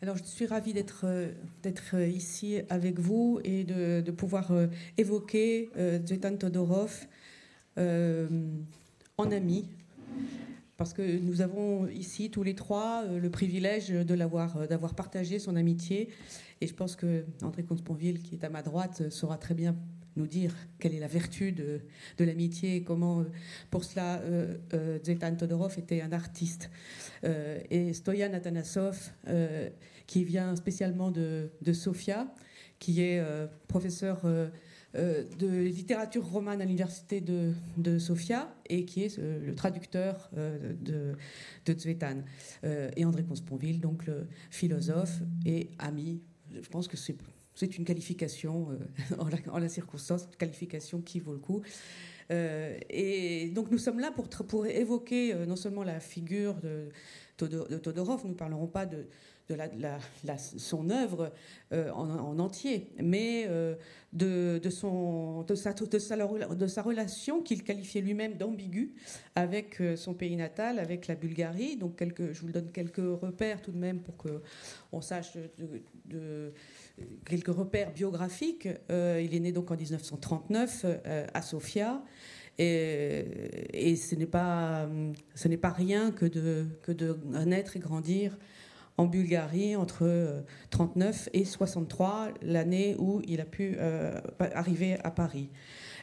Alors, 0.00 0.16
je 0.16 0.22
suis 0.22 0.46
ravie 0.46 0.72
d'être 0.72 1.06
d'être 1.64 1.98
ici 2.00 2.60
avec 2.68 3.00
vous 3.00 3.40
et 3.42 3.64
de, 3.64 4.10
pouvoir 4.12 4.52
évoquer 4.96 5.70
Zvetan 6.06 6.36
Todorov 6.36 7.06
en 7.76 9.30
ami, 9.32 9.68
parce 10.76 10.92
que 10.92 11.18
nous 11.18 11.40
avons 11.40 11.88
ici 11.88 12.30
tous 12.30 12.44
les 12.44 12.54
trois 12.54 13.06
le 13.06 13.28
privilège 13.28 13.88
de 13.88 14.14
l'avoir 14.14 14.68
d'avoir 14.68 14.94
partagé 14.94 15.40
son 15.40 15.56
amitié. 15.56 16.10
Et 16.60 16.68
je 16.68 16.74
pense 16.74 16.94
que 16.94 17.24
André 17.42 17.64
Comte-Sponville, 17.64 18.22
qui 18.22 18.36
est 18.36 18.44
à 18.44 18.50
ma 18.50 18.62
droite, 18.62 19.10
saura 19.10 19.36
très 19.36 19.54
bien 19.54 19.74
nous 20.16 20.26
dire 20.26 20.54
quelle 20.78 20.94
est 20.94 21.00
la 21.00 21.06
vertu 21.06 21.52
de, 21.52 21.80
l'amitié 22.18 22.76
et 22.76 22.82
comment, 22.82 23.20
euh, 23.20 23.24
pour 23.70 23.84
cela, 23.84 24.20
euh, 24.20 24.56
euh, 24.74 24.98
Todorov 25.38 25.78
était 25.78 26.00
un 26.00 26.12
artiste. 26.12 26.70
et 27.22 27.92
Stoyan 27.92 28.32
Atanasov, 28.32 29.10
qui 30.06 30.24
vient 30.24 30.54
spécialement 30.56 31.10
de, 31.10 31.50
Sofia, 31.72 32.32
qui 32.78 33.02
est 33.02 33.22
professeur 33.66 34.22
de 34.94 35.62
littérature 35.62 36.26
romane 36.26 36.60
à 36.60 36.64
l'université 36.64 37.20
de, 37.20 37.98
Sofia 37.98 38.54
et 38.68 38.84
qui 38.84 39.04
est 39.04 39.18
le 39.18 39.54
traducteur 39.54 40.30
de, 40.34 41.14
de 41.66 41.78
Zvetan. 41.78 42.22
et 42.64 43.04
André 43.04 43.24
Consponville, 43.24 43.80
donc 43.80 44.06
le 44.06 44.26
philosophe 44.50 45.20
et 45.44 45.70
ami 45.78 46.20
je 46.54 46.68
pense 46.68 46.88
que 46.88 46.96
c'est 46.96 47.16
une 47.66 47.84
qualification, 47.84 48.68
euh, 48.70 49.16
en, 49.50 49.58
la, 49.58 49.68
circonstance, 49.68 50.24
une 50.24 50.36
qualification 50.36 51.00
qui 51.00 51.20
vaut 51.20 51.32
le 51.32 51.38
coup. 51.38 51.62
Euh, 52.30 52.78
et 52.90 53.48
donc 53.50 53.70
nous 53.70 53.78
sommes 53.78 54.00
là 54.00 54.10
pour, 54.10 54.28
pour 54.28 54.66
évoquer 54.66 55.32
euh, 55.32 55.46
non 55.46 55.56
seulement 55.56 55.82
la 55.82 55.98
figure 55.98 56.54
de, 56.60 56.88
de 57.38 57.78
Todorov, 57.78 58.22
nous 58.24 58.32
ne 58.32 58.36
parlerons 58.36 58.66
pas 58.66 58.84
de, 58.84 59.06
de, 59.48 59.56
son 60.58 60.90
œuvre 60.90 61.32
en, 61.72 62.38
entier, 62.38 62.92
mais 63.02 63.48
de, 64.12 64.60
de, 64.62 64.68
sa, 64.68 66.82
relation 66.82 67.42
qu'il 67.42 67.62
qualifiait 67.62 68.00
lui-même 68.00 68.34
d'ambiguë 68.34 68.94
avec 69.34 69.82
son 69.96 70.14
pays 70.14 70.36
natal, 70.36 70.78
avec 70.78 71.06
la 71.06 71.14
Bulgarie. 71.14 71.76
Donc 71.76 72.02
je 72.18 72.40
vous 72.40 72.52
donne 72.52 72.70
quelques 72.70 72.96
repères 72.98 73.62
tout 73.62 73.72
de 73.72 73.78
même 73.78 74.00
pour 74.00 74.16
qu'on 74.16 75.00
sache 75.00 75.32
quelques 77.24 77.48
repères 77.48 77.92
biographiques. 77.92 78.68
Euh, 78.90 79.20
il 79.22 79.34
est 79.34 79.40
né 79.40 79.52
donc 79.52 79.70
en 79.70 79.76
1939 79.76 80.84
euh, 80.84 81.26
à 81.32 81.42
Sofia. 81.42 82.02
Et, 82.60 83.94
ce 83.94 84.16
n'est 84.16 84.26
pas, 84.26 84.88
ce 85.36 85.46
n'est 85.46 85.56
pas 85.56 85.70
rien 85.70 86.10
que 86.10 86.26
de 86.26 86.66
naître 87.46 87.76
et 87.76 87.78
grandir 87.78 88.36
en 88.98 89.06
Bulgarie 89.06 89.76
entre 89.76 90.44
39 90.70 91.30
et 91.32 91.44
63, 91.44 92.28
l'année 92.42 92.94
où 92.98 93.22
il 93.26 93.40
a 93.40 93.44
pu 93.44 93.76
euh, 93.78 94.20
arriver 94.40 94.98
à 95.02 95.10
Paris. 95.10 95.48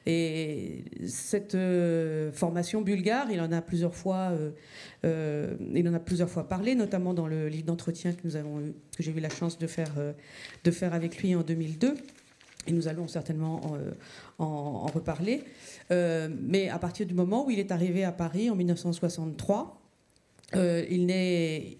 Et 0.05 0.83
cette 1.07 1.55
euh, 1.55 2.31
formation 2.31 2.81
bulgare, 2.81 3.31
il 3.31 3.41
en 3.41 3.51
a 3.51 3.61
plusieurs 3.61 3.95
fois, 3.95 4.29
euh, 4.31 4.51
euh, 5.03 5.55
il 5.73 5.87
en 5.89 5.93
a 5.95 5.99
plusieurs 5.99 6.29
fois 6.29 6.47
parlé, 6.47 6.75
notamment 6.75 7.15
dans 7.15 7.27
le 7.27 7.47
livre 7.47 7.65
d'entretien 7.65 8.13
que 8.13 8.27
que 8.27 9.03
j'ai 9.03 9.11
eu 9.11 9.19
la 9.19 9.29
chance 9.29 9.57
de 9.57 9.65
faire, 9.65 9.93
de 10.63 10.71
faire 10.71 10.93
avec 10.93 11.21
lui 11.21 11.35
en 11.35 11.41
2002. 11.41 11.95
Et 12.67 12.71
nous 12.71 12.87
allons 12.87 13.07
certainement 13.07 13.61
en, 14.39 14.87
reparler. 14.87 15.43
mais 15.89 16.69
à 16.69 16.79
partir 16.79 17.05
du 17.05 17.13
moment 17.13 17.45
où 17.45 17.51
il 17.51 17.59
est 17.59 17.71
arrivé 17.71 18.03
à 18.03 18.11
Paris 18.11 18.49
en 18.49 18.55
1963, 18.55 19.81
il 20.53 21.05
n'est 21.05 21.77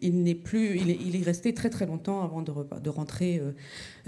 il, 0.00 0.22
n'est 0.22 0.34
plus, 0.34 0.76
il 0.76 0.90
est, 0.90 0.98
il 1.00 1.16
est, 1.16 1.24
resté 1.24 1.54
très 1.54 1.70
très 1.70 1.86
longtemps 1.86 2.22
avant 2.22 2.42
de, 2.42 2.52
de 2.80 2.90
rentrer, 2.90 3.38
euh, 3.38 3.52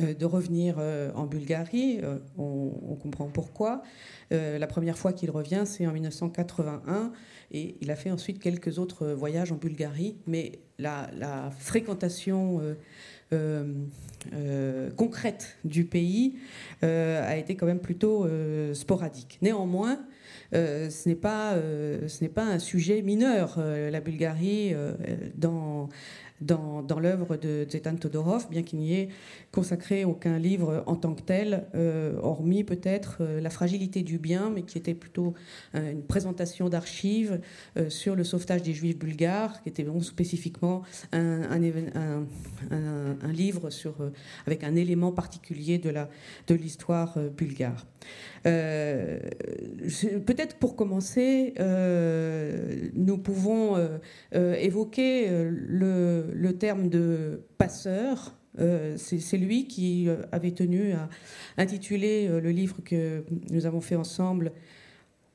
euh, 0.01 0.15
de 0.15 0.25
revenir 0.25 0.77
euh, 0.79 1.11
en 1.15 1.27
Bulgarie. 1.27 2.01
On, 2.39 2.97
comprend 3.01 3.27
pourquoi. 3.27 3.83
la 4.31 4.67
première 4.67 4.99
fois 4.99 5.13
qu'il 5.13 5.31
revient, 5.31 5.63
c'est 5.65 5.87
en 5.87 5.93
1981, 5.93 7.13
et 7.53 7.77
il 7.81 7.91
a 7.91 7.97
fait 7.97 8.11
ensuite 8.11 8.41
quelques 8.41 8.79
autres 8.79 9.07
voyages 9.09 9.53
en 9.53 9.57
Bulgarie, 9.57 10.17
mais 10.27 10.59
la, 10.79 11.09
la 11.17 11.51
fréquentation 11.51 12.61
concrète 14.97 15.59
du 15.65 15.85
pays 15.85 16.39
a 16.83 17.37
été 17.37 17.55
quand 17.55 17.67
même 17.67 17.81
plutôt 17.81 18.27
sporadique. 18.75 19.39
Néanmoins, 19.43 20.01
euh, 20.55 20.91
ce 20.91 21.09
n'est 21.09 21.15
pas, 21.15 21.55
euh, 21.55 22.09
ce 22.09 22.23
n'est 22.23 22.31
pas 22.31 22.45
un 22.45 22.59
sujet 22.59 23.03
mineur, 23.03 23.57
euh, 23.59 23.91
la 23.91 24.01
Bulgarie, 24.01 24.75
dans, 25.35 25.89
dans, 26.41 27.01
l'œuvre 27.01 27.37
de 27.37 27.67
Zetan 27.69 27.97
Todorov, 27.97 28.49
bien 28.51 28.63
qu'il 28.63 28.79
n'y 28.79 28.95
ait 28.95 29.09
consacré 29.53 30.05
aucun 30.05 30.39
livre 30.39 30.83
en 30.87 30.97
tant 30.97 31.15
que 31.15 31.23
tel, 31.23 31.67
hormis 32.23 32.65
peut-être 32.65 33.23
La 33.41 33.51
fragilité 33.51 34.03
du 34.03 34.19
bien, 34.19 34.51
mais 34.55 34.63
qui 34.63 34.79
était 34.79 34.95
plutôt 34.95 35.35
une 35.75 36.03
présentation 36.03 36.69
d'archives 36.69 37.41
sur 37.89 38.17
le 38.17 38.25
sauvetage 38.25 38.63
des 38.63 38.75
juifs 38.75 38.99
bulgares, 38.99 39.63
qui 39.63 39.69
était 39.69 39.85
donc 39.85 40.05
spécifiquement 40.05 40.83
un, 41.13 41.59
livre 43.29 43.69
avec 44.47 44.65
un 44.65 44.75
élément 44.77 45.13
particulier 45.13 45.79
de 45.79 46.55
l'histoire 46.55 47.19
bulgare. 47.37 47.87
Euh, 48.47 49.19
peut-être 50.25 50.57
pour 50.57 50.77
commencer, 50.77 51.55
euh, 51.59 52.89
nous 52.95 53.19
pouvons 53.19 53.77
euh, 53.77 54.55
évoquer 54.55 55.29
le, 55.51 56.26
terme 56.59 56.89
de 56.89 57.41
passeur. 57.59 58.35
c'est 58.97 59.37
lui 59.37 59.67
qui 59.67 60.09
avait 60.33 60.53
tenu 60.53 60.93
à 60.93 61.09
intituler 61.59 62.29
le 62.29 62.51
livre 62.51 62.77
que 62.85 63.25
nous 63.51 63.67
avons 63.67 63.81
fait 63.81 63.97
ensemble 63.97 64.53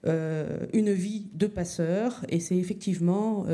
Une 0.06 0.92
vie 0.92 1.28
de 1.34 1.48
passeur. 1.48 2.26
Et 2.30 2.40
c'est 2.40 2.58
effectivement, 2.58 3.46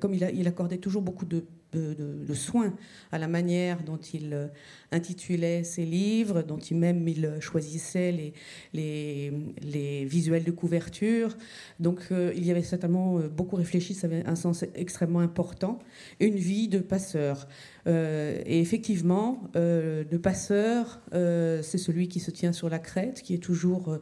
comme 0.00 0.14
il, 0.14 0.46
accordait 0.46 0.78
toujours 0.78 1.02
beaucoup 1.02 1.26
de 1.26 1.42
de, 1.72 2.34
soins 2.34 2.72
à 3.12 3.18
la 3.18 3.28
manière 3.28 3.82
dont 3.82 3.98
il 3.98 4.32
euh, 4.32 4.46
intitulait 4.92 5.64
ses 5.64 5.84
livres, 5.84 6.42
dont 6.42 6.58
il 6.58 6.76
même 6.76 7.06
il 7.08 7.36
choisissait 7.40 8.12
les, 8.12 8.32
les, 8.72 9.32
les 9.62 10.04
visuels 10.04 10.44
de 10.44 10.50
couverture. 10.50 11.36
Donc 11.80 12.00
euh, 12.10 12.32
il 12.36 12.46
y 12.46 12.50
avait 12.50 12.62
certainement 12.62 13.18
euh, 13.18 13.28
beaucoup 13.28 13.56
réfléchi, 13.56 13.94
ça 13.94 14.06
avait 14.06 14.24
un 14.26 14.36
sens 14.36 14.64
extrêmement 14.74 15.20
important. 15.20 15.78
Une 16.20 16.36
vie 16.36 16.68
de 16.68 16.78
passeur. 16.78 17.48
et 17.86 18.60
effectivement, 18.60 19.42
le 19.54 20.18
passeur, 20.18 21.00
c'est 21.12 21.78
celui 21.78 22.08
qui 22.08 22.20
se 22.20 22.30
tient 22.30 22.52
sur 22.52 22.68
la 22.68 22.78
crête, 22.78 23.22
qui 23.22 23.34
est 23.34 23.42
toujours 23.42 23.98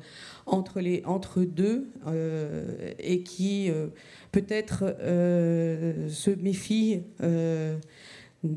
entre, 0.47 0.80
les, 0.80 1.03
entre 1.04 1.42
deux 1.42 1.88
et 2.98 3.22
qui 3.22 3.70
peut-être 4.36 4.84
euh, 5.00 6.10
se 6.10 6.30
méfie 6.30 7.00
euh, 7.22 7.78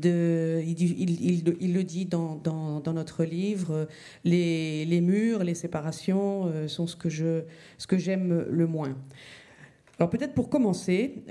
il, 0.04 1.74
le 1.74 1.82
dit 1.82 2.06
dans, 2.06 2.82
notre 2.92 3.24
livre, 3.24 3.88
les, 4.24 5.00
murs, 5.00 5.44
les 5.44 5.54
séparations 5.54 6.46
euh, 6.46 6.68
sont 6.68 6.86
ce 6.86 6.96
que, 6.96 7.96
j'aime 7.98 8.46
le 8.48 8.66
moins. 8.66 8.96
Alors 9.98 10.08
peut-être 10.08 10.32
pour 10.32 10.48
commencer, 10.48 11.24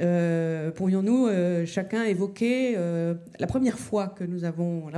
pourrions-nous 0.75 1.27
chacun 1.65 2.03
évoquer 2.03 2.75
la 2.75 3.47
première 3.47 3.79
fois 3.79 4.07
que 4.07 4.23
nous 4.23 4.45
avons, 4.45 4.91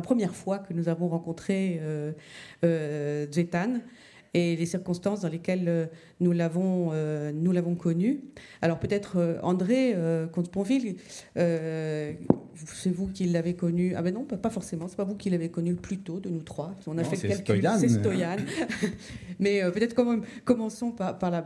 rencontré 1.07 1.79
Zetan 2.61 3.79
et 4.33 4.55
les 4.55 4.65
circonstances 4.65 5.21
dans 5.21 5.29
lesquelles 5.29 5.67
euh, 5.67 5.85
nous 6.19 6.31
l'avons 6.31 6.89
euh, 6.93 7.31
nous 7.33 7.75
connu. 7.75 8.21
Alors 8.61 8.79
peut-être 8.79 9.17
euh, 9.17 9.39
André 9.43 9.95
Comte-Ponville, 10.31 10.95
c'est 12.65 12.89
vous 12.89 13.07
qui 13.07 13.25
l'avez 13.25 13.55
connu. 13.55 13.93
Ah 13.95 14.01
ben 14.01 14.13
non, 14.13 14.23
pas 14.23 14.49
forcément. 14.49 14.87
C'est 14.87 14.95
pas 14.95 15.03
vous 15.03 15.15
qui 15.15 15.29
l'avez 15.29 15.49
connu 15.49 15.71
le 15.71 15.77
plus 15.77 15.97
tôt 15.99 16.19
de 16.19 16.29
nous 16.29 16.41
trois. 16.41 16.75
On 16.87 16.97
a 16.97 17.03
fait 17.03 17.27
le 17.27 17.35
calcul. 17.35 17.69
C'est 17.79 17.89
Stoyan. 17.89 18.37
Mais 19.39 19.61
peut-être 19.71 19.95
commençons 20.43 20.91
par, 20.91 21.17
par, 21.17 21.31
la, 21.31 21.41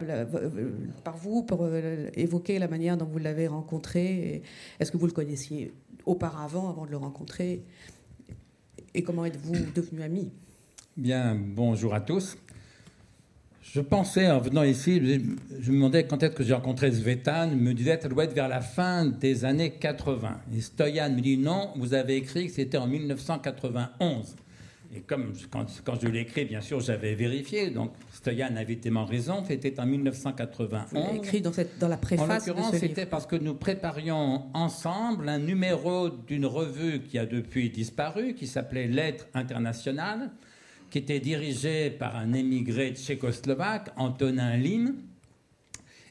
par 1.04 1.18
vous 1.18 1.44
pour 1.44 1.68
évoquer 2.16 2.60
la 2.60 2.68
manière 2.68 2.98
dont 2.98 3.06
vous 3.06 3.20
l'avez 3.20 3.48
rencontré. 3.48 4.42
Est-ce 4.80 4.92
que 4.92 4.98
vous 4.98 5.08
le 5.08 5.14
connaissiez 5.14 5.74
auparavant, 6.06 6.70
avant 6.70 6.86
de 6.86 6.92
le 6.92 6.98
rencontrer? 6.98 7.64
Et 8.94 9.04
comment 9.04 9.26
êtes-vous 9.26 9.56
devenus 9.74 10.04
amis? 10.04 10.32
Bien, 10.98 11.36
bonjour 11.36 11.94
à 11.94 12.00
tous. 12.00 12.38
Je 13.74 13.82
pensais, 13.82 14.30
en 14.30 14.40
venant 14.40 14.64
ici, 14.64 15.02
je 15.60 15.72
me 15.72 15.76
demandais 15.76 16.06
quand 16.06 16.22
est-ce 16.24 16.34
que 16.34 16.44
j'ai 16.44 16.54
rencontré 16.54 16.92
Svetan. 16.92 17.50
Il 17.52 17.58
me 17.58 17.74
disait, 17.74 18.00
ça 18.00 18.08
doit 18.08 18.24
être 18.24 18.34
vers 18.34 18.48
la 18.48 18.62
fin 18.62 19.06
des 19.06 19.44
années 19.44 19.72
80. 19.72 20.42
Et 20.56 20.62
Stoyan 20.62 21.10
me 21.10 21.20
dit, 21.20 21.38
non, 21.38 21.72
vous 21.76 21.94
avez 21.94 22.16
écrit 22.16 22.48
que 22.48 22.54
c'était 22.54 22.78
en 22.78 22.88
1991. 22.88 24.36
Et 24.96 25.02
comme 25.02 25.34
quand, 25.52 25.66
quand 25.84 26.00
je 26.00 26.08
l'ai 26.08 26.22
écrit, 26.22 26.46
bien 26.46 26.62
sûr, 26.62 26.80
j'avais 26.80 27.16
vérifié. 27.16 27.70
Donc, 27.70 27.92
Stoyan 28.14 28.56
avait 28.56 28.78
tellement 28.78 29.04
raison. 29.04 29.44
C'était 29.46 29.78
en 29.80 29.86
1991. 29.86 30.86
Vous 30.92 31.18
écrit 31.18 31.42
dans, 31.42 31.52
cette, 31.52 31.78
dans 31.78 31.90
la 31.90 31.98
préface. 31.98 32.30
En 32.30 32.34
l'occurrence, 32.34 32.78
c'était 32.78 33.06
parce 33.06 33.26
que 33.26 33.36
nous 33.36 33.56
préparions 33.56 34.44
ensemble 34.54 35.28
un 35.28 35.40
numéro 35.40 36.10
d'une 36.10 36.46
revue 36.46 37.02
qui 37.02 37.18
a 37.20 37.26
depuis 37.26 37.70
disparu, 37.72 38.36
qui 38.36 38.48
s'appelait 38.48 38.88
Lettres 38.88 39.26
internationales, 39.34 40.32
qui 40.96 41.00
était 41.00 41.20
dirigée 41.20 41.90
par 41.90 42.16
un 42.16 42.32
émigré 42.32 42.94
tchécoslovaque, 42.94 43.90
Antonin 43.98 44.56
Lim, 44.56 44.96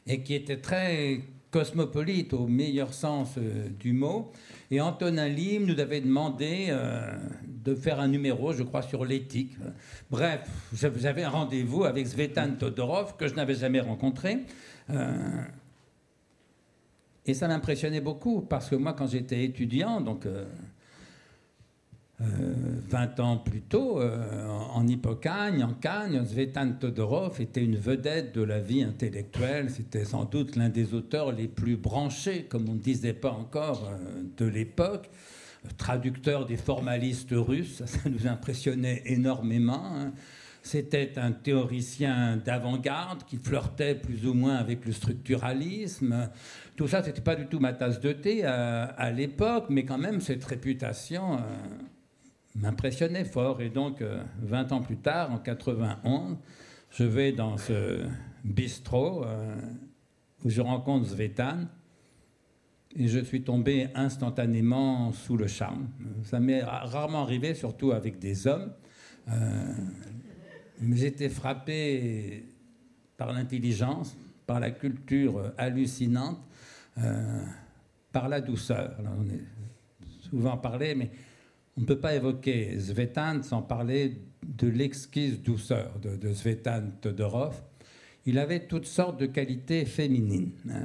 et 0.05 0.21
qui 0.21 0.35
était 0.35 0.57
très 0.57 1.21
cosmopolite 1.49 2.33
au 2.33 2.45
meilleur 2.45 2.93
sens 2.93 3.33
euh, 3.39 3.67
du 3.79 3.93
mot. 3.93 4.31
Et 4.69 4.79
Antonin 4.79 5.27
Lim 5.27 5.65
nous 5.65 5.79
avait 5.79 6.01
demandé 6.01 6.67
euh, 6.69 7.17
de 7.47 7.73
faire 7.73 7.99
un 7.99 8.07
numéro, 8.07 8.53
je 8.53 8.61
crois, 8.61 8.83
sur 8.83 9.05
l'éthique. 9.05 9.57
Bref, 10.11 10.47
j'avais 10.71 11.23
un 11.23 11.29
rendez-vous 11.29 11.85
avec 11.85 12.05
Svetan 12.05 12.51
Todorov 12.51 13.17
que 13.17 13.27
je 13.27 13.33
n'avais 13.33 13.55
jamais 13.55 13.79
rencontré. 13.79 14.41
Euh, 14.91 15.41
et 17.25 17.33
ça 17.33 17.47
m'impressionnait 17.47 18.01
beaucoup 18.01 18.41
parce 18.41 18.69
que 18.69 18.75
moi, 18.75 18.93
quand 18.93 19.07
j'étais 19.07 19.45
étudiant, 19.45 19.99
donc 19.99 20.27
20 22.19 23.19
euh, 23.19 23.23
ans 23.23 23.37
plus 23.37 23.61
tôt, 23.61 23.99
euh, 23.99 24.47
en 24.47 24.87
Hippocagne, 24.87 25.63
en 25.63 25.73
Cagne, 25.73 26.25
Svetan 26.25 26.71
Todorov 26.79 27.41
était 27.41 27.61
une 27.61 27.75
vedette 27.75 28.33
de 28.33 28.41
la 28.41 28.59
vie 28.59 28.83
intellectuelle. 28.83 29.69
C'était 29.69 30.05
sans 30.05 30.23
doute 30.23 30.55
l'un 30.55 30.69
des 30.69 30.93
auteurs 30.93 31.33
les 31.33 31.49
plus 31.49 31.75
branchés, 31.75 32.43
comme 32.43 32.69
on 32.69 32.75
ne 32.75 32.79
disait 32.79 33.13
pas 33.13 33.31
encore, 33.31 33.89
euh, 33.89 34.23
de 34.37 34.45
l'époque. 34.45 35.09
Traducteur 35.77 36.45
des 36.45 36.57
formalistes 36.57 37.33
russes, 37.33 37.83
ça, 37.85 38.09
nous 38.09 38.27
impressionnait 38.27 39.01
énormément. 39.05 39.83
Hein. 39.83 40.13
C'était 40.61 41.19
un 41.19 41.31
théoricien 41.31 42.37
d'avant-garde 42.37 43.23
qui 43.25 43.37
flirtait 43.37 43.93
plus 43.93 44.25
ou 44.25 44.33
moins 44.33 44.55
avec 44.55 44.85
le 44.85 44.93
structuralisme. 44.93 46.29
Tout 46.75 46.87
ça, 46.87 47.03
c'était 47.03 47.21
pas 47.21 47.35
du 47.35 47.45
tout 47.47 47.59
ma 47.59 47.73
tasse 47.73 47.99
de 47.99 48.13
thé 48.13 48.45
à, 48.45 49.11
l'époque, 49.11 49.65
mais 49.69 49.85
quand 49.85 49.99
même, 49.99 50.21
cette 50.21 50.43
réputation 50.43 51.37
m'impressionnait 52.55 53.25
fort. 53.25 53.61
Et 53.61 53.69
donc, 53.69 54.01
20 54.41 54.71
euh, 54.71 54.75
ans 54.75 54.81
plus 54.81 54.97
tard, 54.97 55.31
en 55.31 55.37
91, 55.37 56.37
je 56.89 57.03
vais 57.03 57.31
dans 57.31 57.57
ce 57.57 58.05
bistrot 58.43 59.23
euh, 59.25 59.55
où 60.43 60.49
je 60.49 60.61
rencontre 60.61 61.07
Zvetan 61.07 61.65
et 62.95 63.07
je 63.07 63.19
suis 63.19 63.43
tombé 63.43 63.89
instantanément 63.93 65.11
sous 65.11 65.35
le 65.35 65.47
charme. 65.47 65.89
Ça 66.23 66.39
m'est 66.39 66.63
rarement 66.63 67.23
arrivé, 67.23 67.53
surtout 67.53 67.91
avec 67.91 68.19
des 68.19 68.47
hommes. 68.47 68.71
Euh, 69.27 69.73
j'étais 70.93 71.27
frappé 71.27 72.45
par 73.17 73.33
l'intelligence, 73.33 74.15
par 74.47 74.61
la 74.61 74.71
culture 74.71 75.51
hallucinante, 75.57 76.39
par 78.11 78.29
la 78.29 78.39
douceur. 78.39 78.95
on 78.99 79.27
est 79.29 79.43
souvent 80.29 80.57
parlé, 80.57 80.95
mais 80.95 81.11
on 81.77 81.81
ne 81.81 81.85
peut 81.85 81.99
pas 81.99 82.15
évoquer 82.15 82.77
Zvetan 82.79 83.43
sans 83.43 83.61
parler 83.61 84.17
de 84.43 84.67
l'exquise 84.67 85.41
douceur 85.41 85.99
de, 85.99 86.15
de 86.15 86.33
Zvetan 86.33 86.83
Todorov. 87.01 87.61
Il 88.25 88.39
avait 88.39 88.65
toutes 88.65 88.85
sortes 88.85 89.19
de 89.19 89.25
qualités 89.25 89.85
féminines. 89.85 90.51
Euh, 90.69 90.81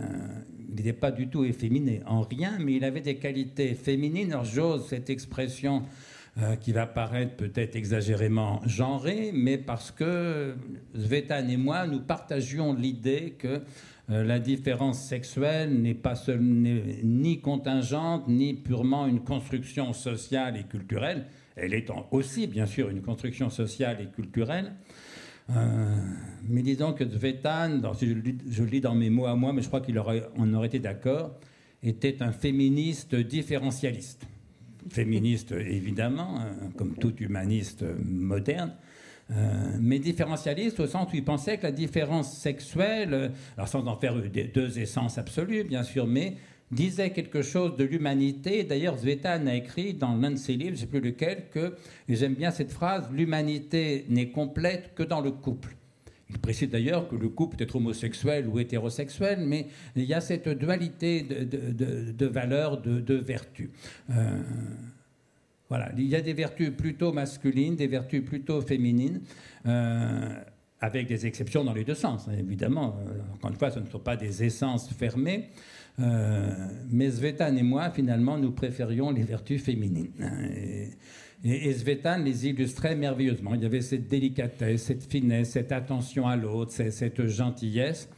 il 0.69 0.75
n'était 0.75 0.93
pas 0.93 1.11
du 1.11 1.29
tout 1.29 1.45
efféminé 1.45 2.03
en 2.07 2.23
rien, 2.23 2.59
mais 2.61 2.75
il 2.75 2.85
avait 2.85 3.01
des 3.01 3.17
qualités 3.17 3.75
féminines. 3.75 4.33
Alors 4.33 4.45
j'ose 4.45 4.89
cette 4.89 5.11
expression 5.11 5.85
euh, 6.39 6.57
qui 6.57 6.73
va 6.73 6.87
paraître 6.87 7.37
peut-être 7.37 7.77
exagérément 7.77 8.61
genrée, 8.67 9.31
mais 9.33 9.59
parce 9.59 9.91
que 9.91 10.55
Zvetan 10.97 11.49
et 11.49 11.57
moi, 11.57 11.87
nous 11.87 12.01
partagions 12.01 12.75
l'idée 12.75 13.37
que 13.39 13.63
la 14.11 14.41
différence 14.41 15.01
sexuelle 15.03 15.81
n'est 15.81 15.95
pas 15.95 16.15
ni 16.39 17.41
contingente, 17.41 18.27
ni 18.27 18.55
purement 18.55 19.07
une 19.07 19.21
construction 19.21 19.93
sociale 19.93 20.57
et 20.57 20.65
culturelle. 20.65 21.27
Elle 21.55 21.75
est 21.75 21.91
aussi, 22.11 22.47
bien 22.47 22.67
sûr, 22.67 22.89
une 22.89 23.03
construction 23.03 23.51
sociale 23.51 24.01
et 24.01 24.07
culturelle. 24.07 24.73
Euh, 25.51 25.97
mais 26.49 26.63
disons 26.63 26.93
que 26.93 27.05
Zvetan, 27.05 27.81
je, 28.01 28.07
je, 28.49 28.63
lis 28.63 28.81
dans 28.81 28.95
mes 28.95 29.11
mots 29.11 29.27
à 29.27 29.35
moi, 29.35 29.53
mais 29.53 29.63
je 29.63 29.69
crois 29.69 29.81
qu'on 29.81 29.97
aurait, 29.97 30.29
aurait 30.55 30.67
été 30.67 30.79
d'accord, 30.79 31.39
était 31.83 32.23
un 32.23 32.33
féministe 32.33 33.15
différentialiste. 33.15 34.27
Féministe, 34.89 35.53
évidemment, 35.53 36.41
hein, 36.41 36.71
comme 36.77 36.95
tout 36.95 37.15
humaniste 37.17 37.85
moderne, 38.05 38.75
euh, 39.31 39.77
mais 39.81 39.99
différentialiste 39.99 40.81
au 40.81 40.87
sens 40.87 41.13
où 41.13 41.17
il 41.17 41.25
pensait 41.25 41.59
que 41.59 41.63
la 41.63 41.73
différence 41.73 42.37
sexuelle, 42.37 43.15
euh, 43.15 43.29
alors 43.57 43.69
sans 43.69 43.87
en 43.87 43.97
faire 43.97 44.15
deux 44.55 44.79
essences 44.79 45.19
absolues, 45.19 45.65
bien 45.65 45.83
sûr, 45.83 46.07
mais 46.07 46.37
disait 46.71 47.11
quelque 47.11 47.43
chose 47.43 47.77
de 47.77 47.85
l'humanité. 47.85 48.65
D'ailleurs, 48.65 48.99
Zvetan 48.99 49.47
a 49.47 49.55
écrit 49.55 49.95
dans 49.95 50.15
l'un 50.17 50.33
de 50.33 50.37
ses 50.37 50.55
livres, 50.55 50.77
je 50.77 50.83
ne 50.83 50.87
sais 50.87 50.87
plus 50.87 51.01
lequel, 51.01 51.45
que, 51.53 51.75
j'aime 52.09 52.35
bien 52.35 52.51
cette 52.51 52.73
phrase, 52.73 53.09
l'humanité 53.13 54.05
n'est 54.09 54.31
complète 54.31 54.95
que 54.95 55.03
dans 55.03 55.21
le 55.21 55.31
couple. 55.31 55.77
Il 56.29 56.39
précise 56.39 56.71
d'ailleurs 56.71 57.09
que 57.09 57.17
le 57.17 57.29
couple 57.29 57.57
peut 57.57 57.65
être 57.65 57.77
homosexuel 57.77 58.47
ou 58.47 58.61
hétérosexuel, 58.61 59.41
mais 59.47 59.67
il 59.97 60.05
y 60.05 60.15
a 60.15 60.21
cette 60.21 60.49
dualité 60.49 61.23
de, 61.23 62.27
valeurs, 62.27 62.81
de, 62.81 63.15
vertus. 63.15 63.71
Euh, 64.11 64.39
voilà, 65.71 65.93
il 65.97 66.09
y 66.09 66.17
a 66.17 66.21
des 66.21 66.33
vertus 66.33 66.71
plutôt 66.77 67.13
masculines, 67.13 67.77
des 67.77 67.87
vertus 67.87 68.25
plutôt 68.25 68.61
féminines, 68.61 69.21
euh, 69.67 70.35
avec 70.81 71.07
des 71.07 71.27
exceptions 71.27 71.63
dans 71.63 71.73
les 71.73 71.85
deux 71.85 71.95
sens, 71.95 72.27
hein, 72.29 72.33
évidemment. 72.37 72.97
Euh, 73.07 73.21
encore 73.35 73.51
une 73.51 73.57
fois, 73.57 73.71
ce 73.71 73.79
ne 73.79 73.87
sont 73.87 74.01
pas 74.01 74.17
des 74.17 74.43
essences 74.43 74.93
fermées. 74.93 75.51
Euh, 76.01 76.53
mais 76.91 77.09
Svetan 77.11 77.55
et 77.55 77.63
moi, 77.63 77.91
finalement, 77.91 78.37
nous 78.37 78.51
préférions 78.51 79.13
les 79.13 79.23
vertus 79.23 79.63
féminines. 79.63 80.11
Hein, 80.21 80.49
et, 81.45 81.69
et, 81.69 81.73
Svetan 81.73 82.19
les 82.19 82.49
illustrait 82.49 82.97
merveilleusement. 82.97 83.55
Il 83.55 83.63
y 83.63 83.67
avait 83.67 83.81
cette 83.81 84.09
délicatesse, 84.09 84.83
cette 84.83 85.05
finesse, 85.05 85.51
cette 85.51 85.71
attention 85.71 86.27
à 86.27 86.35
l'autre, 86.35 86.73
cette 86.73 87.27
gentillesse. 87.27 88.09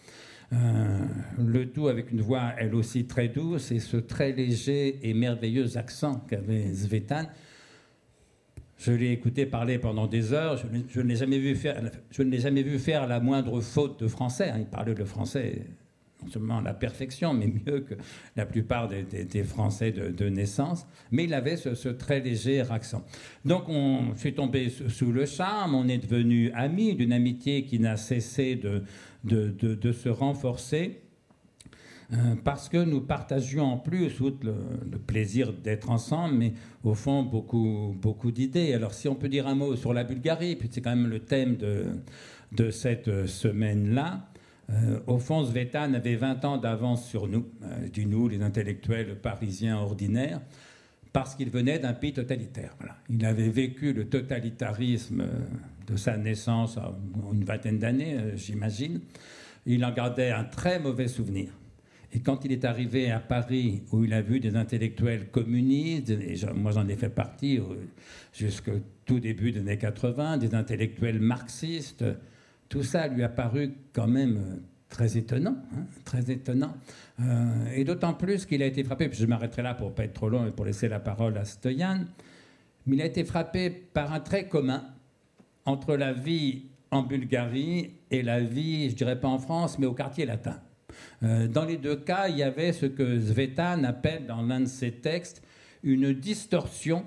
Le 0.52 1.64
tout 1.66 1.88
avec 1.88 2.10
une 2.12 2.20
voix 2.20 2.52
elle 2.58 2.74
aussi 2.74 3.06
très 3.06 3.28
douce 3.28 3.72
et 3.72 3.78
ce 3.78 3.96
très 3.96 4.32
léger 4.32 4.98
et 5.02 5.14
merveilleux 5.14 5.78
accent 5.78 6.16
qu'avait 6.28 6.74
Svetan 6.74 7.26
je 8.82 8.90
l'ai 8.90 9.12
écouté 9.12 9.46
parler 9.46 9.78
pendant 9.78 10.08
des 10.08 10.32
heures. 10.32 10.56
Je, 10.56 11.00
ne 11.00 11.06
l'ai 11.06 11.14
jamais 11.14 11.38
vu 11.38 11.54
faire. 11.54 11.80
Je 12.10 12.22
ne 12.22 12.30
l'ai 12.30 12.40
jamais 12.40 12.64
vu 12.64 12.80
faire 12.80 13.06
la 13.06 13.20
moindre 13.20 13.60
faute 13.60 14.00
de 14.00 14.08
français. 14.08 14.50
Hein. 14.50 14.58
Il 14.58 14.66
parlait 14.66 14.94
le 14.94 15.04
français 15.04 15.66
non 16.20 16.30
seulement 16.30 16.58
à 16.58 16.62
la 16.62 16.74
perfection, 16.74 17.34
mais 17.34 17.46
mieux 17.46 17.80
que 17.80 17.94
la 18.36 18.46
plupart 18.46 18.88
des, 18.88 19.44
Français 19.44 19.90
de, 19.92 20.28
naissance. 20.28 20.86
Mais 21.10 21.24
il 21.24 21.34
avait 21.34 21.56
ce, 21.56 21.88
très 21.88 22.20
léger 22.20 22.60
accent. 22.70 23.04
Donc, 23.44 23.68
on 23.68 24.14
suis 24.16 24.34
tombé 24.34 24.68
sous 24.68 25.12
le 25.12 25.26
charme. 25.26 25.74
On 25.74 25.88
est 25.88 25.98
devenu 25.98 26.52
amis 26.52 26.94
d'une 26.94 27.12
amitié 27.12 27.64
qui 27.64 27.78
n'a 27.80 27.96
cessé 27.96 28.56
de, 28.56 28.82
de 29.24 29.92
se 29.92 30.08
renforcer. 30.08 31.02
Euh, 32.12 32.34
parce 32.44 32.68
que 32.68 32.76
nous 32.76 33.00
partagions 33.00 33.64
en 33.64 33.78
plus, 33.78 34.20
outre 34.20 34.44
le, 34.44 34.98
plaisir 34.98 35.52
d'être 35.52 35.88
ensemble, 35.90 36.34
mais 36.34 36.52
au 36.84 36.94
fond 36.94 37.22
beaucoup, 37.22 37.96
beaucoup 37.98 38.30
d'idées. 38.30 38.74
Alors 38.74 38.92
si 38.92 39.08
on 39.08 39.14
peut 39.14 39.28
dire 39.28 39.46
un 39.46 39.54
mot 39.54 39.76
sur 39.76 39.94
la 39.94 40.04
Bulgarie, 40.04 40.56
puis 40.56 40.68
c'est 40.70 40.82
quand 40.82 40.94
même 40.94 41.08
le 41.08 41.20
thème 41.20 41.56
de, 41.56 42.70
cette 42.70 43.26
semaine-là, 43.26 44.28
euh, 44.70 45.00
au 45.06 45.18
fond, 45.18 45.44
Svetan 45.44 45.94
avait 45.94 46.16
20 46.16 46.44
ans 46.44 46.58
d'avance 46.58 47.08
sur 47.08 47.28
nous, 47.28 47.46
euh, 47.62 47.88
du 47.88 48.04
nous, 48.04 48.28
les 48.28 48.42
intellectuels 48.42 49.18
parisiens 49.18 49.78
ordinaires, 49.78 50.40
parce 51.14 51.34
qu'il 51.34 51.50
venait 51.50 51.78
d'un 51.78 51.94
pays 51.94 52.12
totalitaire. 52.12 52.74
Il 53.08 53.24
avait 53.24 53.48
vécu 53.48 53.92
le 53.92 54.08
totalitarisme 54.08 55.24
de 55.92 55.96
sa 55.96 56.16
naissance 56.16 56.78
une 57.32 57.44
vingtaine 57.44 57.78
d'années, 57.78 58.18
j'imagine. 58.34 59.00
Il 59.66 59.84
en 59.84 59.92
gardait 59.92 60.30
un 60.30 60.44
très 60.44 60.78
mauvais 60.78 61.08
souvenir. 61.08 61.50
Et 62.14 62.20
quand 62.20 62.44
il 62.44 62.52
est 62.52 62.64
arrivé 62.64 63.10
à 63.10 63.20
Paris, 63.20 63.82
où 63.92 64.04
il 64.04 64.12
a 64.12 64.20
vu 64.20 64.38
des 64.40 64.56
intellectuels 64.56 65.30
communistes, 65.30 66.10
et 66.10 66.36
moi 66.54 66.72
j'en 66.72 66.86
ai 66.88 66.96
fait 66.96 67.08
partie 67.08 67.58
jusqu'au 68.32 68.80
tout 69.06 69.18
début 69.18 69.52
des 69.52 69.60
années 69.60 69.78
80, 69.78 70.38
des 70.38 70.54
intellectuels 70.54 71.20
marxistes, 71.20 72.04
tout 72.68 72.82
ça 72.82 73.06
lui 73.06 73.22
a 73.22 73.28
paru 73.28 73.74
quand 73.92 74.06
même 74.06 74.36
euh, 74.36 74.56
très 74.88 75.18
étonnant, 75.18 75.56
hein, 75.74 75.84
très 76.06 76.30
étonnant. 76.30 76.74
Euh, 77.20 77.66
et 77.74 77.84
d'autant 77.84 78.14
plus 78.14 78.46
qu'il 78.46 78.62
a 78.62 78.66
été 78.66 78.82
frappé, 78.82 79.08
puis 79.08 79.18
je 79.18 79.26
m'arrêterai 79.26 79.62
là 79.62 79.74
pour 79.74 79.94
pas 79.94 80.04
être 80.04 80.14
trop 80.14 80.30
long 80.30 80.46
et 80.46 80.50
pour 80.52 80.64
laisser 80.64 80.88
la 80.88 80.98
parole 80.98 81.36
à 81.36 81.44
Stoyan, 81.44 82.06
mais 82.86 82.96
il 82.96 83.02
a 83.02 83.06
été 83.06 83.24
frappé 83.24 83.68
par 83.68 84.12
un 84.12 84.20
trait 84.20 84.48
commun 84.48 84.84
entre 85.64 85.96
la 85.96 86.12
vie 86.12 86.66
en 86.90 87.02
Bulgarie 87.02 87.92
et 88.10 88.22
la 88.22 88.40
vie, 88.40 88.90
je 88.90 88.94
dirais 88.94 89.18
pas 89.18 89.28
en 89.28 89.38
France, 89.38 89.78
mais 89.78 89.86
au 89.86 89.94
quartier 89.94 90.26
latin. 90.26 90.60
Euh, 91.22 91.48
dans 91.48 91.64
les 91.64 91.78
deux 91.78 91.96
cas, 91.96 92.28
il 92.28 92.36
y 92.36 92.42
avait 92.42 92.72
ce 92.72 92.86
que 92.86 93.18
Svetan 93.18 93.84
appelle 93.84 94.26
dans 94.26 94.42
l'un 94.42 94.60
de 94.60 94.66
ses 94.66 94.92
textes 94.92 95.42
une 95.82 96.12
distorsion 96.12 97.04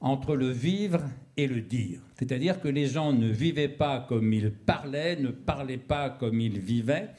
entre 0.00 0.36
le 0.36 0.50
vivre 0.50 1.02
et 1.36 1.46
le 1.46 1.60
dire. 1.60 2.00
C'est-à-dire 2.18 2.60
que 2.60 2.68
les 2.68 2.86
gens 2.86 3.12
ne 3.12 3.28
vivaient 3.28 3.68
pas 3.68 4.04
comme 4.08 4.32
ils 4.32 4.50
parlaient, 4.50 5.16
ne 5.16 5.28
parlaient 5.28 5.76
pas 5.76 6.10
comme 6.10 6.40
ils 6.40 6.58
vivaient. 6.58 7.10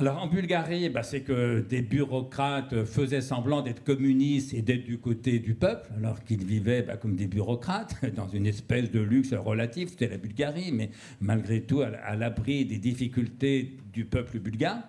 Alors 0.00 0.22
en 0.22 0.28
Bulgarie, 0.28 0.88
bah, 0.88 1.02
c'est 1.02 1.20
que 1.20 1.60
des 1.60 1.82
bureaucrates 1.82 2.86
faisaient 2.86 3.20
semblant 3.20 3.60
d'être 3.60 3.84
communistes 3.84 4.54
et 4.54 4.62
d'être 4.62 4.84
du 4.84 4.96
côté 4.96 5.40
du 5.40 5.54
peuple, 5.54 5.90
alors 5.94 6.24
qu'ils 6.24 6.42
vivaient 6.42 6.80
bah, 6.80 6.96
comme 6.96 7.16
des 7.16 7.26
bureaucrates, 7.26 7.96
dans 8.16 8.26
une 8.26 8.46
espèce 8.46 8.90
de 8.90 9.00
luxe 9.00 9.34
relatif, 9.34 9.90
c'était 9.90 10.08
la 10.08 10.16
Bulgarie, 10.16 10.72
mais 10.72 10.88
malgré 11.20 11.60
tout 11.60 11.82
à 11.82 12.16
l'abri 12.16 12.64
des 12.64 12.78
difficultés 12.78 13.76
du 13.92 14.06
peuple 14.06 14.38
bulgare. 14.38 14.82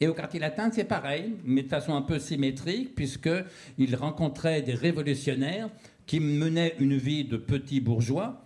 Et 0.00 0.08
au 0.08 0.14
quartier 0.14 0.40
latin, 0.40 0.68
c'est 0.72 0.82
pareil, 0.82 1.36
mais 1.44 1.62
de 1.62 1.68
façon 1.68 1.94
un 1.94 2.02
peu 2.02 2.18
symétrique, 2.18 2.96
puisqu'ils 2.96 3.94
rencontraient 3.94 4.62
des 4.62 4.74
révolutionnaires 4.74 5.70
qui 6.06 6.18
menaient 6.18 6.74
une 6.80 6.96
vie 6.96 7.24
de 7.24 7.36
petits 7.36 7.80
bourgeois, 7.80 8.41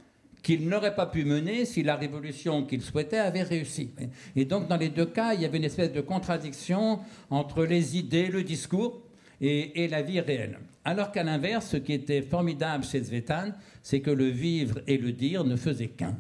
qu'il 0.47 0.69
n'aurait 0.69 0.95
pas 0.95 1.07
pu 1.07 1.25
mener 1.25 1.65
si 1.65 1.83
la 1.83 1.97
révolution 1.97 2.65
qu'il 2.65 2.81
souhaitait 2.81 3.19
avait 3.19 3.43
réussi. 3.43 3.91
Et 4.37 4.45
donc, 4.45 4.69
dans 4.69 4.77
les 4.77 4.91
deux 4.91 5.07
cas, 5.07 5.35
il 5.35 5.41
y 5.41 5.45
avait 5.45 5.59
une 5.59 5.65
espèce 5.65 5.93
de 5.93 6.01
contradiction 6.01 7.01
entre 7.31 7.65
les 7.65 7.97
idées, 7.97 8.29
le 8.29 8.45
discours 8.45 9.03
et, 9.41 9.89
la 9.89 10.03
vie 10.03 10.21
réelle. 10.21 10.61
Alors 10.85 11.11
qu'à 11.11 11.25
l'inverse, 11.25 11.71
ce 11.71 11.79
qui 11.79 11.95
était 11.95 12.23
formidable 12.23 12.85
chez 12.85 13.03
Zvetan, 13.03 13.55
c'est 13.83 13.99
que 13.99 14.13
le 14.13 14.27
vivre 14.27 14.79
et 14.87 14.99
le 14.99 15.11
dire 15.11 15.43
ne 15.43 15.57
faisaient 15.57 15.89
qu'un. 15.89 16.15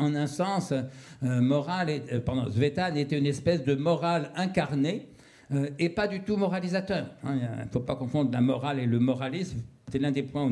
En 0.00 0.12
un 0.12 0.26
sens, 0.26 0.72
euh, 1.22 1.40
moral 1.40 1.88
et, 1.88 2.02
euh, 2.12 2.50
Zvetan 2.50 2.96
était 2.96 3.16
une 3.16 3.26
espèce 3.26 3.62
de 3.62 3.76
morale 3.76 4.32
incarnée 4.34 5.06
euh, 5.52 5.70
et 5.78 5.88
pas 5.88 6.08
du 6.08 6.22
tout 6.22 6.36
moralisateur. 6.36 7.06
Hein. 7.22 7.38
Il 7.60 7.66
ne 7.66 7.70
faut 7.70 7.78
pas 7.78 7.94
confondre 7.94 8.32
la 8.32 8.40
morale 8.40 8.80
et 8.80 8.86
le 8.86 8.98
moralisme. 8.98 9.62
C'est 9.90 9.98
l'un 9.98 10.10
des 10.10 10.22
points 10.22 10.50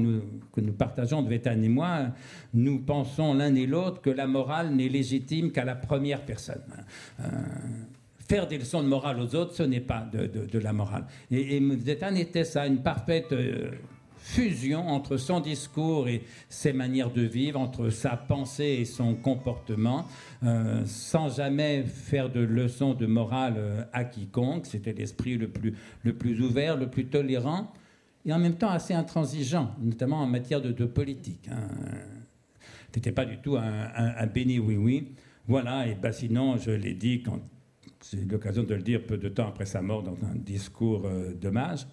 que 0.52 0.61
nous 0.61 0.73
partageons, 0.73 1.23
Dvetan 1.23 1.62
et 1.62 1.69
moi. 1.69 2.09
Nous 2.55 2.81
pensons 2.81 3.35
l'un 3.35 3.55
et 3.55 3.66
l'autre 3.66 4.00
que 4.00 4.11
la 4.11 4.26
morale 4.26 4.75
n'est 4.75 4.88
légitime 4.88 5.52
qu'à 5.52 5.64
la 5.64 5.75
première 5.75 6.25
personne. 6.25 6.62
Euh, 7.21 7.25
faire 8.28 8.47
des 8.47 8.59
leçons 8.59 8.83
de 8.83 8.88
morale 8.88 9.21
aux 9.21 9.35
autres, 9.35 9.55
ce 9.55 9.62
n'est 9.62 9.81
pas 9.81 10.07
de, 10.12 10.59
la 10.59 10.73
morale. 10.73 11.07
Et, 11.31 11.57
et 11.57 12.21
était 12.21 12.45
ça, 12.45 12.66
une 12.66 12.83
parfaite 12.83 13.33
euh, 13.33 13.71
fusion 14.19 14.88
entre 14.88 15.19
son 15.19 15.40
discours 15.40 16.09
et 16.09 16.23
ses 16.49 16.73
manières 16.73 17.11
de 17.11 17.23
vivre, 17.23 17.61
entre 17.61 17.90
sa 17.90 18.16
pensée 18.16 18.78
et 18.81 18.85
son 18.85 19.14
comportement, 19.14 20.07
euh, 20.45 20.83
sans 20.87 21.28
jamais 21.37 21.85
faire 21.85 22.31
de 22.31 22.40
leçons 22.40 22.95
de 22.95 23.07
morale 23.07 23.87
à 23.93 24.05
quiconque. 24.05 24.66
C'était 24.66 24.95
l'esprit 24.95 25.37
le 25.37 25.49
plus, 25.49 25.75
le 26.05 26.14
plus 26.14 26.40
ouvert, 26.40 26.76
le 26.76 26.88
plus 26.88 27.07
tolérant 27.07 27.71
et 28.26 28.33
en 28.33 28.38
même 28.38 28.56
temps 28.56 28.71
assez 28.71 28.92
intransigeant, 28.92 29.75
notamment 29.80 30.18
en 30.18 30.26
matière 30.26 30.61
de, 30.61 30.85
politique. 30.85 31.49
Hein. 31.50 31.68
n'étais 32.95 33.12
pas 33.12 33.25
du 33.25 33.38
tout 33.38 33.56
un, 33.56 34.26
béni 34.26 34.59
oui-oui. 34.59 35.12
Voilà, 35.47 35.87
et 35.87 35.95
ben 35.95 36.11
sinon, 36.11 36.56
je 36.56 36.73
l'ai 36.73 36.95
dit 36.95 37.23
quand 37.23 37.40
j'ai 38.11 38.18
eu 38.18 38.25
l'occasion 38.26 38.64
de 38.64 38.75
le 38.75 38.83
dire 38.83 39.06
peu 39.06 39.16
de 39.16 39.28
temps 39.28 39.47
après 39.49 39.64
sa 39.64 39.80
mort 39.80 40.02
dans 40.02 40.16
un 40.25 40.35
discours 40.35 41.06
euh, 41.06 41.33
d'hommage. 41.33 41.87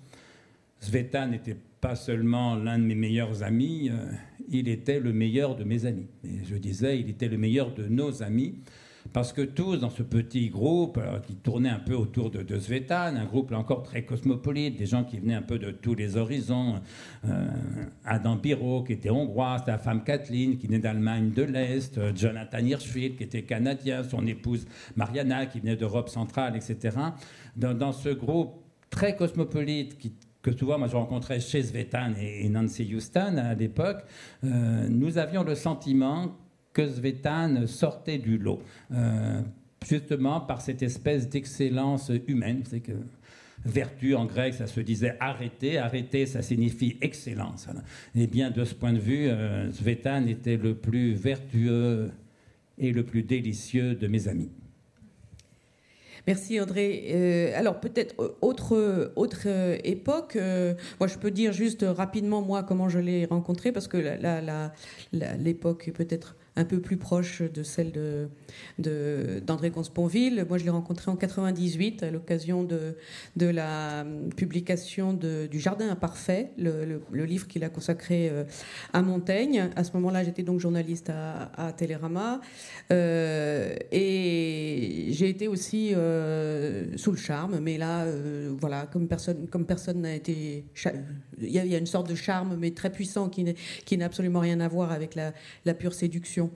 Sveta 0.80 1.28
n'était 1.28 1.58
pas 1.80 1.96
seulement 1.96 2.56
l'un 2.56 2.80
de 2.80 2.84
mes 2.84 2.96
meilleurs 2.96 3.44
amis, 3.44 3.90
euh, 3.92 4.12
il 4.50 4.68
était 4.68 5.00
le 5.00 5.14
meilleur 5.14 5.56
de 5.56 5.64
mes 5.64 5.86
amis. 5.86 6.08
Et 6.24 6.44
je 6.44 6.56
disais, 6.56 7.00
il 7.00 7.10
était 7.10 7.28
le 7.28 7.38
meilleur 7.38 7.74
de 7.74 7.88
nos 7.88 8.24
amis, 8.24 8.56
parce 9.14 9.32
que 9.32 9.44
tous, 9.44 9.78
dans 9.78 9.92
ce 9.92 10.02
petit 10.02 10.50
groupe 10.50 10.98
euh, 10.98 11.20
qui 11.20 11.36
tournait 11.36 11.70
un 11.70 11.80
peu 11.80 11.94
autour 11.94 12.32
de, 12.32 12.42
de 12.42 12.60
Svetan, 12.60 13.16
un 13.16 13.26
groupe 13.26 13.52
encore 13.52 13.84
très 13.84 14.04
cosmopolite, 14.04 14.76
des 14.76 14.88
gens 14.88 15.04
qui 15.04 15.20
venaient 15.20 15.36
un 15.36 15.44
peu 15.44 15.60
de 15.60 15.70
tous 15.70 15.94
les 15.94 16.18
horizons, 16.18 16.82
euh, 17.26 17.48
Adam 18.04 18.36
Biro, 18.36 18.84
qui 18.84 18.94
était 18.94 19.12
hongrois, 19.12 19.58
sa 19.64 19.78
femme 19.78 20.04
Kathleen, 20.04 20.58
qui 20.58 20.66
venait 20.66 20.80
d'Allemagne 20.80 21.32
de 21.32 21.44
l'Est, 21.44 21.98
euh, 22.00 22.12
Jonathan 22.16 22.58
Hirschfeld, 22.58 23.16
qui 23.16 23.24
était 23.24 23.44
canadien, 23.44 24.04
son 24.04 24.26
épouse 24.26 24.66
Mariana, 24.96 25.46
qui 25.46 25.60
venait 25.60 25.76
d'Europe 25.76 26.10
centrale, 26.10 26.56
etc. 26.56 26.98
Dans, 27.56 27.92
ce 27.92 28.10
groupe 28.10 28.56
très 28.90 29.16
cosmopolite 29.16 29.96
que 30.42 30.52
souvent 30.58 30.80
moi 30.80 30.88
je 30.88 30.96
rencontrais 30.96 31.40
chez 31.40 31.62
Svetan 31.62 32.14
et, 32.20 32.50
Nancy 32.50 32.92
Houston 32.94 33.38
à 33.38 33.54
l'époque, 33.54 34.04
nous 34.42 35.18
avions 35.18 35.44
le 35.44 35.54
sentiment 35.54 36.36
que 36.74 36.88
Svetan 36.88 37.68
sortait 37.68 38.18
du 38.18 38.38
lot, 38.38 38.62
euh, 38.92 39.42
justement 39.88 40.42
par 40.42 40.62
cette 40.62 40.82
espèce 40.82 41.30
d'excellence 41.30 42.12
humaine. 42.28 42.64
C'est 42.68 42.80
que 42.80 42.94
vertu 43.64 44.16
en 44.16 44.26
grec, 44.26 44.56
ça 44.56 44.68
se 44.68 44.82
disait 44.82 45.16
arrêter. 45.20 45.78
Arrêter, 45.78 46.26
ça 46.26 46.42
signifie 46.42 46.98
excellence. 47.02 47.68
Et 48.16 48.28
bien 48.28 48.52
de 48.52 48.66
ce 48.66 48.74
point 48.74 48.94
de 48.94 49.00
vue, 49.00 49.28
euh, 49.28 49.72
Svetan 49.72 50.26
était 50.26 50.58
le 50.58 50.76
plus 50.76 51.14
vertueux 51.14 52.12
et 52.80 52.92
le 52.92 53.04
plus 53.04 53.22
délicieux 53.22 53.94
de 53.94 54.08
mes 54.08 54.28
amis. 54.28 54.50
Merci 56.26 56.60
André. 56.60 57.04
Euh, 57.12 57.52
alors 57.54 57.82
peut-être 57.82 58.16
autre 58.42 59.12
autre 59.18 59.46
époque. 59.84 60.38
moi, 61.00 61.08
je 61.08 61.18
peux 61.18 61.32
dire 61.32 61.52
juste 61.52 61.86
rapidement 61.88 62.42
moi 62.42 62.64
comment 62.64 62.88
je 62.90 62.98
l'ai 63.00 63.26
rencontré 63.26 63.74
parce 63.74 63.90
que 63.90 64.18
l'époque 65.12 65.92
peut-être 65.94 66.38
un 66.56 66.66
peu 66.66 66.80
plus 66.80 66.98
proche 66.98 67.42
de 67.42 67.64
celle 67.64 67.92
de, 67.92 69.40
d'André 69.46 69.72
Consponville. 69.72 70.46
Moi, 70.48 70.58
je 70.58 70.64
l'ai 70.64 70.70
rencontré 70.70 71.10
en 71.10 71.16
98 71.16 72.04
à 72.04 72.12
l'occasion 72.12 72.64
de, 72.64 72.96
de 73.36 73.48
la 73.48 74.06
publication 74.36 75.14
du 75.14 75.60
Jardin 75.60 75.90
imparfait, 75.90 76.52
le, 76.58 77.02
livre 77.26 77.48
qu'il 77.48 77.64
a 77.64 77.70
consacré 77.70 78.30
euh, 78.30 78.44
à 78.92 79.02
Montaigne. 79.02 79.70
À 79.76 79.84
ce 79.84 79.94
moment-là, 79.94 80.24
j'étais 80.24 80.44
donc 80.44 80.60
journaliste 80.60 81.10
à, 81.10 81.52
à 81.56 81.74
Télérama. 81.74 82.42
Euh, 82.92 83.76
et 83.92 85.08
j'ai 85.10 85.30
été 85.30 85.48
aussi 85.48 85.94
euh, 85.96 86.96
sous 86.98 87.12
le 87.12 87.18
charme, 87.18 87.60
mais 87.60 87.78
là, 87.78 88.06
voilà, 88.60 88.88
comme 88.92 89.08
personne 89.08 89.48
comme 89.48 89.66
personne 89.66 90.02
n'a 90.02 90.16
été... 90.16 90.66
Il 91.42 91.50
y, 91.50 91.60
a, 91.60 91.78
une 91.78 91.88
sorte 91.88 92.10
de 92.10 92.16
charme, 92.16 92.58
mais 92.60 92.72
très 92.72 92.92
puissant, 92.92 93.30
qui 93.30 93.98
n'a 93.98 94.06
absolument 94.06 94.40
rien 94.40 94.60
à 94.60 94.68
voir 94.68 94.92
avec 94.92 95.16
la 95.16 95.74
pure 95.74 95.94
séduction. 95.94 96.43
Euh, 96.44 96.48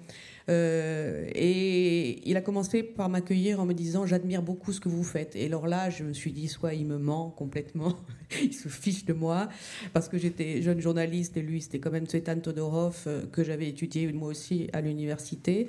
et 0.50 2.22
il 2.30 2.38
a 2.38 2.42
commencé 2.42 2.84
par 2.84 3.10
m'accueillir 3.10 3.60
en 3.60 3.66
me 3.66 3.74
disant 3.74 4.06
J'admire 4.06 4.42
beaucoup 4.42 4.72
ce 4.72 4.80
que 4.80 4.89
vous 4.89 5.04
faites. 5.04 5.36
Et 5.36 5.46
alors 5.46 5.68
là, 5.68 5.89
je 5.89 6.04
me 6.04 6.13
suis 6.13 6.32
dit 6.32 6.48
Soit 6.48 6.74
il 6.74 6.86
me 6.86 6.98
ment 6.98 7.30
complètement, 7.30 7.98
il 8.42 8.54
se 8.54 8.70
fiche 8.70 9.06
de 9.06 9.13
moi, 9.13 9.50
parce 9.94 10.10
que 10.10 10.18
j'étais 10.18 10.62
jeune 10.62 10.80
journaliste 10.80 11.38
et 11.38 11.42
lui, 11.42 11.62
c'était 11.62 11.80
quand 11.80 11.92
même 11.92 12.06
Tsvetan 12.06 12.39
Todorov 12.39 13.04
euh, 13.08 13.25
que 13.32 13.44
j'avais 13.44 13.68
étudié 13.68 14.12
moi 14.12 14.30
aussi 14.30 14.68
à 14.74 14.82
l'université. 14.82 15.68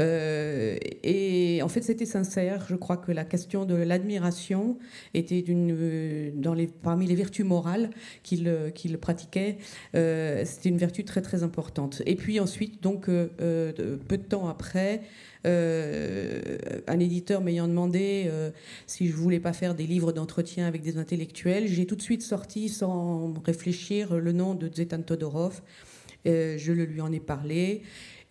Euh, 0.00 0.76
et 1.02 1.60
en 1.62 1.68
fait, 1.68 1.82
c'était 1.82 2.06
sincère. 2.06 2.66
Je 2.68 2.76
crois 2.76 2.96
que 2.96 3.12
la 3.12 3.24
question 3.24 3.64
de 3.64 3.74
l'admiration 3.74 4.78
était 5.14 5.42
d'une, 5.42 6.32
dans 6.40 6.54
les, 6.54 6.66
parmi 6.66 7.06
les 7.06 7.14
vertus 7.14 7.44
morales 7.44 7.90
qu'il 8.22 8.98
pratiquait. 9.00 9.58
c'était 9.92 10.68
une 10.68 10.78
vertu 10.78 11.04
très 11.04 11.22
très 11.22 11.42
importante. 11.42 12.02
Et 12.06 12.16
puis 12.16 12.40
ensuite, 12.40 12.82
donc, 12.82 13.08
peu 14.06 14.16
de 14.16 14.22
temps 14.22 14.48
après, 14.48 15.02
euh, 15.46 16.56
un 16.86 16.98
éditeur 16.98 17.40
m'ayant 17.40 17.68
demandé 17.68 18.24
euh, 18.26 18.50
si 18.86 19.08
je 19.08 19.14
voulais 19.14 19.38
pas 19.38 19.52
faire 19.52 19.74
des 19.74 19.86
livres 19.86 20.12
d'entretien 20.12 20.66
avec 20.66 20.82
des 20.82 20.98
intellectuels, 20.98 21.68
j'ai 21.68 21.86
tout 21.86 21.96
de 21.96 22.02
suite 22.02 22.22
sorti 22.22 22.68
sans 22.68 23.34
réfléchir 23.44 24.16
le 24.16 24.32
nom 24.32 24.54
de 24.54 24.68
Zetan 24.72 25.02
Todorov. 25.02 25.62
Euh, 26.26 26.56
je 26.58 26.72
lui 26.72 27.00
en 27.00 27.12
ai 27.12 27.20
parlé. 27.20 27.82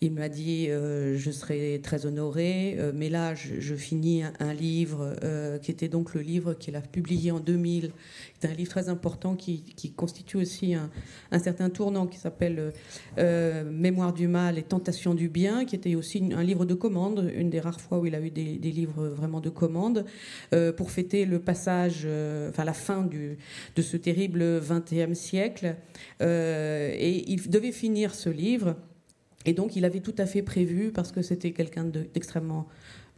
Il 0.01 0.11
m'a 0.11 0.27
dit 0.27 0.67
euh, 0.69 1.17
je 1.17 1.31
serais 1.31 1.79
très 1.81 2.05
honoré, 2.05 2.75
euh, 2.77 2.91
mais 2.93 3.09
là 3.09 3.33
je, 3.33 3.75
finis 3.75 4.23
un, 4.39 4.53
livre 4.53 5.15
euh, 5.23 5.57
qui 5.57 5.71
était 5.71 5.87
donc 5.87 6.13
le 6.13 6.21
livre 6.21 6.53
qu'il 6.53 6.75
a 6.75 6.81
publié 6.81 7.31
en 7.31 7.39
2000. 7.39 7.91
C'est 8.39 8.49
un 8.49 8.53
livre 8.53 8.69
très 8.69 8.89
important 8.89 9.35
qui, 9.35 9.63
constitue 9.95 10.37
aussi 10.37 10.75
un, 10.75 10.89
certain 11.39 11.69
tournant 11.69 12.07
qui 12.07 12.17
s'appelle 12.17 12.73
Mémoire 13.17 14.13
du 14.13 14.27
mal 14.27 14.57
et 14.57 14.63
Tentation 14.63 15.13
du 15.13 15.29
bien, 15.29 15.63
qui 15.63 15.75
était 15.75 15.95
aussi 15.95 16.21
un 16.35 16.43
livre 16.43 16.65
de 16.65 16.73
commande, 16.73 17.31
une 17.35 17.49
des 17.49 17.61
rares 17.61 17.79
fois 17.79 17.99
où 17.99 18.05
il 18.05 18.15
a 18.15 18.19
eu 18.19 18.29
des, 18.29 18.57
livres 18.57 19.07
vraiment 19.07 19.39
de 19.39 19.49
commande, 19.49 20.05
pour 20.75 20.91
fêter 20.91 21.25
le 21.25 21.39
passage, 21.39 22.07
enfin 22.49 22.65
la 22.65 22.73
fin 22.73 23.03
de 23.03 23.81
ce 23.81 23.97
terrible 23.97 24.59
XXe 24.59 25.17
siècle. 25.17 25.75
et 26.21 27.31
il 27.31 27.49
devait 27.49 27.71
finir 27.71 28.13
ce 28.13 28.29
livre 28.29 28.75
et 29.45 29.53
donc, 29.53 29.75
il 29.75 29.85
avait 29.85 30.01
tout 30.01 30.15
à 30.17 30.25
fait 30.25 30.41
prévu, 30.41 30.91
parce 30.91 31.11
que 31.11 31.21
c'était 31.21 31.51
quelqu'un 31.51 31.85
d'extrêmement 31.85 32.67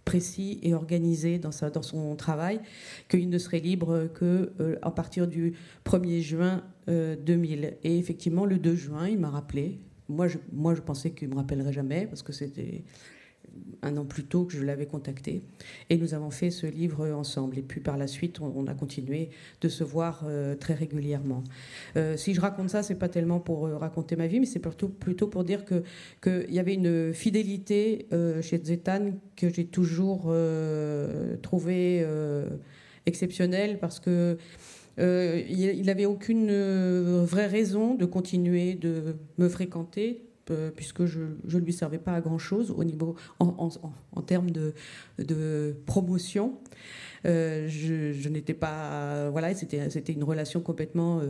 précis 0.06 0.60
et 0.64 0.74
organisé 0.74 1.38
dans, 1.38 1.52
son 1.52 2.16
travail, 2.16 2.62
qu'il 3.10 3.30
ne 3.30 3.38
serait 3.38 3.60
libre 3.60 4.08
que 4.14 4.54
euh, 4.62 4.78
à 4.82 4.90
partir 4.92 5.28
du 5.28 5.54
1er 5.86 6.22
juin 6.22 6.64
2000. 6.88 7.66
Euh, 7.66 7.72
et 7.84 7.98
effectivement, 7.98 8.46
le 8.46 8.58
2 8.58 8.76
juin, 8.76 9.08
il 9.10 9.20
m'a 9.20 9.30
rappelé. 9.30 9.80
Moi, 10.08 10.30
je, 10.30 10.38
moi, 10.54 10.76
je 10.76 10.82
pensais 10.82 11.12
qu'il 11.12 11.28
me 11.28 11.36
rappellerait 11.36 11.74
jamais, 11.74 12.08
parce 12.08 12.24
que 12.24 12.32
c'était 12.32 12.86
un 13.82 13.98
an 13.98 14.06
plus 14.06 14.24
tôt 14.24 14.46
que 14.46 14.54
je 14.54 14.64
l'avais 14.64 14.86
contacté. 14.86 15.42
Et 15.90 15.98
nous 15.98 16.14
avons 16.14 16.30
fait 16.30 16.52
ce 16.52 16.68
livre 16.68 17.10
ensemble. 17.12 17.58
Et 17.58 17.62
puis 17.62 17.82
par 17.82 17.98
la 17.98 18.08
suite, 18.08 18.40
on, 18.42 18.68
a 18.68 18.74
continué 18.74 19.30
de 19.62 19.70
se 19.70 19.84
voir 19.84 20.24
euh, 20.28 20.56
très 20.56 20.74
régulièrement. 20.74 21.44
Euh, 21.96 22.18
si 22.18 22.34
je 22.34 22.42
raconte 22.42 22.70
ça, 22.70 22.84
c'est 22.84 22.96
pas 22.96 23.10
tellement 23.10 23.40
pour 23.40 23.70
raconter 23.70 24.16
ma 24.16 24.28
vie, 24.28 24.40
mais 24.40 24.46
c'est 24.46 24.60
plutôt, 24.60 24.90
plutôt 24.90 25.28
pour 25.28 25.44
dire 25.44 25.64
qu'il 25.66 26.54
y 26.54 26.60
avait 26.60 26.74
une 26.74 27.14
fidélité 27.14 28.08
chez 28.42 28.62
Zetan 28.64 29.12
que 29.36 29.50
j'ai 29.50 29.66
toujours 29.66 30.34
trouvé 31.42 32.06
exceptionnelle 33.06 33.80
parce 33.80 34.00
que 34.00 34.38
il 34.98 35.84
n'avait 35.86 36.06
aucune 36.06 36.52
vraie 37.24 37.48
raison 37.48 37.96
de 37.96 38.06
continuer 38.06 38.76
de 38.76 39.16
me 39.38 39.48
fréquenter 39.48 40.27
euh, 40.27 40.27
puisque 40.76 41.06
je 41.06 41.20
ne 41.20 41.60
lui 41.60 41.74
servais 41.74 41.98
pas 41.98 42.14
à 42.14 42.22
grand-chose 42.22 42.72
au 42.72 42.84
niveau 42.84 43.16
en, 43.40 44.22
termes 44.26 44.52
de, 44.52 44.74
de 45.20 45.76
promotion. 45.86 46.58
Euh, 47.26 47.68
je, 47.68 48.30
n'étais 48.30 48.54
pas 48.54 49.30
voilà 49.32 49.54
c'était 49.56 49.90
c'était 49.90 50.14
une 50.14 50.24
relation 50.24 50.60
complètement 50.62 51.22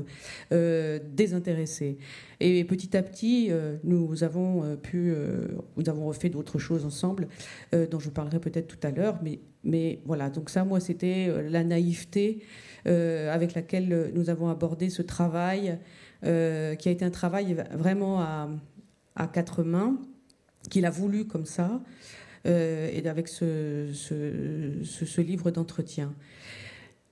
euh, 0.51 0.99
désintéressée 1.13 1.97
et 2.39 2.63
petit 2.65 2.97
à 2.97 3.03
petit 3.03 3.49
nous 3.83 4.23
avons 4.23 4.75
pu 4.77 5.13
nous 5.77 5.89
avons 5.89 6.05
refait 6.05 6.29
d'autres 6.29 6.59
choses 6.59 6.85
ensemble 6.85 7.27
dont 7.71 7.99
je 7.99 8.09
parlerai 8.09 8.39
peut-être 8.39 8.67
tout 8.67 8.85
à 8.85 8.91
l'heure 8.91 9.19
mais 9.23 9.39
mais 9.63 9.99
voilà 10.05 10.29
donc 10.29 10.49
ça 10.49 10.65
moi 10.65 10.79
c'était 10.79 11.31
la 11.49 11.63
naïveté 11.63 12.39
avec 12.85 13.53
laquelle 13.53 14.11
nous 14.13 14.29
avons 14.29 14.49
abordé 14.49 14.89
ce 14.89 15.01
travail 15.01 15.77
qui 16.21 16.27
a 16.27 16.91
été 16.91 17.05
un 17.05 17.11
travail 17.11 17.55
vraiment 17.73 18.19
à 18.19 18.49
à 19.17 19.27
quatre 19.27 19.63
mains, 19.63 19.99
qu'il 20.69 20.85
a 20.85 20.89
voulu 20.89 21.25
comme 21.25 21.45
ça, 21.45 21.81
euh, 22.45 22.89
et 22.93 23.05
avec 23.07 23.27
ce, 23.27 23.89
ce, 23.93 25.21
livre 25.21 25.51
d'entretien. 25.51 26.13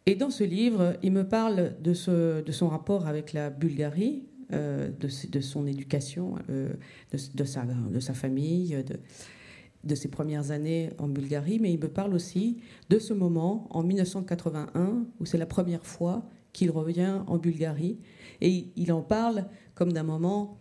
Et 0.05 0.15
dans 0.15 0.29
ce 0.29 0.43
livre, 0.43 0.97
il 1.03 1.11
me 1.11 1.27
parle 1.27 1.73
de, 1.81 2.41
de 2.41 2.51
son 2.51 2.69
rapport 2.69 3.07
avec 3.07 3.33
la 3.33 3.49
Bulgarie, 3.49 4.23
euh, 4.53 4.89
de, 4.99 5.09
de, 5.29 5.39
son 5.41 5.65
éducation, 5.65 6.35
euh, 6.49 6.73
de, 7.11 7.43
sa, 7.43 7.63
de 7.63 7.99
sa 7.99 8.13
famille, 8.13 8.83
de, 8.83 8.99
de 9.83 9.95
ses 9.95 10.07
premières 10.07 10.51
années 10.51 10.91
en 10.99 11.07
Bulgarie, 11.07 11.59
mais 11.59 11.73
il 11.73 11.79
me 11.79 11.87
parle 11.87 12.13
aussi 12.13 12.59
de 12.89 12.99
ce 12.99 13.13
moment 13.13 13.67
en 13.71 13.83
1981 13.83 15.05
où 15.19 15.25
c'est 15.25 15.37
la 15.37 15.45
première 15.45 15.85
fois 15.85 16.29
qu'il 16.53 16.71
revient 16.71 17.21
en 17.27 17.37
Bulgarie. 17.37 17.99
Et 18.41 18.67
il 18.75 18.93
en 18.93 19.01
parle 19.01 19.47
comme 19.73 19.91
d'un 19.91 20.03
moment 20.03 20.59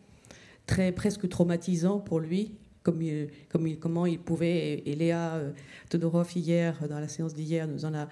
très 0.66 0.92
presque 0.92 1.28
traumatisant 1.28 2.00
pour 2.00 2.20
lui, 2.20 2.52
comme, 2.82 3.00
comme 3.48 3.76
comment 3.76 4.06
il 4.06 4.18
pouvait. 4.18 4.82
Et, 4.86 4.94
Léa 4.94 5.34
euh, 5.34 5.52
Todorov, 5.90 6.30
hier, 6.36 6.86
dans 6.88 7.00
la 7.00 7.08
séance 7.08 7.34
d'hier, 7.34 7.66
nous 7.66 7.84
en 7.84 7.94
a 7.94 8.08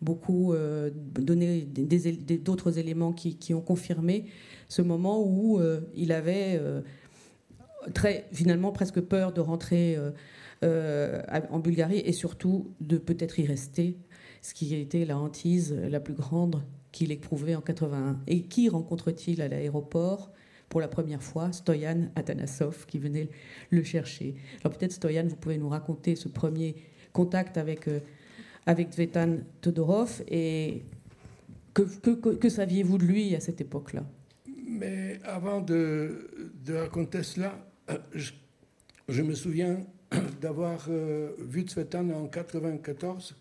beaucoup 0.00 0.52
euh, 0.52 0.90
donné 0.94 1.62
d'autres 1.62 2.78
éléments 2.78 3.12
qui, 3.12 3.36
qui, 3.36 3.54
ont 3.54 3.60
confirmé 3.60 4.26
ce 4.68 4.82
moment 4.82 5.22
où 5.24 5.60
euh, 5.60 5.80
il 5.94 6.12
avait 6.12 6.60
très, 7.94 8.26
finalement 8.32 8.72
presque 8.72 9.00
peur 9.00 9.32
de 9.32 9.40
rentrer 9.40 9.98
en 10.62 11.58
Bulgarie 11.58 11.98
et 11.98 12.12
surtout 12.12 12.72
de 12.80 12.96
peut-être 12.96 13.38
y 13.38 13.46
rester, 13.46 13.98
ce 14.40 14.54
qui 14.54 14.74
a 14.74 14.78
été 14.78 15.04
la 15.04 15.18
hantise 15.18 15.74
la 15.74 16.00
plus 16.00 16.14
grande 16.14 16.62
qu'il 16.92 17.12
éprouvait 17.12 17.54
en 17.54 17.60
81. 17.60 18.20
Et 18.26 18.42
qui 18.42 18.68
rencontre-t-il 18.68 19.42
à 19.42 19.48
l'aéroport? 19.48 20.32
Pour 20.74 20.80
la 20.80 20.88
première 20.88 21.22
fois 21.22 21.52
Stoyan 21.52 22.10
Atanasov 22.16 22.84
qui 22.86 22.98
venait 22.98 23.28
le 23.70 23.84
chercher. 23.84 24.34
Alors 24.60 24.76
peut-être 24.76 24.90
Stoyan, 24.90 25.24
vous 25.28 25.36
pouvez 25.36 25.56
nous 25.56 25.68
raconter 25.68 26.16
ce 26.16 26.26
premier 26.26 26.74
contact 27.12 27.58
avec, 27.58 27.86
euh, 27.86 28.00
avec 28.66 28.90
Zvetan 28.90 29.36
Todorov 29.60 30.24
et 30.26 30.82
que, 31.74 32.48
saviez-vous 32.48 32.98
de 32.98 33.04
lui 33.04 33.36
à 33.36 33.38
cette 33.38 33.60
époque-là? 33.60 34.04
Mais 34.66 35.20
avant 35.22 35.60
de, 35.60 36.28
raconter 36.68 37.22
cela, 37.22 37.64
euh, 37.90 37.98
je, 38.12 39.22
me 39.22 39.34
souviens 39.34 39.86
d'avoir 40.40 40.86
euh, 40.88 41.36
vu 41.38 41.64
Zvetan 41.68 42.10
en 42.10 42.26
94. 42.26 43.36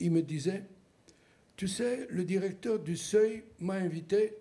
Il 0.00 0.12
me 0.12 0.22
disait, 0.22 0.64
tu 1.56 1.68
sais, 1.68 2.06
le 2.08 2.24
directeur 2.24 2.78
du 2.78 2.96
Seuil 2.96 3.42
m'a 3.58 3.74
invité 3.74 4.32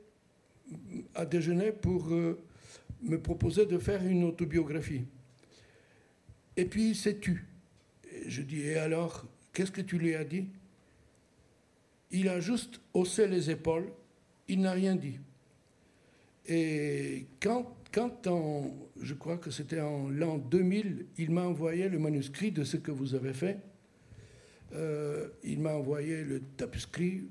à 1.16 1.26
déjeuner 1.26 1.72
pour 1.72 2.14
euh, 2.14 2.40
me 3.02 3.20
proposer 3.20 3.66
de 3.66 3.78
faire 3.78 4.06
une 4.06 4.24
autobiographie. 4.24 5.04
Et 6.58 6.66
puis 6.66 6.90
il 6.90 6.96
s'est 6.96 7.18
tu. 7.20 7.46
je 8.26 8.42
dis, 8.42 8.62
et 8.62 8.78
alors, 8.78 9.26
qu'est-ce 9.54 9.72
que 9.72 9.82
tu 9.82 9.98
lui 9.98 10.16
as 10.16 10.26
dit? 10.26 10.48
Il 12.12 12.28
a 12.28 12.40
juste 12.40 12.82
haussé 12.94 13.28
les 13.28 13.50
épaules, 13.50 13.90
il 14.48 14.62
n'a 14.62 14.72
rien 14.72 14.96
dit. 14.96 15.20
Et 16.48 17.28
quand, 17.40 17.76
quand 17.94 18.28
en, 18.28 18.76
je 19.00 19.14
crois 19.14 19.38
que 19.38 19.52
c'était 19.52 19.82
en 19.82 20.10
l'an 20.10 20.38
2000, 20.38 21.06
il 21.18 21.32
m'a 21.32 21.44
envoyé 21.44 21.88
le 21.88 22.00
manuscrit 22.00 22.52
de 22.52 22.64
ce 22.64 22.78
que 22.78 22.92
vous 22.92 23.14
avez 23.14 23.34
fait. 23.34 23.60
Euh, 24.74 25.30
il 25.44 25.60
m'a 25.60 25.74
envoyé 25.74 26.24
le 26.24 26.42
tapuscrit, 26.58 27.24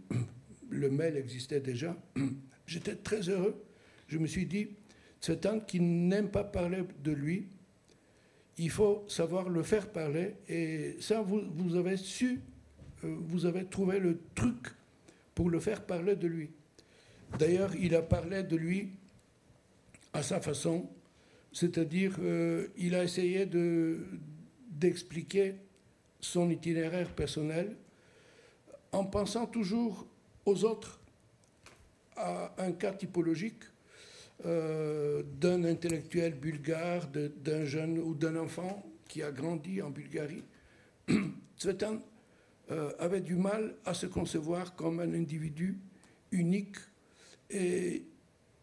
le 0.70 0.90
mail 0.90 1.16
existait 1.16 1.60
déjà. 1.60 1.96
J'étais 2.68 2.96
très 2.96 3.22
heureux. 3.30 3.64
Je 4.08 4.18
me 4.18 4.26
suis 4.26 4.44
dit, 4.44 4.68
cet 5.20 5.46
homme 5.46 5.64
qui 5.64 5.80
n'aime 5.80 6.28
pas 6.30 6.44
parler 6.44 6.84
de 7.02 7.12
lui, 7.12 7.48
il 8.58 8.68
faut 8.68 9.04
savoir 9.08 9.48
le 9.48 9.62
faire 9.62 9.90
parler. 9.90 10.34
Et 10.48 10.96
ça, 11.00 11.22
vous, 11.22 11.76
avez 11.76 11.96
su, 11.96 12.40
euh, 13.04 13.16
vous 13.20 13.46
avez 13.46 13.64
trouvé 13.64 13.98
le 13.98 14.20
truc 14.34 14.68
pour 15.34 15.48
le 15.48 15.60
faire 15.60 15.86
parler 15.86 16.14
de 16.14 16.28
lui. 16.28 16.50
D'ailleurs, 17.38 17.74
il 17.74 17.94
a 17.94 18.02
parlé 18.02 18.42
de 18.42 18.56
lui 18.56 18.90
à 20.12 20.22
sa 20.22 20.38
façon, 20.38 20.90
c'est-à-dire 21.52 22.16
euh, 22.20 22.68
il 22.76 22.94
a 22.94 23.02
essayé 23.02 23.46
de, 23.46 24.04
d'expliquer 24.70 25.54
son 26.20 26.50
itinéraire 26.50 27.14
personnel 27.14 27.76
en 28.92 29.04
pensant 29.04 29.46
toujours 29.46 30.06
aux 30.44 30.64
autres 30.64 30.97
à 32.18 32.54
un 32.58 32.72
cas 32.72 32.92
typologique 32.92 33.62
euh, 34.44 35.22
d'un 35.40 35.64
intellectuel 35.64 36.34
bulgare, 36.34 37.08
d'un 37.08 37.64
jeune 37.64 37.98
ou 37.98 38.14
d'un 38.14 38.36
enfant 38.36 38.84
qui 39.08 39.22
a 39.22 39.32
grandi 39.32 39.82
en 39.82 39.90
Bulgarie. 39.90 40.44
Tsvetan 41.58 42.00
euh, 42.70 42.92
avait 42.98 43.20
du 43.20 43.34
mal 43.36 43.74
à 43.84 43.94
se 43.94 44.06
concevoir 44.06 44.76
comme 44.76 45.00
un 45.00 45.12
individu 45.14 45.78
unique 46.30 46.76
et 47.50 48.04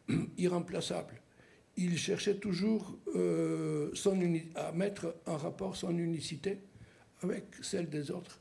irremplaçable. 0.37 1.21
Il 1.77 1.97
cherchait 1.97 2.37
toujours 2.37 2.97
euh, 3.15 3.91
à 4.55 4.71
mettre 4.71 5.15
en 5.25 5.35
rapport 5.35 5.75
son 5.75 5.97
unicité 5.97 6.59
avec 7.21 7.45
celle 7.61 7.89
des 7.89 8.11
autres. 8.11 8.39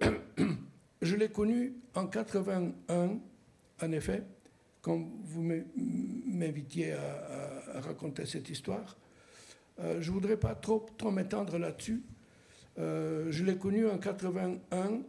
Je 1.02 1.16
l'ai 1.16 1.30
connu 1.30 1.74
en 1.94 2.06
81, 2.06 3.18
en 3.82 3.92
effet, 3.92 4.22
quand 4.82 4.98
vous 5.24 5.42
m'invitiez 5.42 6.92
à, 6.92 7.80
raconter 7.80 8.26
cette 8.26 8.50
histoire. 8.50 8.96
Euh, 9.78 10.02
je 10.02 10.10
ne 10.10 10.14
voudrais 10.14 10.36
pas 10.36 10.54
trop, 10.54 10.86
trop 10.98 11.10
m'étendre 11.10 11.56
là-dessus. 11.58 12.02
Euh, 12.78 13.28
je 13.30 13.44
l'ai 13.44 13.56
connu 13.56 13.88
en 13.88 13.96
81 13.96 15.00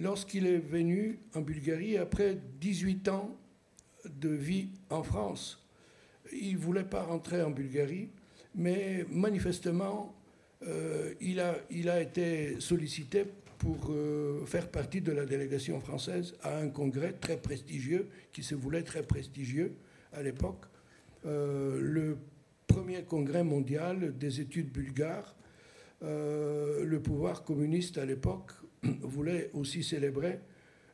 lorsqu'il 0.00 0.46
est 0.46 0.58
venu 0.58 1.20
en 1.34 1.40
Bulgarie 1.40 1.96
après 1.96 2.38
18 2.60 3.08
ans 3.08 3.34
de 4.04 4.28
vie 4.28 4.68
en 4.90 5.02
France. 5.02 5.66
Il 6.32 6.54
ne 6.54 6.58
voulait 6.58 6.84
pas 6.84 7.02
rentrer 7.02 7.42
en 7.42 7.50
Bulgarie, 7.50 8.10
mais 8.54 9.06
manifestement, 9.08 10.14
euh, 10.66 11.14
il, 11.20 11.40
a, 11.40 11.56
il 11.70 11.88
a 11.88 12.00
été 12.00 12.60
sollicité 12.60 13.24
pour 13.62 13.90
euh, 13.90 14.44
faire 14.44 14.68
partie 14.68 15.00
de 15.00 15.12
la 15.12 15.24
délégation 15.24 15.78
française 15.78 16.34
à 16.42 16.58
un 16.58 16.68
congrès 16.68 17.12
très 17.12 17.36
prestigieux, 17.36 18.08
qui 18.32 18.42
se 18.42 18.56
voulait 18.56 18.82
très 18.82 19.04
prestigieux 19.04 19.76
à 20.12 20.20
l'époque, 20.20 20.64
euh, 21.26 21.78
le 21.80 22.18
premier 22.66 23.04
congrès 23.04 23.44
mondial 23.44 24.18
des 24.18 24.40
études 24.40 24.72
bulgares. 24.72 25.36
Euh, 26.02 26.84
le 26.84 27.00
pouvoir 27.00 27.44
communiste 27.44 27.98
à 27.98 28.04
l'époque 28.04 28.50
voulait 28.82 29.50
aussi 29.54 29.84
célébrer 29.84 30.40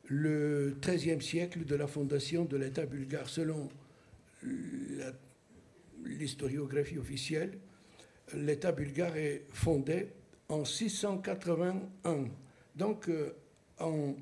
le 0.05 0.77
XIIIe 0.83 1.23
siècle 1.23 1.65
de 1.65 1.75
la 1.75 1.87
fondation 1.87 2.45
de 2.45 2.59
l'État 2.59 2.85
bulgare. 2.85 3.31
Selon 3.31 3.71
l'historiographie 6.05 6.99
officielle, 6.99 7.53
l'État 8.35 8.73
bulgare 8.73 9.17
est 9.17 9.47
fondé 9.53 10.09
en 10.51 10.67
681 10.67 12.27
donc, 12.79 13.09
euh, 13.09 13.35
en 13.81 14.15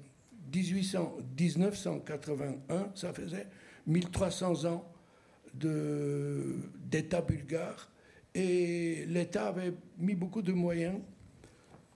1800, 0.52 1.18
1981, 1.38 2.90
ça 2.94 3.12
faisait 3.12 3.46
1300 3.86 4.64
ans 4.64 4.92
d'État 5.54 7.20
bulgare 7.22 7.90
Et 8.34 9.04
l'État 9.06 9.48
avait 9.48 9.72
mis 9.98 10.14
beaucoup 10.14 10.42
de 10.42 10.52
moyens 10.52 10.98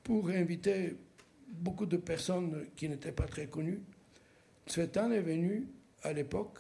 pour 0.03 0.29
inviter 0.31 0.97
beaucoup 1.49 1.87
de 1.87 1.97
personnes 1.97 2.67
qui 2.77 2.89
n'étaient 2.89 3.13
pas 3.13 3.27
très 3.27 3.47
connues. 3.47 3.81
Tsvetan 4.67 5.11
est 5.11 5.21
venu 5.21 5.67
à 6.03 6.13
l'époque 6.13 6.59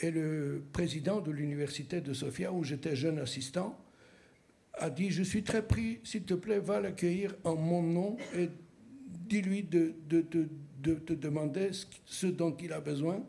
et 0.00 0.10
le 0.10 0.62
président 0.72 1.20
de 1.20 1.30
l'université 1.30 2.00
de 2.00 2.12
Sofia, 2.12 2.52
où 2.52 2.64
j'étais 2.64 2.96
jeune 2.96 3.18
assistant, 3.18 3.78
a 4.74 4.90
dit 4.90 5.10
Je 5.10 5.22
suis 5.22 5.42
très 5.42 5.66
pris, 5.66 6.00
s'il 6.04 6.24
te 6.24 6.34
plaît, 6.34 6.58
va 6.58 6.80
l'accueillir 6.80 7.34
en 7.44 7.56
mon 7.56 7.82
nom 7.82 8.16
dis-lui 9.32 9.62
de, 9.62 9.94
te 11.06 11.12
demander 11.14 11.70
ce 12.04 12.26
dont 12.26 12.54
il 12.60 12.70
a 12.72 12.80
besoin 12.80 13.24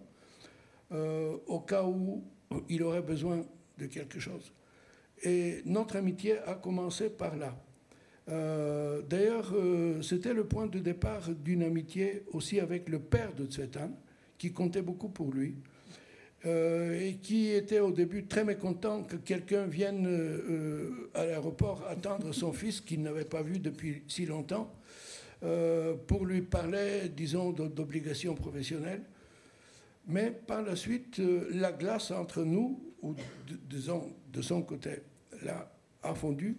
euh, 0.91 1.37
au 1.47 1.61
cas 1.61 1.83
où 1.85 2.21
il 2.67 2.83
aurait 2.83 3.01
besoin 3.01 3.45
de 3.77 3.85
quelque 3.85 4.19
chose. 4.19 4.51
Et 5.23 5.61
notre 5.65 5.95
amitié 5.95 6.39
a 6.39 6.55
commencé 6.55 7.09
par 7.09 7.37
là. 7.37 7.55
Euh, 8.27 9.01
d'ailleurs, 9.01 9.53
euh, 9.53 10.01
c'était 10.01 10.33
le 10.33 10.43
point 10.43 10.67
de 10.67 10.79
départ 10.79 11.29
d'une 11.29 11.63
amitié 11.63 12.23
aussi 12.33 12.59
avec 12.59 12.89
le 12.89 12.99
père 12.99 13.33
de 13.33 13.45
Tsvetan, 13.45 13.91
qui 14.37 14.51
comptait 14.51 14.81
beaucoup 14.81 15.09
pour 15.09 15.31
lui, 15.31 15.55
et 16.45 17.19
qui 17.21 17.51
était 17.51 17.79
au 17.79 17.91
début 17.91 18.25
très 18.25 18.43
mécontent 18.43 19.03
que 19.03 19.15
quelqu'un 19.15 19.65
vienne 19.65 20.05
à 21.13 21.25
l'aéroport 21.25 21.81
attendre 21.87 22.33
son 22.33 22.51
fils 22.51 22.81
qu'il 22.81 23.01
n'avait 23.01 23.23
pas 23.23 23.41
vu 23.41 23.59
depuis 23.59 24.03
si 24.09 24.25
longtemps, 24.25 24.69
pour 26.07 26.25
lui 26.25 26.41
parler, 26.41 27.09
disons, 27.09 27.51
d'obligations 27.51 28.33
professionnelles. 28.35 29.03
Mais 30.07 30.31
par 30.31 30.61
la 30.61 30.75
suite, 30.75 31.21
la 31.51 31.71
glace 31.71 32.11
entre 32.11 32.43
nous, 32.43 32.93
ou 33.01 33.13
disons 33.69 34.13
de 34.31 34.41
son 34.41 34.61
côté, 34.61 35.01
là, 35.43 35.71
a 36.01 36.13
fondu, 36.13 36.57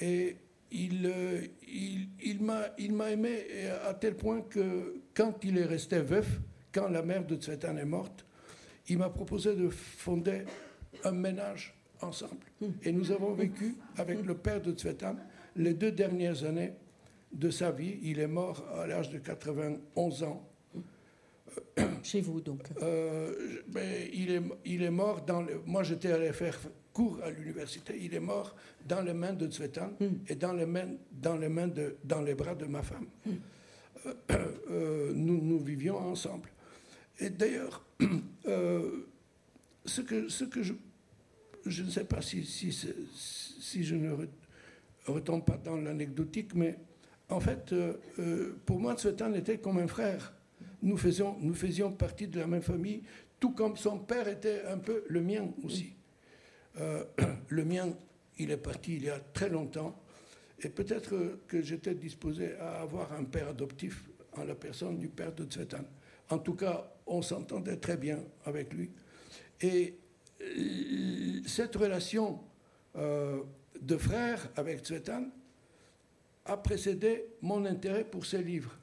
et 0.00 0.36
euh, 0.74 1.40
il, 1.62 2.08
il 2.18 2.42
m'a 2.42 3.10
aimé 3.10 3.46
à 3.86 3.94
tel 3.94 4.16
point 4.16 4.42
que 4.42 5.00
quand 5.14 5.42
il 5.44 5.58
est 5.58 5.64
resté 5.64 6.00
veuf, 6.00 6.40
quand 6.72 6.88
la 6.88 7.02
mère 7.02 7.24
de 7.24 7.36
Tsvetan 7.36 7.76
est 7.76 7.84
morte, 7.84 8.26
il 8.88 8.98
m'a 8.98 9.08
proposé 9.08 9.54
de 9.54 9.68
fonder 9.68 10.42
un 11.04 11.12
ménage 11.12 11.74
ensemble. 12.00 12.44
Et 12.82 12.92
nous 12.92 13.10
avons 13.10 13.32
vécu 13.32 13.76
avec 13.96 14.24
le 14.24 14.34
père 14.34 14.60
de 14.60 14.72
Tsvetan 14.72 15.16
les 15.56 15.74
deux 15.74 15.92
dernières 15.92 16.44
années 16.44 16.72
de 17.36 17.50
sa 17.50 17.70
vie. 17.70 17.98
Il 18.02 18.18
est 18.18 18.26
mort 18.26 18.64
à 18.74 18.86
l'âge 18.86 19.10
de 19.10 19.18
91 19.18 20.22
ans. 20.22 20.48
Chez 22.02 22.20
vous, 22.20 22.40
donc 22.40 22.62
euh, 22.82 23.62
ben, 23.68 24.08
il, 24.12 24.30
est, 24.30 24.42
il 24.64 24.82
est 24.82 24.90
mort 24.90 25.22
dans 25.22 25.42
le... 25.42 25.60
Moi, 25.64 25.82
j'étais 25.82 26.12
allé 26.12 26.32
faire 26.32 26.58
cours 26.92 27.18
à 27.22 27.30
l'université. 27.30 27.94
Il 28.00 28.14
est 28.14 28.20
mort 28.20 28.54
dans 28.86 29.02
les 29.02 29.12
mains 29.12 29.32
de 29.32 29.46
Tsvetan 29.46 29.92
hmm. 30.00 30.06
et 30.28 30.34
dans 30.34 30.52
les, 30.52 30.66
mains, 30.66 30.88
dans, 31.12 31.36
les 31.36 31.48
mains 31.48 31.68
de, 31.68 31.96
dans 32.04 32.22
les 32.22 32.34
bras 32.34 32.54
de 32.54 32.66
ma 32.66 32.82
femme. 32.82 33.06
Hmm. 33.24 33.30
Euh, 34.06 34.14
euh, 34.70 35.12
nous, 35.14 35.40
nous 35.42 35.58
vivions 35.58 35.98
ensemble. 35.98 36.50
Et 37.18 37.30
d'ailleurs, 37.30 37.84
ce 39.84 40.00
que, 40.00 40.28
ce 40.28 40.44
que 40.44 40.62
je, 40.62 40.74
je 41.64 41.82
ne 41.82 41.90
sais 41.90 42.04
pas 42.04 42.22
si, 42.22 42.44
si, 42.44 42.72
si 42.72 43.84
je 43.84 43.94
ne 43.94 44.14
retombe 45.06 45.44
pas 45.44 45.56
dans 45.56 45.76
l'anecdotique, 45.76 46.54
mais 46.54 46.78
en 47.28 47.40
fait, 47.40 47.74
pour 48.64 48.78
moi, 48.78 48.94
Tsvetan 48.94 49.34
était 49.34 49.58
comme 49.58 49.78
un 49.78 49.88
frère. 49.88 50.32
Nous 50.82 50.96
faisions, 50.96 51.36
nous 51.40 51.54
faisions 51.54 51.90
partie 51.92 52.28
de 52.28 52.38
la 52.38 52.46
même 52.46 52.62
famille, 52.62 53.02
tout 53.38 53.50
comme 53.50 53.76
son 53.76 53.98
père 53.98 54.28
était 54.28 54.62
un 54.66 54.78
peu 54.78 55.04
le 55.08 55.20
mien 55.20 55.48
aussi. 55.64 55.94
Euh, 56.80 57.04
le 57.48 57.64
mien, 57.64 57.88
il 58.38 58.50
est 58.50 58.56
parti 58.56 58.96
il 58.96 59.04
y 59.04 59.10
a 59.10 59.18
très 59.18 59.48
longtemps. 59.48 60.00
Et 60.62 60.68
peut-être 60.68 61.40
que 61.46 61.60
j'étais 61.60 61.94
disposé 61.94 62.54
à 62.54 62.80
avoir 62.80 63.12
un 63.12 63.24
père 63.24 63.48
adoptif 63.48 64.08
en 64.32 64.44
la 64.44 64.54
personne 64.54 64.98
du 64.98 65.08
père 65.08 65.32
de 65.32 65.44
Tsvetan. 65.44 65.84
En 66.30 66.38
tout 66.38 66.54
cas, 66.54 66.92
on 67.06 67.20
s'entendait 67.20 67.76
très 67.76 67.96
bien 67.96 68.20
avec 68.44 68.72
lui. 68.72 68.90
Et 69.60 69.98
euh, 70.40 71.40
cette 71.46 71.76
relation 71.76 72.40
euh, 72.96 73.42
de 73.80 73.96
frère 73.96 74.48
avec 74.56 74.80
Tsvetan 74.80 75.24
a 76.46 76.56
précédé 76.56 77.24
mon 77.42 77.64
intérêt 77.64 78.04
pour 78.04 78.26
ses 78.26 78.42
livres 78.42 78.78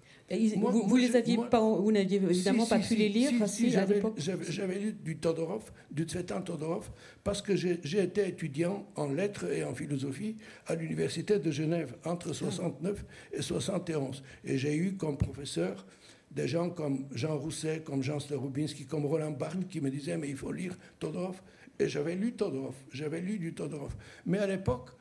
vous, 0.56 0.96
les 0.96 1.16
aviez 1.16 1.38
pas, 1.50 1.60
vous 1.60 1.92
n'aviez 1.92 2.18
évidemment 2.18 2.66
pas 2.66 2.80
pu 2.80 2.96
les 2.96 3.10
lire 3.10 3.32
à 3.42 3.86
l'époque 3.86 4.18
J'avais 4.18 4.80
lu 4.80 4.94
du 4.94 5.18
Todorov, 5.18 5.72
du 5.92 6.04
Tsvetan 6.04 6.42
Todorov, 6.42 6.90
parce 7.24 7.42
que 7.42 7.56
j'ai 7.56 8.00
été 8.00 8.28
étudiant 8.28 8.86
en 8.96 9.08
lettres 9.08 9.46
et 9.52 9.64
en 9.64 9.74
philosophie 9.74 10.38
à 10.68 10.76
l'université 10.76 11.40
de 11.40 11.52
Genève 11.52 11.96
entre 12.06 12.34
69 12.34 13.06
et 13.34 13.42
71. 13.42 14.24
Et 14.46 14.58
j'ai 14.58 14.76
eu 14.76 14.96
comme 14.96 15.18
professeur 15.18 15.86
des 16.32 16.48
gens 16.48 16.70
comme 16.70 17.06
Jean 17.12 17.38
Rousset, 17.38 17.82
comme 17.86 18.02
Jean 18.02 18.20
Starobinski, 18.20 18.86
comme 18.86 19.06
Roland 19.06 19.32
Barthes 19.32 19.68
qui 19.70 19.82
me 19.82 19.92
disaient 19.92 20.18
mais 20.18 20.30
il 20.30 20.38
faut 20.38 20.52
lire 20.52 20.78
Todorov. 21.00 21.42
Et 21.80 21.90
j'avais 21.90 22.16
lu 22.16 22.34
Todorov, 22.34 22.76
j'avais 22.92 23.20
lu 23.20 23.38
du 23.40 23.54
Todorov. 23.54 23.96
Mais 24.26 24.38
à 24.38 24.48
l'époque, 24.48 24.92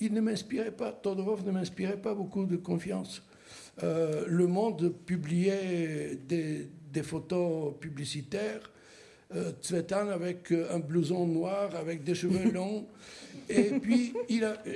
il 0.00 0.12
ne 0.12 0.20
m'inspirait 0.20 0.70
pas, 0.70 0.92
Todorov 0.92 1.44
ne 1.44 1.50
m'inspirait 1.50 2.00
pas 2.00 2.14
beaucoup 2.14 2.44
de 2.44 2.56
confiance. 2.56 3.22
Euh, 3.82 4.24
le 4.26 4.46
Monde 4.46 4.92
publiait 5.06 6.18
des, 6.26 6.68
photos 7.02 7.74
publicitaires. 7.78 8.72
Euh, 9.34 9.52
Tsvetan 9.62 10.08
avec 10.08 10.50
euh, 10.50 10.74
un 10.74 10.78
blouson 10.80 11.26
noir, 11.26 11.74
avec 11.76 12.02
des 12.02 12.14
cheveux 12.14 12.50
longs. 12.52 12.86
Et 13.48 13.78
puis, 13.80 14.14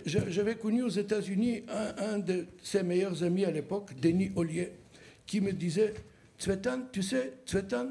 j'avais 0.06 0.54
connu 0.54 0.82
aux 0.82 0.88
États-Unis 0.88 1.62
un, 1.98 2.18
de 2.18 2.46
ses 2.62 2.82
meilleurs 2.82 3.22
amis 3.22 3.44
à 3.44 3.50
l'époque, 3.50 3.90
Denis 4.00 4.30
Ollier, 4.36 4.72
qui 5.26 5.40
me 5.40 5.52
disait 5.52 5.94
Tsvetan, 6.38 6.82
tu 6.92 7.02
sais, 7.02 7.32
Tsvetan, 7.46 7.88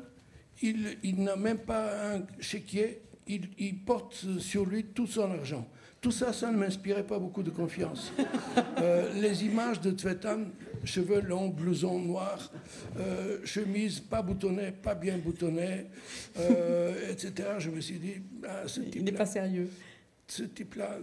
il, 0.61 0.97
il 1.03 1.23
n'a 1.23 1.35
même 1.35 1.59
pas 1.59 2.15
un 2.15 2.21
chéquier, 2.39 3.01
il, 3.27 3.49
il 3.59 3.79
porte 3.79 4.25
sur 4.39 4.65
lui 4.65 4.85
tout 4.85 5.07
son 5.07 5.29
argent. 5.31 5.67
Tout 6.01 6.11
ça, 6.11 6.33
ça 6.33 6.51
ne 6.51 6.57
m'inspirait 6.57 7.03
pas 7.05 7.19
beaucoup 7.19 7.43
de 7.43 7.51
confiance. 7.51 8.11
Euh, 8.81 9.13
les 9.21 9.45
images 9.45 9.79
de 9.79 9.91
Tvetan, 9.91 10.39
cheveux 10.83 11.21
longs, 11.21 11.49
blouson 11.49 11.99
noir, 11.99 12.51
euh, 12.99 13.37
chemise 13.45 13.99
pas 13.99 14.23
boutonnée, 14.23 14.71
pas 14.71 14.95
bien 14.95 15.19
boutonnée, 15.19 15.85
euh, 16.39 17.11
etc. 17.11 17.49
Je 17.59 17.69
me 17.69 17.79
suis 17.79 17.99
dit, 17.99 18.15
ah, 18.43 18.63
ce 18.65 18.79
type 18.79 18.95
il 18.95 19.03
n'est 19.03 19.11
pas 19.11 19.27
sérieux. 19.27 19.69
Ce 20.27 20.41
type-là 20.41 20.97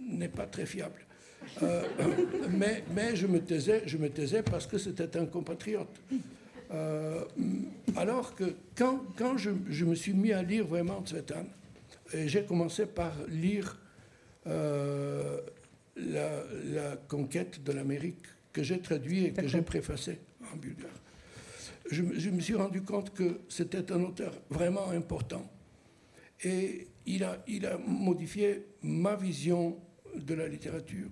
n'est 0.00 0.28
pas 0.28 0.46
très 0.46 0.64
fiable. 0.64 1.00
mais, 2.56 2.84
mais 2.94 3.16
je 3.16 3.26
me 3.26 3.40
taisais, 3.40 3.82
je 3.86 3.98
me 3.98 4.08
taisais 4.08 4.44
parce 4.44 4.68
que 4.68 4.78
c'était 4.78 5.16
un 5.16 5.26
compatriote. 5.26 6.00
alors 7.96 8.36
que 8.36 8.54
quand, 8.76 9.00
quand 9.16 9.36
je, 9.36 9.50
je, 9.68 9.84
me 9.84 9.96
suis 9.96 10.12
mis 10.12 10.32
à 10.32 10.42
lire 10.42 10.64
vraiment 10.64 11.02
Tvetan, 11.02 11.46
j'ai 12.12 12.44
commencé 12.44 12.86
par 12.86 13.12
lire 13.28 13.76
euh, 14.46 15.40
la, 15.96 16.96
conquête 17.08 17.62
de 17.62 17.72
l'Amérique, 17.72 18.24
que 18.52 18.62
j'ai 18.62 18.80
traduit 18.80 19.26
et 19.26 19.32
que 19.32 19.48
j'ai 19.48 19.62
préfacé 19.62 20.18
en 20.52 20.56
bulgare. 20.56 20.90
Je, 21.90 22.02
me 22.02 22.40
suis 22.40 22.54
rendu 22.54 22.82
compte 22.82 23.12
que 23.12 23.40
c'était 23.48 23.90
un 23.92 24.02
auteur 24.02 24.32
vraiment 24.50 24.90
important. 24.90 25.50
Et 26.42 26.88
il 27.06 27.24
a, 27.24 27.42
il 27.46 27.66
a 27.66 27.78
modifié 27.78 28.66
ma 28.82 29.16
vision 29.16 29.76
de 30.14 30.34
la 30.34 30.48
littérature. 30.48 31.10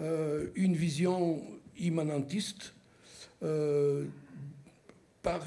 Euh, 0.00 0.48
une 0.54 0.74
vision 0.74 1.42
immanentiste 1.78 2.74
euh, 3.42 4.04
par, 5.22 5.44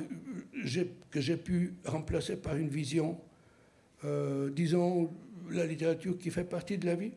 que 1.12 1.22
j'ai 1.22 1.38
pu 1.38 1.74
remplacer 1.86 2.36
par 2.38 2.56
une 2.56 2.70
vision, 2.70 3.20
disons, 4.54 5.10
la 5.52 5.66
littérature 5.66 6.18
qui 6.18 6.32
fait 6.32 6.44
partie 6.44 6.78
de 6.78 6.86
la 6.86 6.96
vie, 6.96 7.12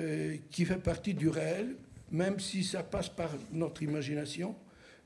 euh, 0.00 0.36
qui 0.50 0.64
fait 0.64 0.76
partie 0.76 1.14
du 1.14 1.28
réel, 1.28 1.76
même 2.10 2.38
si 2.40 2.64
ça 2.64 2.82
passe 2.82 3.08
par 3.08 3.30
notre 3.52 3.82
imagination. 3.82 4.54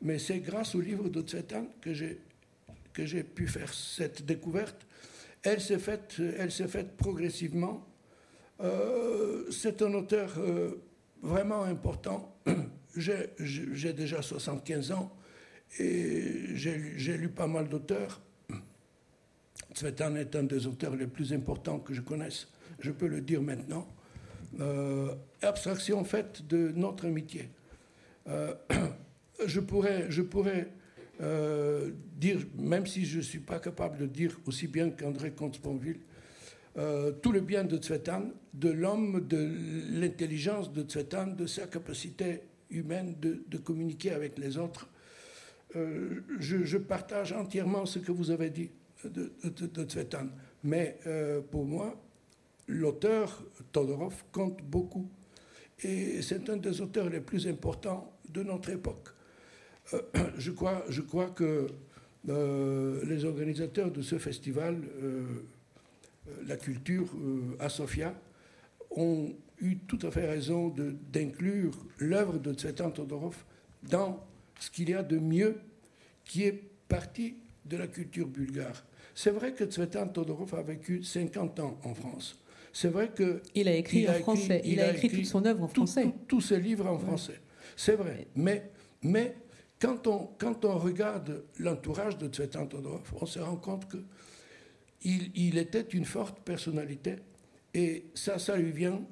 Mais 0.02 0.18
c'est 0.18 0.40
grâce 0.40 0.74
au 0.74 0.80
livre 0.80 1.09
de 1.09 1.20
Tsetan 1.20 1.66
que 1.80 1.92
j'ai 1.92 2.18
que 2.92 3.06
j'ai 3.06 3.22
pu 3.22 3.46
faire 3.46 3.72
cette 3.72 4.24
découverte. 4.24 4.87
Elle 5.42 5.61
s'est 5.61 5.78
faite, 5.78 6.16
elle 6.38 6.50
s'est 6.50 6.68
faite 6.68 6.96
progressivement. 6.96 7.87
Euh, 8.61 9.50
c'est 9.50 9.80
un 9.83 9.94
auteur 9.94 10.35
euh, 10.38 10.83
vraiment 11.22 11.62
important. 11.62 12.37
J'ai 12.96 13.92
déjà 13.92 14.20
75 14.20 14.90
ans 14.90 15.16
et 15.78 16.56
j'ai 16.56 17.16
lu 17.16 17.28
pas 17.28 17.46
mal 17.46 17.68
d'auteurs. 17.68 18.20
Tsvetan 19.74 20.16
est 20.16 20.35
un 20.37 20.42
des 20.42 20.66
auteurs 20.66 20.96
les 20.96 21.06
plus 21.06 21.33
importants 21.33 21.78
que 21.78 21.94
je 21.94 22.00
connaisse, 22.00 22.48
je 22.80 22.90
peux 22.90 23.06
le 23.06 23.20
dire 23.20 23.42
maintenant. 23.42 23.87
Euh, 24.59 25.14
abstraction 25.42 26.02
faite 26.04 26.46
de 26.48 26.72
notre 26.74 27.06
amitié. 27.06 27.48
Euh, 28.28 28.52
je 29.46 29.61
pourrais, 29.61 30.11
je 30.11 30.22
pourrais 30.22 30.68
euh, 31.20 31.90
dire, 32.16 32.40
même 32.59 32.87
si 32.87 33.06
je 33.06 33.18
ne 33.18 33.22
suis 33.22 33.38
pas 33.38 33.61
capable 33.61 33.98
de 33.98 34.06
dire 34.06 34.38
aussi 34.46 34.66
bien 34.66 34.90
qu'André 34.90 35.33
Comte-Sponville, 35.33 36.00
tout 37.20 37.33
le 37.33 37.40
bien 37.40 37.64
de 37.64 37.76
Tsvetan, 37.76 38.30
de 38.54 38.70
l'homme, 38.70 39.26
de 39.26 39.50
l'intelligence 39.90 40.72
de 40.72 40.83
Tsvetan, 40.83 41.26
de 41.26 41.44
sa 41.46 41.66
capacité 41.66 42.40
humaine 42.70 43.16
de, 43.20 43.59
communiquer 43.59 44.12
avec 44.12 44.38
les 44.38 44.56
autres. 44.56 44.88
Je, 45.74 46.78
partage 46.78 47.33
entièrement 47.33 47.85
ce 47.85 47.98
que 47.98 48.12
vous 48.12 48.30
avez 48.30 48.48
dit 48.48 48.70
de, 49.05 49.33
de, 49.45 49.85
Tsvetan. 49.85 50.29
Mais 50.65 50.99
euh, 51.07 51.41
pour 51.41 51.65
moi, 51.65 52.01
l'auteur 52.69 53.45
Todorov 53.73 54.25
compte 54.33 54.63
beaucoup. 54.63 55.09
Et 55.83 56.21
c'est 56.23 56.49
un 56.51 56.57
des 56.57 56.81
auteurs 56.81 57.09
les 57.09 57.21
plus 57.21 57.47
importants 57.47 58.13
de 58.29 58.43
notre 58.43 58.71
époque. 58.71 59.09
je, 60.37 60.51
crois, 60.51 60.85
je 60.89 61.01
crois 61.01 61.31
que 61.31 61.67
les 62.27 63.25
organisateurs 63.25 63.91
de 63.91 64.03
ce 64.03 64.19
festival 64.19 64.77
euh, 65.03 65.25
la 66.47 66.57
culture 66.57 67.09
euh, 67.17 67.57
à 67.59 67.69
Sofia 67.69 68.15
ont 68.91 69.33
eu 69.61 69.77
tout 69.77 69.99
à 70.03 70.11
fait 70.11 70.29
raison 70.29 70.75
d'inclure 71.13 71.73
l'œuvre 71.99 72.39
de 72.39 72.53
Tsvetan 72.53 72.91
Todorov 72.91 73.45
dans 73.83 74.25
ce 74.59 74.71
qu'il 74.71 74.91
y 74.91 74.95
a 74.95 75.03
de 75.03 75.19
mieux 75.19 75.57
qui 76.25 76.45
est 76.45 76.63
parti 76.89 77.37
de 77.65 77.77
la 77.77 77.87
culture 77.87 78.27
bulgare. 78.27 78.85
C'est 79.14 79.31
vrai 79.31 79.53
que 79.53 79.64
Tsvetan 79.64 80.09
Todorov 80.09 80.55
a 80.55 80.62
vécu 80.62 81.03
50 81.03 81.61
ans 81.61 81.79
en 81.85 81.94
France. 81.94 82.38
C'est 82.73 82.88
vrai 82.88 83.09
que 83.09 83.42
il 83.55 83.68
a 83.68 83.75
écrit 83.75 84.09
en 84.09 84.14
français. 84.14 84.62
Il, 84.64 84.81
a, 84.81 84.92
écrit, 84.92 85.11
toute 85.11 85.27
son 85.27 85.44
œuvre 85.44 85.64
en 85.64 85.68
français. 85.68 86.07
Tous 86.29 86.40
ses 86.40 86.61
livres 86.61 86.87
en 86.87 86.99
français. 86.99 87.40
C'est 87.77 87.96
vrai. 87.96 88.29
Mais, 88.37 88.70
mais 89.03 89.37
quand, 89.81 90.07
on, 90.07 90.31
quand 90.38 90.64
on 90.64 90.79
regarde 90.79 91.44
l'entourage 91.59 92.16
de 92.18 92.29
Tsvetan 92.29 92.66
Todorov, 92.66 93.12
on 93.20 93.27
se 93.27 93.40
rend 93.40 93.57
compte 93.57 93.88
que 93.88 93.99
il, 95.03 95.57
était 95.57 95.81
une 95.81 96.05
forte 96.05 96.40
personnalité 96.40 97.16
et 97.73 98.05
ça, 98.14 98.38
ça 98.38 98.57
lui 98.57 98.70
vient 98.70 99.03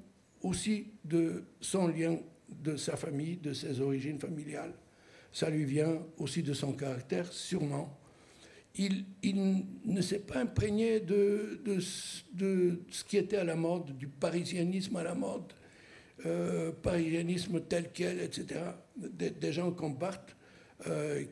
aussi 0.42 0.88
de 1.04 1.44
son 1.61 1.88
lien 1.88 2.18
de 2.48 2.76
sa 2.76 2.96
famille, 2.96 3.37
de 3.37 3.52
ses 3.52 3.80
origines 3.80 4.18
familiales. 4.18 4.74
Ça 5.32 5.50
lui 5.50 5.64
vient 5.64 6.02
aussi 6.16 6.42
de 6.42 6.52
son 6.52 6.72
caractère, 6.72 7.32
sûrement. 7.32 7.97
Il, 8.78 9.04
ne 9.86 10.00
s'est 10.00 10.20
pas 10.20 10.38
imprégné 10.38 11.00
de, 11.00 11.60
ce 11.80 13.04
qui 13.04 13.16
était 13.16 13.36
à 13.36 13.44
la 13.44 13.56
mode, 13.56 13.96
du 13.98 14.06
parisianisme 14.06 14.96
à 14.96 15.02
la 15.02 15.14
mode, 15.14 15.52
euh, 16.24 16.70
parisianisme 16.70 17.60
tel 17.62 17.90
quel, 17.92 18.20
etc. 18.20 18.60
Des, 18.96 19.52
gens 19.52 19.72
comme 19.72 19.96
Barthes, 19.96 20.36
euh, 20.86 21.24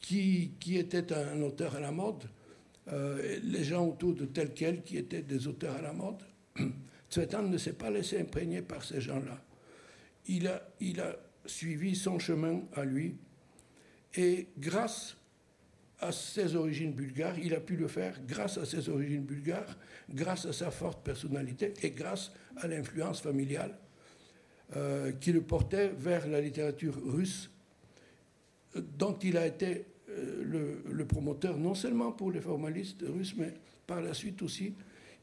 qui, 0.00 0.52
qui 0.60 0.76
était 0.76 1.12
un 1.14 1.40
auteur 1.40 1.74
à 1.76 1.80
la 1.80 1.90
mode, 1.90 2.24
euh, 2.92 3.38
les 3.44 3.64
gens 3.64 3.86
autour 3.86 4.14
de 4.14 4.26
tel 4.26 4.52
quel 4.52 4.82
qui 4.82 4.96
étaient 4.96 5.22
des 5.22 5.46
auteurs 5.46 5.76
à 5.76 5.82
la 5.82 5.92
mode. 5.92 6.22
Tsvetan 7.10 7.42
ne 7.42 7.56
s'est 7.56 7.72
pas 7.72 7.90
laissé 7.90 8.18
imprégner 8.20 8.62
par 8.62 8.84
ces 8.84 9.00
gens-là. 9.00 9.42
Il 10.26 10.46
a, 10.46 10.62
il 10.80 11.00
a 11.00 11.16
suivi 11.46 11.96
son 11.96 12.18
chemin 12.18 12.62
à 12.74 12.84
lui 12.84 13.16
et 14.14 14.48
grâce 14.58 15.16
à 16.00 16.12
ses 16.12 16.56
origines 16.56 16.92
bulgares, 16.92 17.38
il 17.38 17.54
a 17.54 17.60
pu 17.60 17.76
le 17.76 17.86
faire 17.88 18.18
grâce 18.26 18.56
à 18.58 18.64
ses 18.64 18.88
origines 18.88 19.22
bulgares, 19.22 19.76
grâce 20.08 20.46
à 20.46 20.52
sa 20.52 20.70
forte 20.70 21.04
personnalité 21.04 21.74
et 21.82 21.90
grâce 21.90 22.32
à 22.56 22.66
l'influence 22.66 23.20
familiale 23.20 23.76
euh, 24.76 25.12
qui 25.12 25.32
le 25.32 25.42
portait 25.42 25.88
vers 25.88 26.26
la 26.26 26.40
littérature 26.40 26.94
russe, 27.04 27.50
dont 28.74 29.18
il 29.22 29.36
a 29.36 29.46
été 29.46 29.84
euh, 30.08 30.80
le, 30.86 31.04
promoteur, 31.04 31.58
non 31.58 31.74
seulement 31.74 32.12
pour 32.12 32.32
les 32.32 32.40
formalistes 32.40 33.04
russes, 33.06 33.34
mais 33.36 33.54
par 33.86 34.00
la 34.00 34.14
suite 34.14 34.40
aussi, 34.42 34.74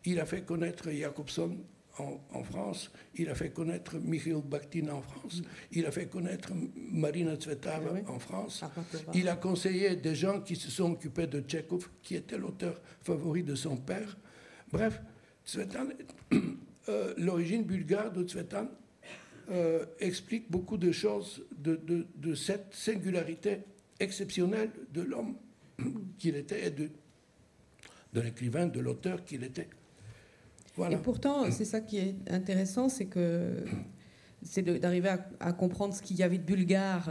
il 0.05 0.19
a 0.19 0.25
fait 0.25 0.41
connaître 0.41 0.91
Jacobson 0.91 1.57
en, 1.99 2.43
France, 2.43 2.91
il 3.15 3.29
a 3.29 3.36
fait 3.36 3.49
connaître 3.49 3.97
Mikhail 3.97 4.41
Bakhtin 4.43 4.89
en 4.89 5.01
France, 5.01 5.41
il 5.71 5.86
a 5.86 5.91
fait 5.91 6.07
connaître 6.07 6.51
Marina 6.75 7.36
Tsvetava 7.36 7.91
en 8.07 8.19
France. 8.19 8.63
Il 9.13 9.27
a 9.29 9.36
conseillé 9.36 9.95
des 9.95 10.15
gens 10.15 10.41
qui 10.41 10.55
se 10.55 10.69
sont 10.69 10.91
occupés 10.91 11.27
de 11.27 11.41
Tchekhov, 11.41 11.89
qui 12.03 12.15
était 12.15 12.38
l'auteur 12.38 12.79
favori 13.01 13.43
de 13.43 13.55
son 13.55 13.77
père. 13.77 14.17
Bref, 14.71 15.01
euh, 16.89 17.13
l'origine 17.17 17.63
bulgare 17.63 18.12
de 18.12 18.23
Tsvetan 18.23 18.67
euh, 19.49 19.86
explique 19.99 20.51
beaucoup 20.51 20.77
de 20.77 20.91
choses 20.91 21.45
de, 21.57 21.79
de 22.15 22.36
cette 22.36 22.73
singularité 22.73 23.60
exceptionnel 23.99 24.71
de 24.93 25.01
l'homme 25.01 25.36
qu'il 26.17 26.36
était 26.36 26.67
et 26.67 26.69
de, 26.69 26.89
de 28.13 28.21
l'écrivain, 28.21 28.67
de 28.67 28.79
l'auteur 28.79 29.23
qu'il 29.23 29.43
était. 29.43 29.69
Et 30.89 30.97
pourtant, 30.97 31.49
c'est 31.51 31.65
ça 31.65 31.81
qui 31.81 31.97
est 31.97 32.15
intéressant, 32.29 32.89
c'est 32.89 33.05
que 33.05 33.63
c'est 34.43 34.61
d'arriver 34.61 35.15
à, 35.39 35.53
comprendre 35.53 35.93
ce 35.93 36.01
qu'il 36.01 36.17
y 36.17 36.23
avait 36.23 36.37
de 36.37 36.43
bulgare 36.43 37.09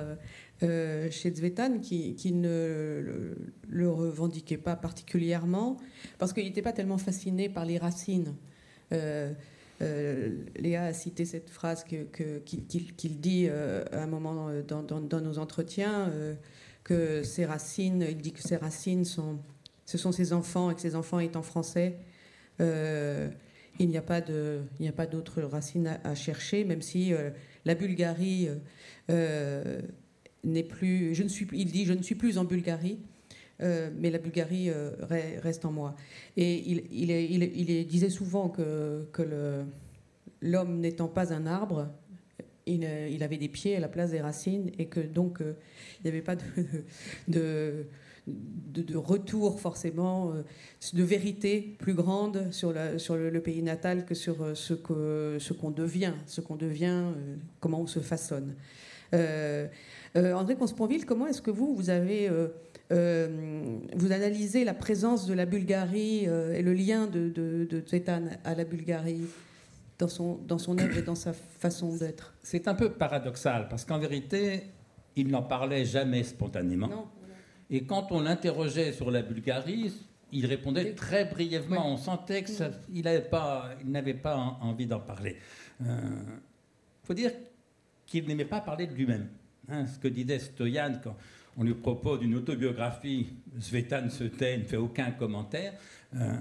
euh, 0.62 1.10
chez 1.10 1.34
Zvetan, 1.34 1.80
qui, 1.80 2.32
ne 2.32 3.34
le, 3.68 3.90
revendiquait 3.90 4.56
pas 4.56 4.76
particulièrement, 4.76 5.76
parce 6.18 6.32
qu'il 6.32 6.44
n'était 6.44 6.62
pas 6.62 6.72
tellement 6.72 6.98
fasciné 6.98 7.48
par 7.48 7.64
les 7.64 7.78
racines. 7.78 8.34
Euh, 8.92 9.32
euh, 9.82 10.44
Léa 10.56 10.84
a 10.84 10.92
cité 10.92 11.24
cette 11.24 11.50
phrase 11.50 11.84
qu'il 11.84 13.20
dit 13.20 13.48
à 13.48 14.02
un 14.02 14.06
moment 14.06 14.48
dans, 14.66 15.20
nos 15.20 15.38
entretiens 15.38 16.10
que 16.84 17.24
ses 17.24 17.44
racines, 17.44 18.06
il 18.08 18.18
dit 18.18 18.32
que 18.32 18.42
ses 18.42 18.56
racines 18.56 19.04
sont, 19.04 19.40
ce 19.84 19.98
sont 19.98 20.12
ses 20.12 20.32
enfants 20.32 20.70
et 20.70 20.74
que 20.74 20.80
ses 20.80 20.94
enfants 20.94 21.18
étant 21.18 21.42
français, 21.42 21.98
euh, 22.60 23.28
il 23.78 23.88
n'y 23.88 23.96
a 23.96 24.02
pas 24.02 24.20
de, 24.20 24.60
il 24.78 24.82
n'y 24.82 24.88
a 24.88 24.92
pas 24.92 25.06
d'autres 25.06 25.42
racines 25.42 25.98
à, 26.02 26.14
chercher, 26.14 26.64
même 26.64 26.82
si 26.82 27.12
euh, 27.12 27.30
la 27.64 27.74
Bulgarie 27.74 28.48
euh, 29.10 29.80
n'est 30.44 30.62
plus, 30.62 31.14
je 31.14 31.22
ne 31.22 31.28
suis, 31.28 31.46
il 31.52 31.70
dit, 31.70 31.84
je 31.84 31.92
ne 31.92 32.02
suis 32.02 32.14
plus 32.14 32.38
en 32.38 32.44
Bulgarie. 32.44 32.98
mais 33.60 34.10
la 34.10 34.18
Bulgarie 34.18 34.70
reste 35.42 35.64
en 35.64 35.72
moi. 35.72 35.96
Et 36.36 36.56
il, 36.70 36.84
il, 36.90 37.10
il, 37.10 37.42
il 37.42 37.86
disait 37.86 38.10
souvent 38.10 38.48
que, 38.48 39.06
que 39.12 39.64
l'homme 40.42 40.80
n'étant 40.80 41.08
pas 41.08 41.32
un 41.32 41.46
arbre, 41.46 41.88
il, 42.66 43.22
avait 43.22 43.36
des 43.36 43.48
pieds 43.48 43.76
à 43.76 43.80
la 43.80 43.88
place 43.88 44.10
des 44.10 44.20
racines 44.20 44.70
et 44.78 44.86
que 44.86 45.00
donc 45.00 45.40
euh, 45.40 45.54
il 45.98 46.04
n'y 46.04 46.10
avait 46.10 46.22
pas 46.22 46.36
de, 47.28 47.86
retour 48.94 49.60
forcément 49.60 50.32
euh, 50.32 50.42
de 50.92 51.02
vérité 51.02 51.76
plus 51.78 51.94
grande 51.94 52.52
sur, 52.52 52.72
la, 52.72 52.98
sur 52.98 53.16
le, 53.16 53.40
pays 53.40 53.62
natal 53.62 54.04
que 54.04 54.14
sur 54.14 54.42
euh, 54.42 54.54
ce 54.54 54.74
qu'on 54.74 55.38
ce 55.38 55.52
qu'on 55.52 55.70
devient, 55.70 56.14
ce 56.26 56.40
qu'on 56.40 56.56
devient, 56.56 57.04
comment 57.60 57.80
on 57.80 57.86
se 57.86 58.00
façonne. 58.00 58.54
André 60.14 60.56
Consponville, 60.56 61.04
comment 61.04 61.26
est-ce 61.26 61.42
que 61.42 61.50
vous, 61.50 61.74
vous 61.74 61.90
avez... 61.90 62.30
vous 62.90 64.12
analysez 64.12 64.64
la 64.64 64.74
présence 64.74 65.26
de 65.26 65.34
la 65.34 65.46
Bulgarie 65.46 66.24
et 66.24 66.62
le 66.62 66.72
lien 66.72 67.06
de, 67.06 67.28
de, 67.28 67.64
de 67.64 67.84
à 68.44 68.54
la 68.54 68.64
Bulgarie 68.64 69.22
dans 69.98 70.08
son, 70.08 70.38
dans 70.46 70.58
son 70.58 70.78
œuvre 70.78 70.96
et 70.98 71.02
dans 71.02 71.14
sa 71.14 71.32
façon 71.32 71.94
d'être? 71.96 72.34
C'est 72.42 72.68
un 72.68 72.74
peu 72.74 72.90
paradoxal, 72.90 73.68
parce 73.68 73.84
qu'en 73.84 73.98
vérité, 73.98 74.64
il 75.16 75.28
n'en 75.28 75.42
parlait 75.42 75.84
jamais 75.84 76.22
spontanément. 76.22 77.10
Et 77.70 77.84
quand 77.84 78.12
on 78.12 78.20
l'interrogeait 78.20 78.92
sur 78.92 79.10
la 79.10 79.22
Bulgarie, 79.22 79.92
il 80.32 80.46
répondait 80.46 80.94
très 80.94 81.24
brièvement. 81.24 81.92
On 81.92 81.96
sentait 81.96 82.44
qu'il 82.44 83.02
n'avait 83.02 84.14
pas, 84.14 84.58
envie 84.60 84.86
d'en 84.86 85.00
parler. 85.00 85.36
Il 85.80 85.86
euh, 85.88 86.00
faut 87.04 87.14
dire 87.14 87.32
qu'il 88.06 88.26
n'aimait 88.26 88.44
pas 88.44 88.60
parler 88.60 88.86
de 88.86 88.94
lui-même. 88.94 89.28
Hein, 89.68 89.86
ce 89.86 89.98
que 89.98 90.08
disait 90.08 90.38
Stoyan 90.38 91.00
quand 91.02 91.16
on 91.56 91.64
lui 91.64 91.74
propose 91.74 92.22
une 92.22 92.34
autobiographie, 92.36 93.28
Svetan 93.58 94.10
se 94.10 94.24
tait, 94.24 94.58
ne 94.58 94.64
fait 94.64 94.76
aucun 94.76 95.10
commentaire. 95.10 95.72
Euh, 96.14 96.34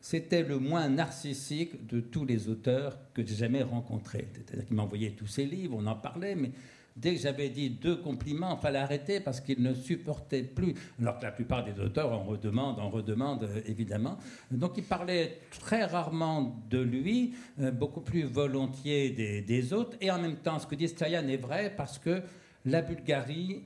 c'était 0.00 0.42
le 0.42 0.58
moins 0.58 0.88
narcissique 0.88 1.86
de 1.86 2.00
tous 2.00 2.24
les 2.24 2.48
auteurs 2.48 2.96
que 3.12 3.24
j'ai 3.24 3.34
jamais 3.34 3.62
rencontrés. 3.62 4.28
C'est-à-dire 4.34 4.66
qu'il 4.66 4.76
m'envoyait 4.76 5.10
tous 5.10 5.26
ses 5.26 5.46
livres, 5.46 5.76
on 5.78 5.86
en 5.86 5.96
parlait, 5.96 6.34
mais 6.34 6.50
dès 6.96 7.14
que 7.14 7.20
j'avais 7.20 7.50
dit 7.50 7.70
deux 7.70 7.96
compliments, 7.96 8.56
il 8.58 8.62
fallait 8.62 8.78
arrêter 8.78 9.20
parce 9.20 9.40
qu'il 9.40 9.62
ne 9.62 9.74
supportait 9.74 10.42
plus. 10.42 10.74
Alors 11.00 11.18
que 11.18 11.24
la 11.24 11.32
plupart 11.32 11.64
des 11.64 11.78
auteurs 11.80 12.10
en 12.12 12.24
redemandent, 12.24 12.80
en 12.80 12.88
redemandent 12.88 13.44
euh, 13.44 13.60
évidemment. 13.66 14.18
Donc 14.50 14.72
il 14.76 14.84
parlait 14.84 15.40
très 15.60 15.84
rarement 15.84 16.56
de 16.70 16.78
lui, 16.78 17.34
euh, 17.60 17.70
beaucoup 17.70 18.00
plus 18.00 18.24
volontiers 18.24 19.10
des, 19.10 19.72
autres. 19.72 19.96
Et 20.00 20.10
en 20.10 20.18
même 20.18 20.36
temps, 20.36 20.58
ce 20.58 20.66
que 20.66 20.74
dit 20.74 20.88
Stayan 20.88 21.26
est 21.28 21.36
vrai 21.36 21.72
parce 21.76 21.98
que 21.98 22.22
la 22.64 22.82
Bulgarie, 22.82 23.62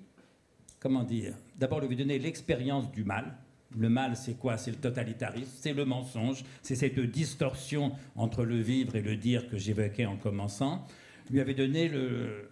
comment 0.79 1.05
dire, 1.05 1.35
d'abord 1.59 1.81
lui 1.81 1.97
donner 1.97 2.19
l'expérience 2.19 2.91
du 2.91 3.05
mal 3.05 3.37
le 3.79 3.89
mal, 3.89 4.17
c'est 4.17 4.35
quoi? 4.35 4.57
C'est 4.57 4.73
le 4.73 4.79
totalitarisme, 4.79 5.53
c'est 5.61 5.73
le 5.73 5.85
mensonge, 5.85 6.43
c'est 6.61 6.75
cette 6.75 6.99
distorsion 6.99 7.93
entre 8.17 8.45
le 8.45 8.57
vivre 8.57 8.97
et 8.97 9.01
le 9.01 9.15
dire 9.15 9.49
que 9.49 9.59
j'évoquais 9.59 10.07
en 10.07 10.17
commençant. 10.17 10.85
Lui 11.31 11.41
avait 11.41 11.55
donné 11.55 11.89
le, 11.89 12.50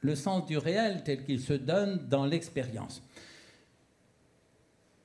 le 0.00 0.14
sens 0.14 0.46
du 0.46 0.58
réel 0.58 1.02
tel 1.04 1.24
qu'il 1.24 1.40
se 1.40 1.52
donne 1.52 2.08
dans 2.08 2.24
l'expérience. 2.24 3.02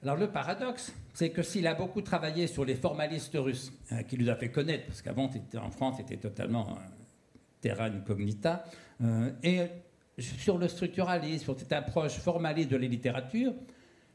Alors 0.04 0.18
le 0.18 0.30
paradoxe, 0.30 0.94
c'est 1.14 1.32
que 1.32 1.42
s'il 1.42 1.66
a 1.68 1.74
beaucoup 1.74 2.02
travaillé 2.02 2.48
sur 2.48 2.64
les 2.64 2.76
formalistes 2.76 3.36
russes, 3.36 3.74
euh, 3.92 4.04
qui 4.04 4.18
nous 4.18 4.30
a 4.30 4.36
fait 4.36 4.50
connaître, 4.50 4.86
parce 4.86 5.02
qu'avant 5.02 5.30
en 5.58 5.72
France 5.72 5.96
c'était 5.98 6.18
totalement 6.18 6.70
euh, 6.70 6.74
terra 7.60 7.86
incognita, 7.86 8.66
euh, 9.02 9.32
et 9.42 9.64
sur 10.20 10.58
le 10.58 10.68
structuralisme, 10.68 11.44
sur 11.44 11.60
cette 11.60 11.74
approche 11.74 12.14
formaliste 12.14 12.70
de 12.70 12.78
la 12.78 12.88
littérature, 12.88 13.54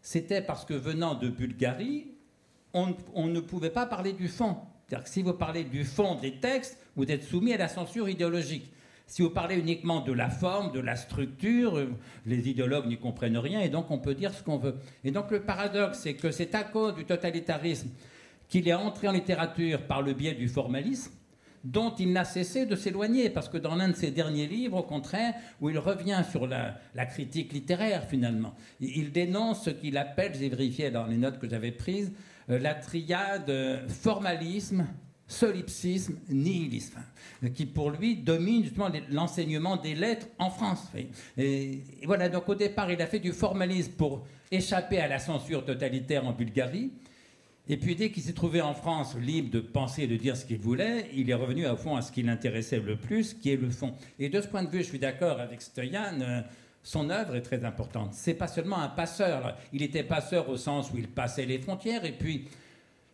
c'était 0.01 0.43
parce 0.43 0.65
que 0.65 0.75
venant 0.75 1.15
de 1.15 1.29
Bulgarie, 1.29 2.13
on 2.73 3.27
ne 3.27 3.41
pouvait 3.41 3.71
pas 3.71 3.85
parler 3.85 4.13
du 4.13 4.29
fond. 4.29 4.57
C'est-à-dire 4.87 5.05
que 5.05 5.11
si 5.11 5.23
vous 5.23 5.35
parlez 5.35 5.65
du 5.65 5.85
fond 5.85 6.15
des 6.15 6.39
textes, 6.39 6.79
vous 6.97 7.05
êtes 7.11 7.25
soumis 7.25 7.53
à 7.53 7.59
la 7.59 7.69
censure 7.69 8.09
idéologique. 8.09 8.73
Si 9.11 9.23
vous 9.23 9.31
parlez 9.31 9.57
uniquement 9.57 10.03
de 10.03 10.13
la 10.13 10.31
forme, 10.31 10.71
de 10.71 10.79
la 10.79 10.95
structure, 10.95 11.77
euh, 11.77 11.89
les 12.27 12.49
idéologues 12.49 12.87
n'y 12.87 12.97
comprennent 12.97 13.39
rien 13.39 13.61
et 13.61 13.69
donc 13.69 13.91
on 13.91 13.99
peut 13.99 14.15
dire 14.15 14.33
ce 14.33 14.45
qu'on 14.45 14.57
veut. 14.57 14.77
Et 15.03 15.11
donc 15.11 15.33
le 15.33 15.41
paradoxe, 15.41 15.99
c'est 15.99 16.15
que 16.15 16.31
c'est 16.31 16.55
à 16.55 16.63
cause 16.63 16.95
du 16.95 17.05
totalitarisme 17.05 17.89
qu'il 18.49 18.69
est 18.69 18.73
entré 18.73 19.09
en 19.09 19.13
littérature 19.13 19.83
par 19.83 20.03
le 20.03 20.15
biais 20.15 20.35
du 20.35 20.47
formalisme 20.47 21.11
dont 21.65 21.93
il 21.99 22.13
n'a 22.13 22.25
cessé 22.25 22.67
de 22.67 22.77
s'éloigner, 22.77 23.31
parce 23.31 23.49
que 23.49 23.59
dans 23.59 23.75
l'un 23.75 23.89
de 23.89 23.97
ses 23.97 24.13
derniers 24.13 24.47
livres, 24.47 24.79
au 24.79 24.83
contraire, 24.85 25.35
où 25.61 25.69
il 25.69 25.79
revient 25.79 26.23
sur 26.31 26.47
la, 26.47 26.79
critique 27.07 27.53
littéraire 27.53 28.05
finalement, 28.09 28.55
il 28.79 29.11
dénonce 29.11 29.65
ce 29.65 29.71
qu'il 29.71 29.99
appelle, 29.99 30.35
j'ai 30.39 30.49
vérifié 30.49 30.93
dans 30.93 31.07
les 31.07 31.17
notes 31.17 31.41
que 31.41 31.51
j'avais 31.51 31.73
prises, 31.73 32.13
euh, 32.49 32.61
la 32.61 32.75
triade 32.75 33.53
formalisme, 33.89 34.87
solipsisme, 35.31 36.17
nihilisme, 36.29 36.99
qui 37.55 37.65
pour 37.65 37.91
lui 37.91 38.17
domine 38.17 38.65
justement 38.65 38.91
l'enseignement 39.11 39.77
des 39.77 39.95
lettres 39.95 40.27
en 40.39 40.51
France. 40.51 40.89
Et, 41.39 41.81
voilà, 42.05 42.29
donc 42.29 42.49
au 42.49 42.57
départ, 42.57 42.91
il 42.91 43.01
a 43.01 43.07
fait 43.07 43.21
du 43.21 43.33
formalisme 43.33 43.93
pour 43.93 44.27
échapper 44.51 44.99
à 44.99 45.07
la 45.07 45.21
censure 45.21 45.65
totalitaire 45.65 46.27
en 46.27 46.33
Bulgarie. 46.33 46.91
Et 47.69 47.77
puis 47.77 47.95
dès 47.95 48.11
qu'il 48.11 48.25
s'est 48.25 48.33
trouvé 48.33 48.61
en 48.61 48.75
France 48.75 49.15
libre 49.17 49.51
de 49.51 49.61
penser 49.61 50.03
et 50.03 50.07
de 50.09 50.17
dire 50.17 50.37
ce 50.37 50.45
qu'il 50.45 50.59
voulait, 50.59 51.09
il 51.15 51.31
est 51.31 51.35
revenu 51.35 51.69
au 51.69 51.77
fond 51.77 51.95
à 51.95 52.03
ce 52.03 52.11
qui 52.11 52.25
l'intéressait 52.25 52.81
le 52.81 52.97
plus, 52.97 53.35
qui 53.35 53.53
est 53.53 53.57
le 53.57 53.71
fond. 53.71 53.95
Et 54.19 54.29
de 54.29 54.41
ce 54.41 54.49
point 54.49 54.65
de 54.65 54.69
vue, 54.69 54.79
je 54.79 54.89
suis 54.89 54.99
d'accord 54.99 55.39
avec 55.39 55.63
Stoyan. 55.63 56.21
Euh, 56.21 56.41
son 56.83 57.09
œuvre 57.11 57.37
est 57.37 57.43
très 57.43 57.65
importante. 57.65 58.15
C'est 58.15 58.35
pas 58.35 58.49
seulement 58.49 58.79
un 58.79 58.89
passeur. 58.89 59.57
Il 59.73 59.83
était 59.83 60.03
passeur 60.03 60.49
au 60.49 60.57
sens 60.57 60.91
où 60.93 60.99
il 60.99 61.07
passait 61.07 61.47
les 61.47 61.59
frontières, 61.61 62.05
et 62.05 62.13
puis 62.13 62.49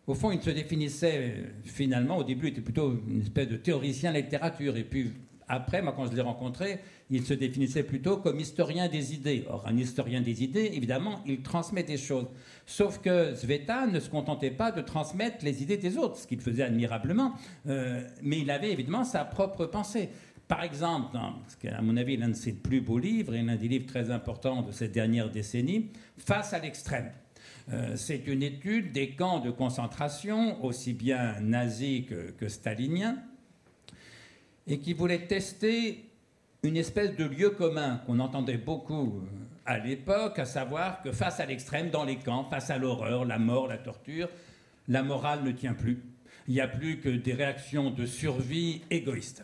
au 0.07 0.13
fond, 0.13 0.31
il 0.31 0.41
se 0.41 0.49
définissait 0.49 1.17
euh, 1.17 1.43
finalement, 1.63 2.17
au 2.17 2.23
début, 2.23 2.47
il 2.47 2.51
était 2.51 2.61
plutôt 2.61 2.97
une 3.07 3.21
espèce 3.21 3.49
de 3.49 3.57
théoricien 3.57 4.11
de 4.11 4.15
la 4.15 4.21
littérature. 4.21 4.77
Et 4.77 4.85
puis 4.85 5.11
après, 5.49 5.81
moi, 5.81 5.93
quand 5.95 6.09
je 6.09 6.15
l'ai 6.15 6.21
rencontré, 6.21 6.79
il 7.09 7.25
se 7.25 7.33
définissait 7.33 7.83
plutôt 7.83 8.17
comme 8.17 8.39
historien 8.39 8.87
des 8.87 9.13
idées. 9.13 9.45
Or, 9.49 9.65
un 9.67 9.77
historien 9.77 10.21
des 10.21 10.43
idées, 10.43 10.71
évidemment, 10.73 11.21
il 11.25 11.41
transmet 11.41 11.83
des 11.83 11.97
choses. 11.97 12.27
Sauf 12.65 12.99
que 12.99 13.35
Sveta 13.35 13.87
ne 13.87 13.99
se 13.99 14.09
contentait 14.09 14.51
pas 14.51 14.71
de 14.71 14.81
transmettre 14.81 15.43
les 15.43 15.61
idées 15.61 15.77
des 15.77 15.97
autres, 15.97 16.17
ce 16.17 16.27
qu'il 16.27 16.41
faisait 16.41 16.63
admirablement, 16.63 17.33
euh, 17.67 18.01
mais 18.21 18.39
il 18.39 18.51
avait 18.51 18.71
évidemment 18.71 19.03
sa 19.03 19.25
propre 19.25 19.65
pensée. 19.65 20.09
Par 20.47 20.63
exemple, 20.63 21.17
ce 21.47 21.67
à 21.67 21.81
mon 21.81 21.97
avis 21.97 22.15
l'un 22.15 22.29
de 22.29 22.33
ses 22.33 22.53
plus 22.53 22.79
beaux 22.79 22.99
livres 22.99 23.35
et 23.35 23.41
l'un 23.41 23.57
des 23.57 23.67
livres 23.67 23.85
très 23.85 24.11
importants 24.11 24.61
de 24.61 24.71
cette 24.71 24.93
dernière 24.93 25.29
décennie, 25.29 25.91
Face 26.17 26.53
à 26.53 26.59
l'extrême. 26.59 27.11
Euh, 27.73 27.95
c'est 27.97 28.27
une 28.27 28.43
étude 28.43 28.93
des 28.93 29.11
camps 29.11 29.39
de 29.39 29.51
concentration, 29.51 30.63
aussi 30.63 30.93
bien 30.93 31.39
nazis 31.41 32.05
que, 32.05 32.47
staliniens, 32.47 33.17
et 34.67 34.79
qui 34.79 34.93
voulait 34.93 35.27
tester 35.27 36.05
une 36.63 36.77
espèce 36.77 37.15
de 37.15 37.25
lieu 37.25 37.49
commun 37.49 38.01
qu'on 38.05 38.19
entendait 38.19 38.57
beaucoup 38.57 39.21
euh, 39.21 39.27
à 39.65 39.79
l'époque, 39.79 40.39
à 40.39 40.45
savoir 40.45 41.01
que 41.01 41.11
face 41.11 41.41
à 41.41 41.45
l'extrême 41.45 41.89
dans 41.89 42.05
les 42.05 42.17
camps, 42.17 42.45
face 42.45 42.69
à 42.69 42.77
l'horreur, 42.77 43.25
la 43.25 43.37
mort, 43.37 43.67
la 43.67 43.77
torture, 43.77 44.29
la 44.87 45.03
morale 45.03 45.43
ne 45.43 45.51
tient 45.51 45.73
plus. 45.73 46.01
Il 46.47 46.53
n'y 46.53 46.61
a 46.61 46.67
plus 46.69 47.01
que 47.01 47.09
des 47.09 47.33
réactions 47.33 47.91
de 47.91 48.05
survie 48.05 48.81
égoïstes. 48.89 49.43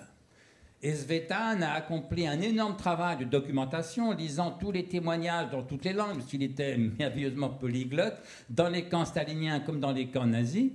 Et 0.86 0.96
Svetan 0.96 1.62
a 1.62 1.72
accompli 1.72 2.28
un 2.28 2.41
énorme 2.41 2.76
travail 2.76 3.15
de 3.15 3.24
documentation, 3.24 4.12
lisant 4.12 4.52
tous 4.52 4.74
les 4.74 4.84
témoignages 4.84 5.50
dans 5.50 5.63
toutes 5.63 5.86
les 5.86 5.93
langues, 5.93 6.15
puisqu'il 6.15 6.43
était 6.43 6.78
merveilleusement 6.78 7.52
polyglotte, 7.52 8.22
dans 8.50 8.67
les 8.67 8.89
camps 8.89 9.06
staliniens 9.06 9.62
comme 9.62 9.80
dans 9.80 9.93
les 9.93 10.08
camps 10.08 10.26
nazis. 10.26 10.72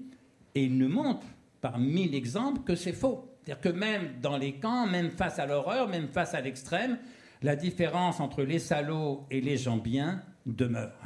Et 0.54 0.64
il 0.64 0.78
nous 0.78 0.88
montre, 0.88 1.26
par 1.60 1.78
mille 1.78 2.14
exemples, 2.14 2.62
que 2.62 2.74
c'est 2.74 2.94
faux. 2.94 3.28
C'est-à-dire 3.44 3.60
que 3.60 3.68
même 3.68 4.14
dans 4.22 4.38
les 4.38 4.54
camps, 4.54 4.86
même 4.86 5.10
face 5.10 5.38
à 5.38 5.44
l'horreur, 5.44 5.88
même 5.88 6.08
face 6.08 6.32
à 6.32 6.40
l'extrême, 6.40 6.96
la 7.42 7.54
différence 7.54 8.18
entre 8.18 8.44
les 8.44 8.58
salauds 8.58 9.26
et 9.30 9.42
les 9.42 9.58
gens 9.58 9.76
bien 9.76 10.22
demeure. 10.46 10.98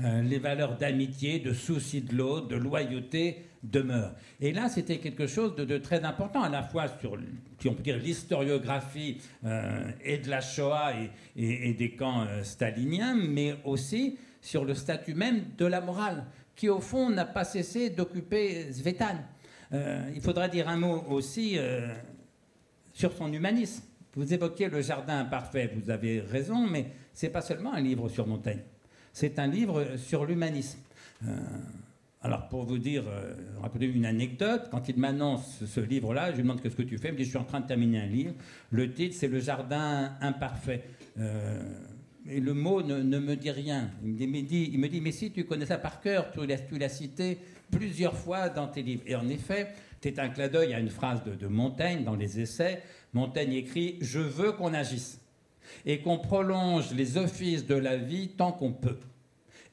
Euh, 0.00 0.20
les 0.22 0.40
valeurs 0.40 0.76
d'amitié, 0.76 1.38
de 1.38 1.52
souci 1.52 2.02
de 2.02 2.16
l'autre, 2.16 2.48
de 2.48 2.56
loyauté 2.56 3.47
demeure. 3.62 4.14
Et 4.40 4.52
là, 4.52 4.68
c'était 4.68 4.98
quelque 4.98 5.26
chose 5.26 5.54
de, 5.56 5.78
très 5.78 6.04
important, 6.04 6.42
à 6.42 6.48
la 6.48 6.62
fois 6.62 6.86
sur, 7.00 7.16
on 7.66 7.74
peut 7.74 7.82
dire, 7.82 7.98
l'historiographie 7.98 9.20
euh, 9.44 9.90
et 10.04 10.18
de 10.18 10.28
la 10.28 10.40
Shoah 10.40 10.92
et, 11.36 11.74
des 11.74 11.90
camps 11.92 12.22
euh, 12.22 12.42
staliniens, 12.42 13.14
mais 13.14 13.56
aussi 13.64 14.18
sur 14.40 14.64
le 14.64 14.74
statut 14.74 15.14
même 15.14 15.44
de 15.56 15.66
la 15.66 15.80
morale, 15.80 16.24
qui 16.54 16.68
au 16.68 16.80
fond 16.80 17.10
n'a 17.10 17.24
pas 17.24 17.44
cessé 17.44 17.90
d'occuper 17.90 18.70
Zvetan. 18.70 19.16
Euh, 19.72 20.10
il 20.14 20.20
faudra 20.20 20.48
dire 20.48 20.68
un 20.68 20.76
mot 20.76 21.04
aussi 21.08 21.58
sur 22.94 23.12
son 23.12 23.32
humanisme. 23.32 23.82
Vous 24.14 24.32
évoquiez 24.32 24.68
le 24.68 24.80
jardin 24.80 25.20
imparfait, 25.20 25.70
vous 25.74 25.90
avez 25.90 26.20
raison, 26.20 26.66
mais 26.66 26.86
c'est 27.12 27.28
pas 27.28 27.42
seulement 27.42 27.74
un 27.74 27.80
livre 27.80 28.08
sur 28.08 28.26
Montaigne, 28.26 28.62
c'est 29.12 29.38
un 29.38 29.46
livre 29.46 29.96
sur 29.96 30.24
l'humanisme. 30.24 30.78
Alors, 32.20 32.48
pour 32.48 32.64
vous 32.64 32.78
dire, 32.78 33.04
euh, 33.06 33.34
une 33.80 34.04
anecdote, 34.04 34.68
quand 34.70 34.88
il 34.88 34.98
m'annonce 34.98 35.64
ce 35.64 35.80
livre-là, 35.80 36.32
je 36.32 36.36
lui 36.36 36.42
demande 36.42 36.60
qu'est-ce 36.60 36.74
que 36.74 36.82
tu 36.82 36.98
fais. 36.98 37.08
Il 37.08 37.12
me 37.12 37.18
dit, 37.18 37.24
je 37.24 37.28
suis 37.28 37.38
en 37.38 37.44
train 37.44 37.60
de 37.60 37.66
terminer 37.66 38.00
un 38.00 38.06
livre. 38.06 38.34
Le 38.70 38.92
titre, 38.92 39.14
c'est 39.16 39.28
Le 39.28 39.38
jardin 39.38 40.12
imparfait. 40.20 40.82
Euh, 41.18 41.62
et 42.28 42.40
le 42.40 42.54
mot 42.54 42.82
ne, 42.82 43.18
me 43.18 43.36
dit 43.36 43.52
rien. 43.52 43.90
Il 44.02 44.28
me 44.28 44.88
dit, 44.88 45.00
mais 45.00 45.12
si 45.12 45.30
tu 45.30 45.44
connais 45.44 45.66
ça 45.66 45.78
par 45.78 46.00
cœur, 46.00 46.32
tu 46.32 46.78
l'as 46.78 46.88
cité 46.88 47.38
plusieurs 47.70 48.16
fois 48.16 48.48
dans 48.48 48.66
tes 48.66 48.82
livres. 48.82 49.02
Et 49.06 49.14
en 49.14 49.28
effet, 49.28 49.68
c'est 50.00 50.18
un 50.18 50.28
clin 50.28 50.48
d'œil 50.48 50.74
à 50.74 50.80
une 50.80 50.90
phrase 50.90 51.22
de 51.24 51.46
Montaigne 51.46 52.02
dans 52.04 52.16
les 52.16 52.40
essais. 52.40 52.82
Montaigne 53.12 53.52
écrit 53.52 53.96
Je 54.00 54.18
veux 54.18 54.52
qu'on 54.52 54.74
agisse 54.74 55.20
et 55.86 56.00
qu'on 56.00 56.18
prolonge 56.18 56.92
les 56.94 57.16
offices 57.16 57.64
de 57.64 57.76
la 57.76 57.96
vie 57.96 58.28
tant 58.28 58.52
qu'on 58.52 58.72
peut 58.72 58.98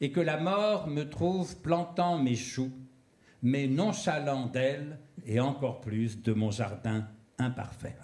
et 0.01 0.11
que 0.11 0.19
la 0.19 0.37
mort 0.37 0.87
me 0.87 1.09
trouve 1.09 1.57
plantant 1.61 2.17
mes 2.17 2.35
choux, 2.35 2.71
mais 3.41 3.67
nonchalant 3.67 4.47
d'elle 4.47 4.97
et 5.25 5.39
encore 5.39 5.81
plus 5.81 6.21
de 6.21 6.33
mon 6.33 6.51
jardin 6.51 7.07
imparfait. 7.37 7.95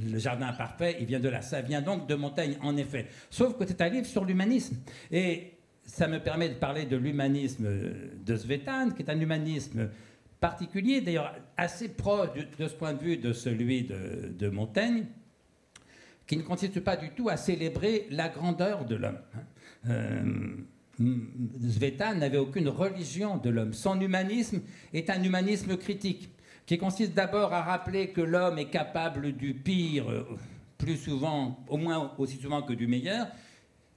Le 0.00 0.18
jardin 0.18 0.48
imparfait, 0.48 0.96
il 1.00 1.06
vient 1.06 1.20
de 1.20 1.28
là. 1.28 1.42
Ça 1.42 1.60
vient 1.60 1.82
donc 1.82 2.06
de 2.06 2.14
Montaigne, 2.14 2.56
en 2.62 2.76
effet. 2.76 3.06
Sauf 3.30 3.56
que 3.58 3.66
c'est 3.66 3.80
un 3.80 3.88
livre 3.88 4.06
sur 4.06 4.24
l'humanisme. 4.24 4.76
Et 5.10 5.54
ça 5.84 6.06
me 6.06 6.20
permet 6.20 6.48
de 6.50 6.54
parler 6.54 6.84
de 6.84 6.96
l'humanisme 6.96 7.66
de 8.24 8.36
Svetan, 8.36 8.90
qui 8.90 9.02
est 9.02 9.10
un 9.10 9.18
humanisme 9.18 9.88
particulier, 10.40 11.00
d'ailleurs 11.00 11.34
assez 11.56 11.88
proche 11.88 12.30
de, 12.58 12.68
ce 12.68 12.74
point 12.74 12.94
de 12.94 13.02
vue 13.02 13.16
de 13.16 13.32
celui 13.32 13.84
de, 13.84 14.48
Montaigne, 14.48 15.06
qui 16.26 16.36
ne 16.36 16.42
consiste 16.42 16.80
pas 16.80 16.96
du 16.96 17.10
tout 17.10 17.28
à 17.28 17.36
célébrer 17.36 18.06
la 18.10 18.28
grandeur 18.28 18.84
de 18.84 18.94
l'homme. 18.94 19.18
Euh, 19.88 20.56
Sveta 20.98 22.14
n'avait 22.14 22.38
aucune 22.38 22.68
religion 22.68 23.36
de 23.36 23.50
l'homme. 23.50 23.72
Son 23.72 24.00
humanisme 24.00 24.60
est 24.92 25.10
un 25.10 25.22
humanisme 25.22 25.76
critique, 25.76 26.30
qui 26.66 26.78
consiste 26.78 27.14
d'abord 27.14 27.52
à 27.52 27.62
rappeler 27.62 28.10
que 28.10 28.20
l'homme 28.20 28.58
est 28.58 28.70
capable 28.70 29.32
du 29.32 29.54
pire, 29.54 30.10
euh, 30.10 30.24
plus 30.76 30.96
souvent, 30.96 31.64
au 31.68 31.76
moins 31.76 32.12
aussi 32.18 32.36
souvent 32.36 32.62
que 32.62 32.72
du 32.72 32.86
meilleur, 32.86 33.28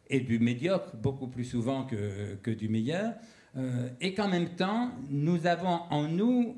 et 0.10 0.20
du 0.20 0.40
médiocre, 0.40 0.96
beaucoup 0.96 1.28
plus 1.28 1.46
souvent 1.46 1.86
que, 1.86 2.52
du 2.52 2.70
meilleur, 2.70 3.14
euh, 3.58 3.90
et 4.02 4.14
qu'en 4.14 4.28
même 4.28 4.50
temps, 4.50 4.92
nous 5.10 5.48
avons 5.48 5.80
en 5.90 6.08
nous 6.08 6.58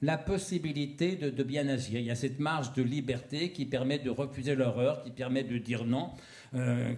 la 0.00 0.18
possibilité 0.18 1.16
de, 1.16 1.42
bien 1.42 1.68
agir. 1.68 1.98
Il 1.98 2.06
y 2.06 2.10
a 2.10 2.14
cette 2.14 2.38
marge 2.38 2.72
de 2.74 2.82
liberté 2.82 3.52
qui 3.52 3.64
permet 3.64 3.98
de 3.98 4.10
refuser 4.10 4.54
l'horreur, 4.54 5.02
qui 5.02 5.10
permet 5.10 5.44
de 5.44 5.58
dire 5.58 5.84
non, 5.84 6.10
euh, 6.54 6.92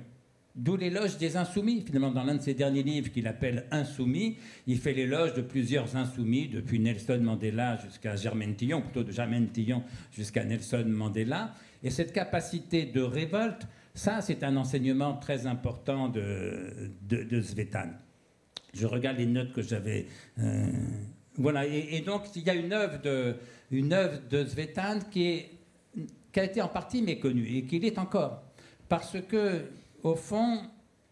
D'où 0.57 0.75
l'éloge 0.75 1.19
des 1.19 1.37
insoumis. 1.37 1.83
Finalement, 1.83 2.11
dans 2.11 2.25
l'un 2.25 2.37
de 2.37 2.41
ses 2.41 2.55
derniers 2.55 2.83
livres 2.83 3.13
qu'il 3.13 3.27
appelle 3.27 3.67
Insoumis, 3.71 4.39
il 4.67 4.79
fait 4.79 4.95
l'éloge 4.95 5.35
de 5.35 5.43
plusieurs 5.43 5.95
insoumis, 5.97 6.49
depuis 6.49 6.81
Nelson 6.81 7.21
Mandela 7.23 7.77
jusqu'à 7.77 8.17
Germaine 8.17 8.57
Tillon, 8.57 8.81
plutôt 8.81 9.05
de 9.05 9.13
Germaine 9.13 9.49
Tillon 9.51 9.83
jusqu'à 10.13 10.45
Nelson 10.45 10.85
Mandela. 10.87 11.53
Et 11.83 11.91
cette 11.91 12.15
capacité 12.15 12.87
de 12.87 13.03
révolte, 13.03 13.69
ça, 13.93 14.23
c'est 14.23 14.43
un 14.45 14.57
enseignement 14.57 15.15
très 15.19 15.47
important 15.47 16.09
de, 16.09 16.91
de. 17.03 17.43
Je 18.73 18.87
regarde 18.87 19.19
les 19.19 19.27
notes 19.27 19.53
que 19.53 19.63
j'avais. 19.63 20.07
Euh, 20.39 20.71
voilà, 21.37 21.67
et, 21.67 22.01
donc 22.01 22.23
il 22.35 22.43
y 22.43 22.51
a 22.51 22.55
une 22.55 22.73
œuvre 22.73 23.01
de, 23.03 23.37
une 23.71 23.93
œuvre 23.93 24.21
de 24.31 24.47
qui, 25.11 25.45
qui 26.33 26.41
a 26.41 26.45
été 26.45 26.63
en 26.63 26.69
partie 26.69 27.03
méconnue 27.03 27.59
et 27.59 27.65
qui 27.67 27.79
l'est 27.79 27.99
encore. 27.99 28.43
Parce 28.89 29.19
que 29.29 29.65
au 30.07 30.15
fond, 30.15 30.61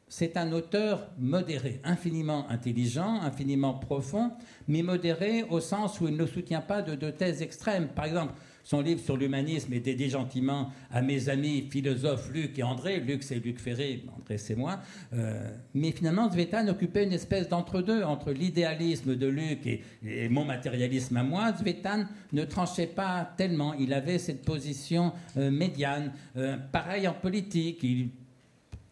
c'est 0.08 0.36
un 0.36 0.52
auteur 0.52 1.10
modéré, 1.18 1.80
infiniment 1.82 2.48
intelligent, 2.48 3.20
infiniment 3.22 3.74
profond, 3.74 4.30
mais 4.68 4.82
modéré 4.82 5.42
au 5.50 5.58
sens 5.58 6.00
où 6.00 6.06
il 6.06 6.16
ne 6.16 6.26
soutient 6.26 6.60
pas 6.60 6.80
de, 6.80 6.94
de 6.94 7.10
thèses 7.10 7.42
extrêmes. 7.42 7.88
Par 7.88 8.04
exemple, 8.04 8.34
son 8.64 8.80
livre 8.80 9.00
sur 9.00 9.16
l'humanisme 9.16 9.72
est 9.74 9.80
dédié 9.80 10.08
gentiment 10.08 10.70
à 10.90 11.02
mes 11.02 11.28
amis 11.28 11.68
philosophes 11.70 12.30
Luc 12.32 12.58
et 12.58 12.62
André. 12.62 12.98
Luc, 12.98 13.22
c'est 13.22 13.34
Luc 13.34 13.58
Ferré, 13.58 14.04
André, 14.16 14.38
c'est 14.38 14.54
moi. 14.54 14.80
Euh, 15.12 15.50
mais 15.74 15.90
finalement, 15.90 16.30
Zvetan 16.30 16.66
occupait 16.68 17.04
une 17.04 17.12
espèce 17.12 17.48
d'entre-deux, 17.48 18.02
entre, 18.02 18.32
l'idéalisme 18.32 19.16
de 19.16 19.26
Luc 19.26 19.66
et, 19.66 20.28
mon 20.30 20.46
matérialisme 20.46 21.16
à 21.18 21.22
moi. 21.22 21.52
Zvetan 21.52 22.04
ne 22.32 22.44
tranchait 22.44 22.86
pas 22.86 23.34
tellement. 23.36 23.74
Il 23.74 23.92
avait 23.92 24.18
cette 24.18 24.44
position 24.44 25.12
euh, 25.36 25.50
médiane. 25.50 26.12
Euh, 26.36 26.56
pareil 26.56 27.06
en 27.06 27.12
politique. 27.12 27.82
Il, 27.82 28.08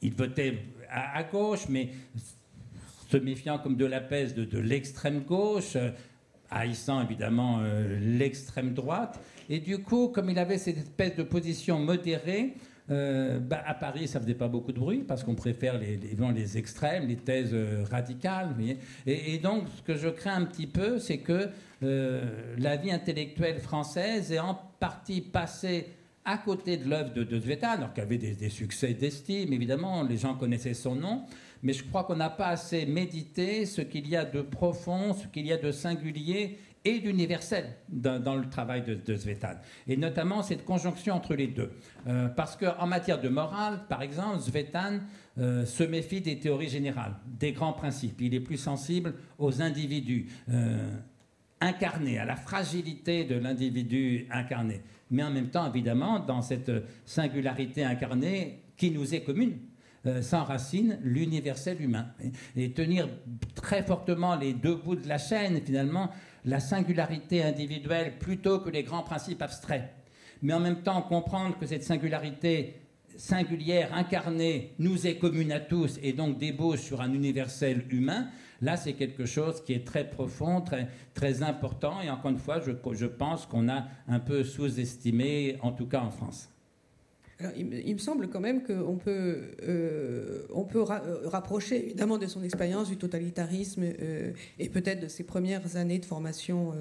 il 0.03 0.15
votait 0.15 0.59
à, 0.91 1.23
gauche, 1.23 1.69
mais 1.69 1.91
se 3.09 3.17
méfiant 3.17 3.59
comme 3.59 3.77
de 3.77 3.87
la 3.87 4.01
peste 4.01 4.37
de, 4.37 4.59
l'extrême 4.59 5.21
gauche, 5.21 5.77
haïssant 6.51 7.03
évidemment 7.03 7.61
l'extrême 8.01 8.75
droite. 8.75 9.21
Et 9.49 9.61
du 9.61 9.79
coup, 9.79 10.09
comme 10.09 10.31
il 10.31 10.39
avait 10.39 10.59
cette 10.59 10.79
espèce 10.79 11.17
de 11.17 11.23
position 11.23 11.79
modérée, 11.79 12.55
euh, 12.91 13.39
bah, 13.39 13.63
à 13.65 13.75
Paris, 13.75 14.09
ça 14.09 14.21
faisait 14.21 14.35
pas 14.35 14.49
beaucoup 14.49 14.73
de 14.73 14.79
bruit 14.79 15.05
parce 15.07 15.23
qu'on 15.23 15.35
préfère 15.35 15.79
les, 15.79 15.97
les, 15.97 16.33
les, 16.35 16.59
extrêmes, 16.59 17.07
les 17.07 17.17
thèses 17.17 17.53
euh, 17.53 17.85
radicales. 17.91 18.55
Et, 19.07 19.39
donc, 19.39 19.65
ce 19.77 19.83
que 19.83 19.97
je 19.97 20.09
crains 20.09 20.43
un 20.43 20.45
petit 20.45 20.67
peu, 20.67 20.99
c'est 20.99 21.19
que 21.19 21.49
euh, 21.83 22.55
la 22.59 22.77
vie 22.77 22.91
intellectuelle 22.91 23.61
française 23.61 24.33
est 24.33 24.41
en 24.41 24.59
partie 24.81 25.21
passée 25.21 25.87
à 26.25 26.39
côté 26.39 26.77
de 26.77 26.89
l'œuvre 26.89 27.13
de, 27.13 27.25
de 27.25 27.65
alors 27.65 27.93
qu'il 27.93 28.03
avait 28.03 28.19
des, 28.19 28.49
succès 28.49 28.95
d'estime, 28.95 29.53
évidemment, 29.53 30.03
les 30.03 30.17
gens 30.17 30.35
connaissaient 30.35 30.75
son 30.75 30.95
nom, 30.95 31.25
mais 31.63 31.73
je 31.73 31.85
crois 31.85 32.05
qu'on 32.05 32.17
n'a 32.17 32.31
pas 32.31 32.49
assez 32.49 32.87
médité 32.87 33.67
ce 33.67 33.81
qu'il 33.81 34.09
y 34.09 34.17
a 34.17 34.25
de 34.25 34.41
profond, 34.41 35.15
ce 35.15 35.27
qu'il 35.27 35.47
y 35.47 35.53
a 35.53 35.57
de 35.57 35.73
singulier 35.73 36.59
et 36.85 36.99
d'universel 36.99 37.77
dans, 37.89 38.35
le 38.35 38.49
travail 38.49 38.83
de, 38.83 38.95
de 38.95 39.19
Et 39.87 39.97
notamment 39.97 40.43
cette 40.43 40.65
conjonction 40.65 41.15
entre 41.15 41.35
les 41.35 41.47
deux. 41.47 41.71
Euh, 42.07 42.29
parce 42.29 42.57
qu'en 42.57 42.87
matière 42.87 43.21
de 43.21 43.29
morale, 43.29 43.81
par 43.89 44.03
exemple, 44.03 44.41
Svetan 44.41 44.99
euh, 45.39 45.65
se 45.65 45.85
méfie 45.85 46.21
des 46.21 46.39
théories 46.39 46.69
générales, 46.69 47.15
des 47.27 47.53
grands 47.53 47.73
principes. 47.73 48.21
Il 48.21 48.35
est 48.35 48.41
plus 48.41 48.57
sensible 48.57 49.15
aux 49.39 49.63
individus 49.63 50.27
euh, 50.51 50.91
incarnés, 51.63 52.19
à 52.19 52.25
la 52.25 52.37
fragilité 52.37 53.25
de 53.25 53.37
l'individu 53.37 54.27
incarné. 54.31 54.83
Mais 55.11 55.23
en 55.23 55.31
même 55.31 55.49
temps, 55.49 55.69
évidemment, 55.69 56.19
dans 56.19 56.43
cette 56.43 56.71
singularité 57.05 57.85
incarnée 57.85 58.63
qui 58.77 58.91
nous 58.91 59.15
est 59.15 59.23
commune, 59.23 59.59
s'enracine 60.21 60.99
l'universel 61.03 61.81
humain. 61.81 62.07
et, 62.57 62.73
tenir 62.73 63.09
très 63.55 63.83
fortement 63.83 64.35
les 64.35 64.53
deux 64.53 64.75
bouts 64.75 64.97
de 64.97 65.09
la 65.09 65.19
chaîne, 65.19 65.61
finalement, 65.65 66.11
la 66.45 66.59
singularité 66.59 67.43
individuelle 67.43 68.19
plutôt 68.19 68.59
que 68.59 68.71
les 68.71 68.83
grands 68.83 69.05
principes 69.05 69.43
abstraits. 69.43 69.89
Mais 70.43 70.53
en 70.53 70.61
même 70.61 70.83
temps, 70.83 71.03
comprendre 71.03 71.57
que 71.59 71.67
cette 71.67 71.85
singularité 71.85 72.81
singulière, 73.17 73.95
incarnée, 73.95 74.75
nous 74.79 75.07
est 75.07 75.17
commune 75.19 75.53
à 75.53 75.61
tous 75.61 75.99
et 76.03 76.13
donc 76.13 76.39
débauche 76.39 76.81
sur 76.81 77.01
un 77.01 77.13
universel 77.13 77.85
humain, 77.91 78.29
là 78.63 78.77
c'est 78.77 78.95
quelque 78.95 79.27
chose 79.27 79.63
qui 79.63 79.75
est 79.75 79.87
très 79.87 80.09
profond, 80.09 80.63
très, 80.63 80.89
très 81.15 81.43
important. 81.43 82.01
Et 82.01 82.09
encore 82.09 82.31
une 82.31 82.39
fois, 82.39 82.61
je, 82.61 82.73
je 82.93 83.07
pense 83.07 83.45
qu'on 83.47 83.69
a 83.69 83.85
un 84.09 84.21
peu 84.21 84.45
sous-estimé, 84.45 85.59
en 85.61 85.73
tout 85.73 85.87
cas 85.87 86.01
en 86.01 86.11
France. 86.11 86.49
Il, 87.57 87.95
me 87.95 87.99
semble 87.99 88.29
quand 88.29 88.41
même 88.41 88.63
qu'on 88.63 88.97
peut, 88.97 89.41
euh, 89.63 90.43
on 90.53 90.65
peut 90.65 90.85
euh, 90.89 91.29
rapprocher 91.29 91.85
évidemment 91.87 92.19
de 92.19 92.27
son 92.27 92.43
expérience 92.43 92.89
du 92.89 92.97
totalitarisme 92.97 93.83
euh, 93.85 94.33
et 94.59 94.69
peut-être 94.69 95.01
de 95.01 95.09
ses 95.09 95.25
premières 95.25 95.77
années 95.77 95.99
de 95.99 96.05
formation 96.05 96.73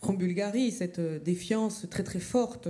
en 0.00 0.12
Bulgarie, 0.14 0.72
cette 0.72 1.00
défiance 1.22 1.86
très 1.88 2.02
très 2.02 2.18
forte 2.18 2.68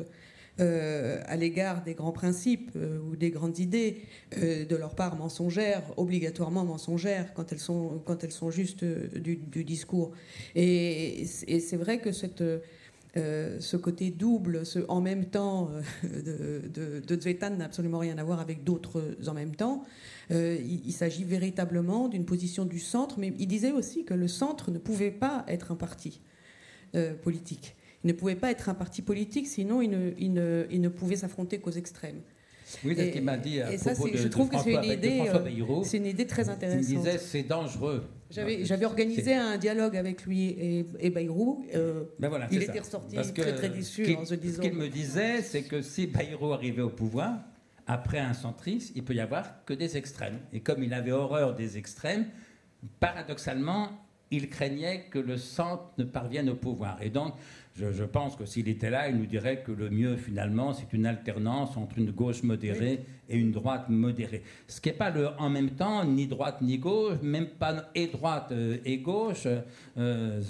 à 0.58 1.36
l'égard 1.36 1.82
des 1.82 1.94
grands 1.94 2.12
principes 2.12 2.70
ou 2.76 3.16
des 3.16 3.30
grandes 3.30 3.58
idées, 3.58 4.02
de 4.36 4.76
leur 4.76 4.94
part 4.94 5.16
mensongères, 5.16 5.82
obligatoirement 5.96 6.64
mensongères 6.64 7.34
quand 7.34 7.52
elles 7.52 7.58
sont, 7.58 8.00
quand 8.04 8.22
elles 8.22 8.32
sont 8.32 8.50
du, 8.50 9.64
discours. 9.64 10.12
Et, 10.54 11.24
c'est 11.26 11.76
vrai 11.76 11.98
que 11.98 12.10
euh, 13.18 13.60
ce 13.60 13.76
côté 13.76 14.10
double, 14.10 14.62
en 14.88 15.02
même 15.02 15.26
temps 15.26 15.68
euh, 16.04 16.62
de, 17.06 17.20
Zvetan 17.20 17.50
n'a 17.50 17.66
absolument 17.66 17.98
rien 17.98 18.16
à 18.16 18.24
voir 18.24 18.40
avec 18.40 18.64
d'autres 18.64 19.16
en 19.26 19.34
même 19.34 19.54
temps. 19.54 19.84
Euh, 20.30 20.56
il, 20.62 20.92
s'agit 20.92 21.24
véritablement 21.24 22.08
d'une 22.08 22.24
position 22.24 22.64
du 22.64 22.78
centre, 22.78 23.18
mais 23.18 23.34
il 23.38 23.48
disait 23.48 23.72
aussi 23.72 24.04
que 24.04 24.14
le 24.14 24.28
centre 24.28 24.70
ne 24.70 24.78
pouvait 24.78 25.10
pas 25.10 25.44
être 25.48 25.72
un 25.72 25.76
parti 25.76 26.20
politique. 27.22 27.74
Il 28.04 28.08
ne 28.08 28.12
pouvait 28.12 28.36
pas 28.36 28.50
être 28.50 28.68
un 28.68 28.74
parti 28.74 29.02
politique, 29.02 29.46
sinon 29.46 29.80
il 29.80 29.90
ne, 29.90 30.10
il 30.18 30.32
ne, 30.32 30.66
il 30.70 30.80
ne 30.80 30.88
pouvait 30.88 31.16
s'affronter 31.16 31.58
qu'aux 31.58 31.70
extrêmes. 31.70 32.20
Oui, 32.84 32.94
c'est 32.96 33.08
ce 33.08 33.12
qu'il 33.12 33.22
m'a 33.22 33.36
dit 33.36 33.60
à 33.60 33.72
et 33.72 33.76
propos 33.76 34.08
ça, 34.08 34.16
je 34.16 34.28
trouve 34.28 34.48
que 34.48 34.58
c'est 34.58 34.72
une 34.72 34.84
idée, 34.84 35.30
c'est 35.84 35.98
une 35.98 36.06
idée 36.06 36.26
très 36.26 36.48
intéressante. 36.48 36.88
Il 36.88 36.96
disait 36.96 37.18
c'est 37.18 37.42
dangereux 37.42 38.04
j'avais 38.32 38.84
organisé 38.84 39.34
un 39.34 39.58
dialogue 39.58 39.96
avec 39.96 40.24
lui 40.24 40.48
et, 40.48 40.86
et 41.00 41.10
Bayrou. 41.10 41.64
Euh, 41.74 42.04
ben 42.18 42.28
voilà, 42.28 42.48
il 42.50 42.62
était 42.62 42.78
ressorti 42.78 43.16
très, 43.16 43.54
très 43.54 43.68
déçu 43.68 44.14
en 44.16 44.24
se 44.24 44.34
disant. 44.34 44.62
Ce 44.62 44.68
qu'il 44.68 44.76
me 44.76 44.88
disait, 44.88 45.42
c'est 45.42 45.62
que 45.62 45.82
si 45.82 46.06
Bayrou 46.06 46.52
arrivait 46.52 46.82
au 46.82 46.90
pouvoir, 46.90 47.40
après 47.86 48.18
un 48.18 48.32
centriste, 48.32 48.92
il 48.94 49.04
peut 49.04 49.14
y 49.14 49.20
avoir 49.20 49.64
que 49.64 49.74
des 49.74 49.96
extrêmes. 49.96 50.38
Et 50.52 50.60
comme 50.60 50.82
il 50.82 50.94
avait 50.94 51.12
horreur 51.12 51.54
des 51.54 51.76
extrêmes, 51.78 52.26
paradoxalement, 53.00 53.90
il 54.30 54.48
craignait 54.48 55.06
que 55.10 55.18
le 55.18 55.36
centre 55.36 55.90
ne 55.98 56.04
parvienne 56.04 56.48
au 56.48 56.54
pouvoir. 56.54 57.02
Et 57.02 57.10
donc, 57.10 57.34
je, 57.74 58.04
pense 58.04 58.36
que 58.36 58.44
s'il 58.44 58.68
était 58.68 58.90
là, 58.90 59.08
il 59.08 59.16
nous 59.16 59.26
dirait 59.26 59.62
que 59.62 59.72
le 59.72 59.88
mieux, 59.88 60.16
finalement, 60.16 60.74
c'est 60.74 60.92
une 60.92 61.06
alternance 61.06 61.76
entre 61.76 61.98
une 61.98 62.10
gauche 62.10 62.42
modérée 62.42 63.00
et 63.28 63.36
une 63.36 63.50
droite 63.50 63.88
modérée. 63.88 64.42
Ce 64.68 64.80
qui 64.80 64.90
n'est 64.90 64.94
pas 64.94 65.10
le 65.10 65.28
en 65.38 65.48
même 65.48 65.70
temps, 65.70 66.04
ni 66.04 66.26
droite 66.26 66.60
ni 66.60 66.78
gauche, 66.78 67.16
même 67.22 67.46
pas 67.46 67.90
et 67.94 68.08
droite 68.08 68.48
euh, 68.52 68.76
et 68.84 68.98
gauche. 68.98 69.46
Euh, 69.96 70.40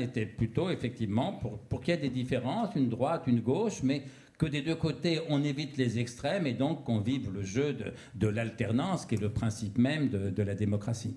était 0.00 0.26
plutôt, 0.26 0.70
effectivement, 0.70 1.34
pour, 1.34 1.58
pour 1.58 1.80
qu'il 1.80 1.94
y 1.94 1.96
ait 1.98 2.00
des 2.00 2.08
différences, 2.08 2.74
une 2.76 2.88
droite, 2.88 3.24
une 3.26 3.40
gauche, 3.40 3.82
mais 3.82 4.02
que 4.38 4.46
des 4.46 4.62
deux 4.62 4.74
côtés, 4.74 5.20
on 5.28 5.44
évite 5.44 5.76
les 5.76 5.98
extrêmes 5.98 6.46
et 6.46 6.54
donc 6.54 6.84
qu'on 6.84 7.00
vive 7.00 7.30
le 7.30 7.42
jeu 7.42 7.74
de, 7.74 7.92
de 8.14 8.26
l'alternance, 8.26 9.04
qui 9.04 9.16
est 9.16 9.20
le 9.20 9.30
principe 9.30 9.76
même 9.76 10.08
de, 10.08 10.30
de 10.30 10.42
la 10.42 10.54
démocratie. 10.54 11.16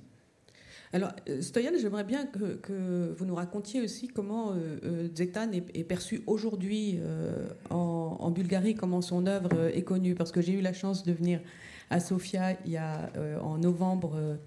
Alors, 0.93 1.11
euh, 1.27 1.41
Stoyan, 1.41 1.71
j'aimerais 1.81 2.03
bien 2.03 2.27
que, 2.27 3.15
vous 3.17 3.25
nous 3.25 3.33
racontiez 3.33 3.81
aussi 3.81 4.07
comment 4.07 4.51
euh, 4.51 4.77
euh 4.83 5.07
Zetan 5.15 5.51
est, 5.51 5.83
perçu 5.83 6.21
aujourd'hui 6.27 6.99
euh, 7.01 7.47
en, 7.71 8.29
Bulgarie, 8.29 8.75
comment 8.75 9.01
son 9.01 9.25
œuvre 9.25 9.71
est 9.73 9.81
connue, 9.81 10.13
parce 10.13 10.31
que 10.31 10.39
j'ai 10.39 10.53
eu 10.53 10.61
la 10.61 10.71
chance 10.71 11.03
de 11.03 11.11
venir 11.11 11.41
à 11.89 11.99
Sofia 11.99 12.57
il 12.65 12.71
y 12.71 12.77
a, 12.77 13.11
en 13.41 13.57
novembre 13.57 14.37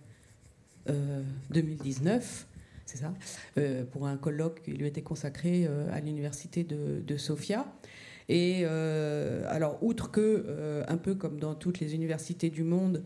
2019 1.50 2.46
c'est 2.86 2.98
ça, 2.98 3.12
pour 3.92 4.06
un 4.06 4.16
colloque 4.16 4.62
qui 4.62 4.72
lui 4.72 4.86
était 4.86 5.02
consacré 5.02 5.68
à 5.92 6.00
l'université 6.00 6.62
de, 6.62 7.02
de, 7.04 7.16
Sofia. 7.16 7.66
Et 8.28 8.64
alors, 8.64 9.82
outre 9.82 10.10
que, 10.10 10.82
un 10.88 10.96
peu 10.96 11.14
comme 11.14 11.38
dans 11.38 11.54
toutes 11.54 11.80
les 11.80 11.94
universités 11.94 12.50
du 12.50 12.62
monde, 12.62 13.02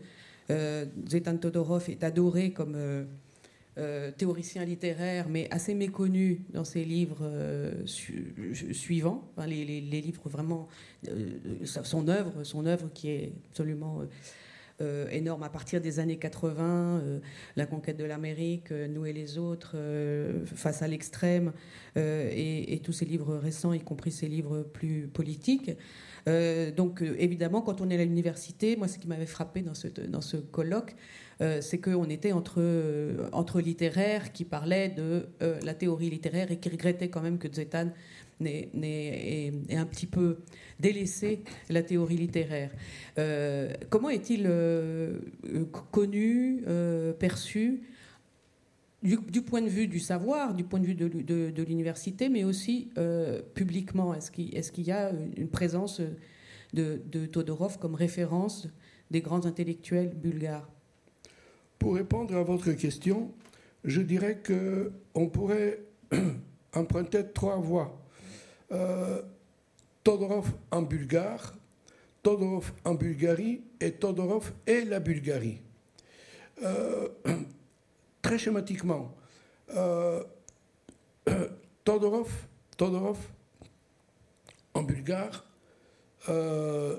Zetan 0.49 1.37
Todorov 1.37 1.89
est 1.89 2.03
adoré 2.03 2.51
comme 2.53 2.77
euh, 3.81 4.11
théoricien 4.11 4.63
littéraire, 4.63 5.27
mais 5.27 5.47
assez 5.49 5.73
méconnu 5.73 6.41
dans 6.53 6.63
ses 6.63 6.85
livres 6.85 7.21
euh, 7.23 7.71
suivants, 7.85 9.27
les, 9.47 9.65
livres 9.65 10.29
vraiment, 10.29 10.67
euh, 11.07 11.39
son 11.65 12.07
œuvre, 12.07 12.43
son 12.43 12.67
œuvre 12.67 12.89
qui 12.93 13.09
est 13.09 13.33
absolument 13.49 14.01
énorme 15.11 15.43
à 15.43 15.49
partir 15.49 15.79
des 15.79 15.99
années 15.99 16.17
80, 16.17 17.03
la 17.55 17.65
conquête 17.67 17.97
de 17.97 18.03
l'Amérique, 18.03 18.71
nous 18.71 19.05
et 19.05 19.13
les 19.13 19.37
autres, 19.37 19.75
face 20.45 20.81
à 20.81 20.87
l'extrême, 20.87 21.53
et, 21.95 22.81
tous 22.83 22.91
ses 22.91 23.05
livres 23.05 23.35
récents, 23.35 23.73
y 23.73 23.79
compris 23.79 24.11
ses 24.11 24.27
livres 24.27 24.63
plus 24.63 25.07
politiques. 25.07 25.69
donc 26.75 27.03
évidemment, 27.19 27.61
quand 27.61 27.79
on 27.79 27.91
est 27.91 28.01
à 28.01 28.03
l'université, 28.03 28.75
moi 28.75 28.87
ce 28.87 28.97
qui 28.97 29.07
m'avait 29.07 29.27
frappé 29.27 29.61
dans 29.61 29.75
ce, 29.75 30.37
colloque, 30.37 30.95
c'est 31.59 31.79
qu'on 31.79 32.07
était 32.09 32.33
entre, 32.33 32.59
euh, 32.59 33.27
entre 33.31 33.61
littéraires 33.61 34.31
qui 34.31 34.45
parlaient 34.45 34.89
de 34.89 35.27
euh, 35.41 35.59
la 35.63 35.73
théorie 35.73 36.11
littéraire 36.11 36.51
et 36.51 36.57
qui 36.57 36.69
regrettaient 36.69 37.09
quand 37.09 37.21
même 37.21 37.39
que 37.39 37.51
Zetan 37.51 37.89
ait, 38.45 39.51
un 39.71 39.85
petit 39.85 40.05
peu 40.05 40.37
délaissé 40.79 41.43
la 41.69 41.81
théorie 41.81 42.17
littéraire. 42.17 42.71
comment 43.89 44.09
est-il 44.09 44.49
connu, 45.91 46.63
perçu 47.19 47.83
du, 49.03 49.41
point 49.43 49.61
de 49.61 49.67
vue 49.67 49.87
du 49.87 49.99
savoir, 49.99 50.55
du 50.55 50.63
point 50.63 50.79
de 50.79 50.87
vue 50.87 50.95
de, 50.95 51.61
l'université, 51.61 52.29
mais 52.29 52.43
aussi 52.43 52.89
publiquement? 53.53 54.15
Est-ce 54.15 54.31
qu'il 54.31 54.87
y 54.87 54.91
a 54.91 55.11
une 55.37 55.49
présence 55.49 56.01
de, 56.73 57.25
Todorov 57.27 57.77
comme 57.77 57.93
référence 57.93 58.67
des 59.11 59.21
grands 59.21 59.45
intellectuels 59.45 60.15
bulgares? 60.15 60.80
Pour 61.81 61.95
répondre 61.95 62.35
à 62.35 62.43
votre 62.43 62.73
question, 62.73 63.33
je 63.83 64.01
dirais 64.01 64.39
qu'on 64.45 65.29
pourrait 65.29 65.79
emprunter 66.75 67.23
trois 67.33 67.55
voies. 67.55 67.99
Euh, 68.71 69.23
Todorov 70.03 70.51
en 70.69 70.83
bulgare, 70.83 71.55
Todorov 72.21 72.71
en 72.85 72.93
Bulgarie 72.93 73.63
et 73.79 73.93
Todorov 73.93 74.53
et 74.67 74.85
la 74.85 74.99
Bulgarie. 74.99 75.59
Euh, 76.61 77.09
très 78.21 78.37
schématiquement, 78.37 79.15
euh, 79.75 80.23
Todorov, 81.83 82.31
Todorov 82.77 83.17
en 84.75 84.83
bulgare, 84.83 85.47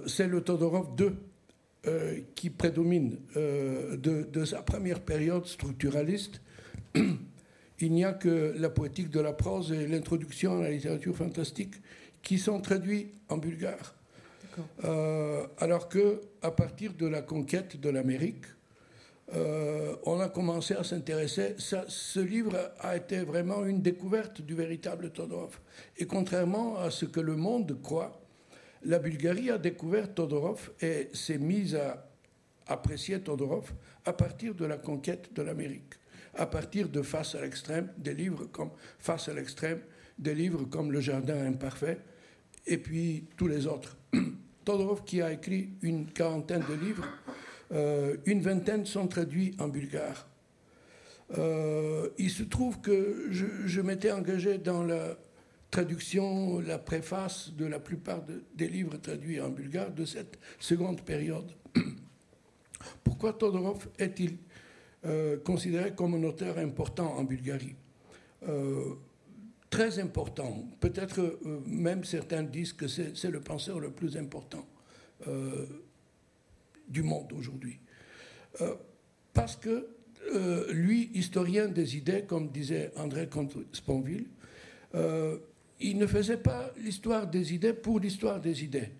c'est 0.08 0.26
le 0.26 0.40
Todorov 0.42 0.96
II 1.86 2.24
qui 2.34 2.50
prédomine 2.50 3.18
de, 3.34 4.44
sa 4.44 4.62
première 4.62 5.00
période 5.00 5.46
structuraliste. 5.46 6.40
Il 7.80 7.92
n'y 7.92 8.04
a 8.04 8.12
que 8.12 8.54
la 8.56 8.70
poétique 8.70 9.10
de 9.10 9.20
la 9.20 9.32
prose 9.32 9.72
et 9.72 9.88
l'introduction 9.88 10.58
à 10.58 10.62
la 10.62 10.70
littérature 10.70 11.16
fantastique 11.16 11.74
qui 12.22 12.38
sont 12.38 12.60
traduits 12.60 13.10
en 13.28 13.38
bulgare. 13.38 13.94
Euh, 14.84 15.46
alors 15.58 15.88
que 15.88 16.20
à 16.42 16.50
partir 16.50 16.94
de 16.94 17.06
la 17.06 17.22
conquête 17.22 17.80
de 17.80 17.88
l'Amérique, 17.88 18.44
euh, 19.34 19.96
on 20.04 20.20
a 20.20 20.28
commencé 20.28 20.74
à 20.74 20.84
s'intéresser. 20.84 21.54
Ce 21.58 22.20
livre 22.20 22.72
a 22.80 22.96
été 22.96 23.20
vraiment 23.20 23.64
une 23.64 23.80
découverte 23.80 24.42
du 24.42 24.54
véritable 24.54 25.10
Todorov. 25.10 25.58
Et 25.96 26.06
contrairement 26.06 26.78
à 26.78 26.90
ce 26.90 27.06
que 27.06 27.20
le 27.20 27.36
monde 27.36 27.80
croit, 27.82 28.21
la 28.84 28.98
Bulgarie 28.98 29.50
a 29.50 29.58
découvert 29.58 30.12
Todorov 30.14 30.70
et 30.80 31.08
s'est 31.12 31.38
mise 31.38 31.76
à 31.76 32.08
apprécier 32.66 33.20
Todorov 33.20 33.72
à 34.04 34.12
partir 34.12 34.54
de 34.54 34.64
la 34.64 34.76
conquête 34.76 35.32
de 35.32 35.42
l'Amérique, 35.42 35.94
à 36.34 36.46
partir 36.46 36.88
de 36.88 37.02
Face 37.02 37.34
à 37.34 37.40
l'extrême, 37.40 37.88
des 37.98 38.14
livres 38.14 38.46
comme 38.46 38.70
Face 38.98 39.28
à 39.28 39.34
l'extrême, 39.34 39.80
des 40.18 40.34
livres 40.34 40.64
comme 40.64 40.92
Le 40.92 41.00
Jardin 41.00 41.46
imparfait, 41.46 41.98
et 42.66 42.78
puis 42.78 43.26
tous 43.36 43.48
les 43.48 43.66
autres. 43.66 43.96
Todorov, 44.64 45.04
qui 45.04 45.20
a 45.22 45.32
écrit 45.32 45.70
une 45.82 46.06
quarantaine 46.06 46.62
de 46.68 46.74
livres, 46.74 47.06
euh, 47.72 48.16
une 48.26 48.40
vingtaine 48.40 48.86
sont 48.86 49.08
traduits 49.08 49.56
en 49.58 49.68
bulgare. 49.68 50.28
Euh, 51.38 52.10
il 52.18 52.30
se 52.30 52.42
trouve 52.42 52.80
que 52.80 53.26
je, 53.30 53.80
m'étais 53.80 54.12
engagé 54.12 54.58
dans 54.58 54.82
la 54.82 55.16
traduction, 55.72 56.60
la 56.60 56.78
préface 56.78 57.52
de 57.52 57.66
la 57.66 57.80
plupart 57.80 58.22
des 58.54 58.68
livres 58.68 58.98
traduits 58.98 59.40
en 59.40 59.48
bulgare 59.48 59.90
de 59.90 60.04
cette 60.04 60.38
seconde 60.60 61.00
période. 61.00 61.50
Pourquoi 63.02 63.32
Todorov 63.32 63.88
est-il 63.98 64.36
euh, 65.04 65.38
considéré 65.38 65.92
comme 65.94 66.14
un 66.14 66.22
auteur 66.22 66.58
important 66.58 67.16
en 67.16 67.24
Bulgarie? 67.24 67.74
Très 69.72 69.98
important. 69.98 70.68
Peut-être 70.80 71.20
euh, 71.20 71.62
même 71.66 72.04
certains 72.04 72.42
disent 72.42 72.74
que 72.74 72.86
c'est 72.86 73.30
le 73.30 73.40
penseur 73.40 73.80
le 73.80 73.90
plus 73.90 74.18
important 74.18 74.66
euh, 75.26 75.64
du 76.86 77.02
monde 77.02 77.32
aujourd'hui. 77.32 77.78
Euh, 78.60 78.74
parce 79.32 79.56
que 79.56 79.88
lui, 80.70 81.10
historien 81.14 81.68
des 81.68 81.96
idées, 81.96 82.24
comme 82.28 82.50
disait 82.50 82.92
André 82.96 83.28
Comte-Sponville, 83.28 84.26
il 85.82 85.98
ne 85.98 86.06
faisait 86.06 86.36
pas 86.36 86.72
l'histoire 86.78 87.26
des 87.26 87.54
idées 87.54 87.72
pour 87.72 87.98
l'histoire 87.98 88.40
des 88.40 88.64
idées. 88.64 88.90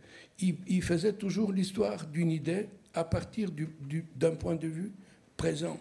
Il, 0.40 0.82
faisait 0.82 1.12
toujours 1.12 1.52
l'histoire 1.52 2.06
d'une 2.06 2.30
idée 2.30 2.66
à 2.94 3.04
partir 3.04 3.50
d'un 4.16 4.34
point 4.34 4.56
de 4.56 4.66
vue 4.66 4.92
présent. 5.36 5.78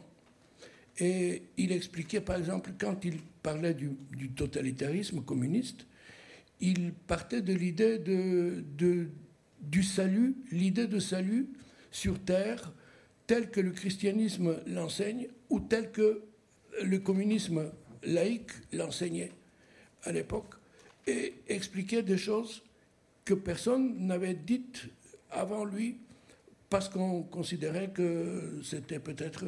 Et 1.00 1.44
il 1.58 1.72
expliquait, 1.72 2.22
par 2.22 2.38
exemple, 2.38 2.74
quand 2.80 3.04
il 3.04 3.20
parlait 3.42 3.74
du, 3.74 3.96
totalitarisme 4.36 5.22
communiste, 5.22 5.88
il 6.60 6.94
partait 6.94 7.42
de 7.42 7.54
l'idée 7.54 7.98
de, 7.98 8.64
du 9.62 9.82
salut, 9.82 10.36
l'idée 10.52 10.86
de 10.86 11.00
salut 11.00 11.48
sur 11.90 12.20
Terre, 12.20 12.72
tel 13.26 13.50
que 13.50 13.62
le 13.62 13.72
christianisme 13.72 14.62
l'enseigne 14.68 15.28
ou 15.50 15.60
tel 15.60 15.92
que 15.92 16.22
le 16.84 17.00
communisme 17.00 17.72
laïque 18.04 18.52
l'enseignait 18.74 19.32
à 20.04 20.12
l'époque, 20.12 20.61
et 21.08 21.34
expliquait 21.48 22.04
des 22.04 22.18
choses 22.18 22.64
que 23.26 23.34
personne 23.34 24.06
n'avait 24.06 24.34
dites 24.34 24.88
avant 25.30 25.66
lui, 25.66 25.98
parce 26.70 26.90
qu'on 26.90 27.24
considérait 27.24 27.92
que 27.92 28.60
c'était 28.64 29.00
peut-être 29.00 29.46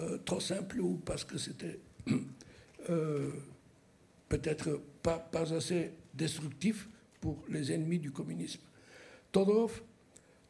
euh, 0.00 0.18
trop 0.24 0.40
simple 0.40 0.80
ou 0.80 0.96
parce 1.04 1.24
que 1.24 1.38
c'était 1.38 1.78
euh, 2.90 3.30
peut-être 4.28 4.80
pas, 5.02 5.18
pas, 5.18 5.52
assez 5.52 5.92
destructif 6.14 6.88
pour 7.20 7.44
les 7.48 7.72
ennemis 7.72 7.98
du 7.98 8.10
communisme. 8.10 8.60
Todorov, 9.30 9.82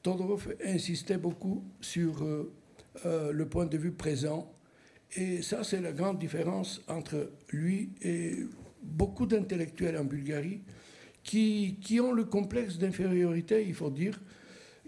Todorov 0.03 0.55
insistait 0.65 1.19
beaucoup 1.19 1.65
sur 1.81 2.23
euh, 2.25 3.33
le 3.33 3.49
point 3.49 3.67
de 3.67 3.77
vue 3.77 3.93
présent 3.93 4.53
et 5.15 5.43
ça 5.43 5.65
c'est 5.65 5.81
la 5.81 5.93
grande 5.93 6.19
différence 6.19 6.81
entre 6.89 7.31
lui 7.51 7.91
et 8.01 8.47
beaucoup 8.83 9.27
d'intellectuels 9.27 9.97
en 9.97 10.05
Bulgarie 10.05 10.63
qui, 11.23 11.79
qui 11.81 12.01
ont 12.01 12.13
le 12.13 12.25
complexe 12.25 12.79
d'infériorité, 12.79 13.65
il 13.67 13.75
faut 13.75 13.91
dire, 13.91 14.21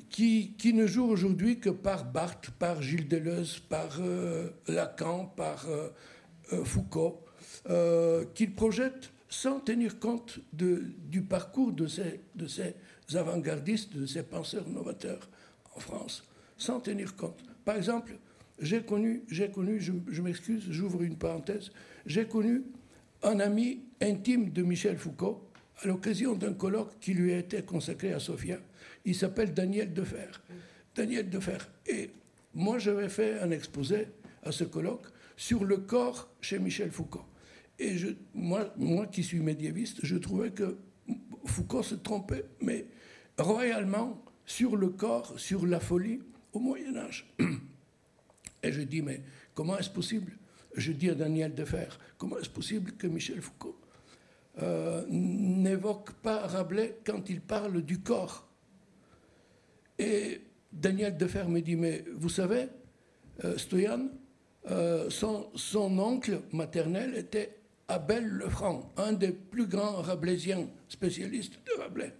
qui, 0.09 0.72
ne 0.72 0.86
joue 0.86 1.05
aujourd'hui 1.05 1.59
que 1.59 1.70
par 1.70 2.05
Barthes, 2.05 2.51
par 2.51 2.82
Gilles 2.82 3.09
Deleuze, 3.09 3.59
par 3.59 3.99
euh, 4.01 4.51
Lacan, 4.68 5.26
par 5.26 5.68
euh, 5.68 5.88
euh, 6.53 6.64
Foucault, 6.64 7.20
qu'il 8.34 8.55
projette 8.55 9.11
sans 9.28 9.59
tenir 9.59 9.99
compte 9.99 10.38
du 10.53 11.22
parcours 11.22 11.72
de 11.72 11.86
ces, 11.86 12.20
de 12.34 12.47
ces 12.47 12.74
avant-gardistes, 13.14 13.97
de 13.97 14.07
ces 14.07 14.22
penseurs 14.22 14.68
novateurs 14.68 15.28
en 15.74 15.80
France, 15.80 16.28
sans 16.59 16.80
tenir 16.80 17.16
compte. 17.16 17.42
Par 17.64 17.76
exemple, 17.76 18.18
j'ai 18.61 18.82
connu, 18.82 19.24
j'ai 19.28 19.51
connu 19.51 19.80
je 19.80 20.22
m'excuse, 20.22 20.66
j'ouvre 20.70 21.03
une 21.03 21.16
parenthèse, 21.16 21.72
j'ai 22.07 22.26
connu 22.26 22.64
un 23.22 23.40
ami 23.40 23.84
intime 24.05 24.50
de 24.50 24.62
Michel 24.62 24.96
Foucault 24.96 25.42
à 25.82 25.86
l'occasion 25.86 26.34
d'un 26.34 26.52
colloque 26.52 26.98
qui 27.00 27.14
lui 27.14 27.32
a 27.32 27.38
été 27.38 27.62
consacré 27.62 28.12
à 28.12 28.20
Sofia 28.20 28.59
il 29.05 29.14
s'appelle 29.14 29.52
Daniel 29.52 29.92
Defer. 29.92 30.30
Daniel 30.94 31.28
Defer. 31.28 31.59
Et 31.86 32.11
moi, 32.55 32.78
j'avais 32.78 33.09
fait 33.09 33.38
un 33.40 33.50
exposé 33.50 34.09
à 34.42 34.52
ce 34.52 34.64
colloque 34.64 35.07
sur 35.36 35.64
le 35.64 35.78
corps 35.78 36.30
chez 36.40 36.59
Michel 36.59 36.90
Foucault. 36.90 37.24
Et 37.78 37.96
moi, 38.34 38.72
moi 38.76 39.07
qui 39.07 39.22
suis 39.22 39.40
médiéviste, 39.40 39.98
je 40.02 40.16
trouvais 40.16 40.50
que 40.50 40.78
Foucault 41.44 41.82
se 41.82 41.96
trompait, 41.96 42.44
mais 42.61 42.86
royalement, 43.36 44.22
sur 44.46 44.76
le 44.76 44.90
corps, 44.90 45.38
sur 45.38 45.66
la 45.66 45.80
folie 45.80 46.20
au 46.52 46.61
Moyen 46.61 46.96
Âge. 46.96 47.26
Et 48.62 48.72
je 48.72 48.82
dis, 48.82 49.02
mais 49.02 49.22
comment 49.55 49.76
est-ce 49.76 49.90
possible? 49.90 50.32
Je 50.76 50.92
dis 50.92 51.11
à 51.11 51.14
Daniel 51.14 51.55
Defer, 51.55 51.88
comment 52.16 52.38
est-ce 52.38 52.50
possible 52.50 52.92
que 52.92 53.07
Michel 53.07 53.40
Foucault 53.42 53.76
euh, 54.62 55.05
n'évoque 55.09 56.12
pas 56.12 56.46
Rabelais 56.46 56.98
quand 57.05 57.28
il 57.28 57.40
parle 57.40 57.82
du 57.82 58.00
corps 58.00 58.46
et 59.98 60.42
Daniel 60.72 61.16
Defer 61.16 61.44
me 61.44 61.61
dit, 61.61 61.76
mais 61.76 62.05
vous 62.16 62.28
savez, 62.28 62.68
euh, 63.44 63.59
Stoyan, 63.59 64.09
euh, 64.70 65.11
son, 65.11 65.50
son, 65.55 65.98
oncle 65.98 66.42
maternel 66.52 67.16
était 67.16 67.59
Abel 67.88 68.26
Lefranc, 68.26 68.92
un 68.96 69.12
des 69.12 69.32
plus 69.32 69.66
grands 69.66 70.02
rabelaisiens 70.02 70.68
spécialistes 70.88 71.61
de 71.66 71.80
Rabelais. 71.80 72.14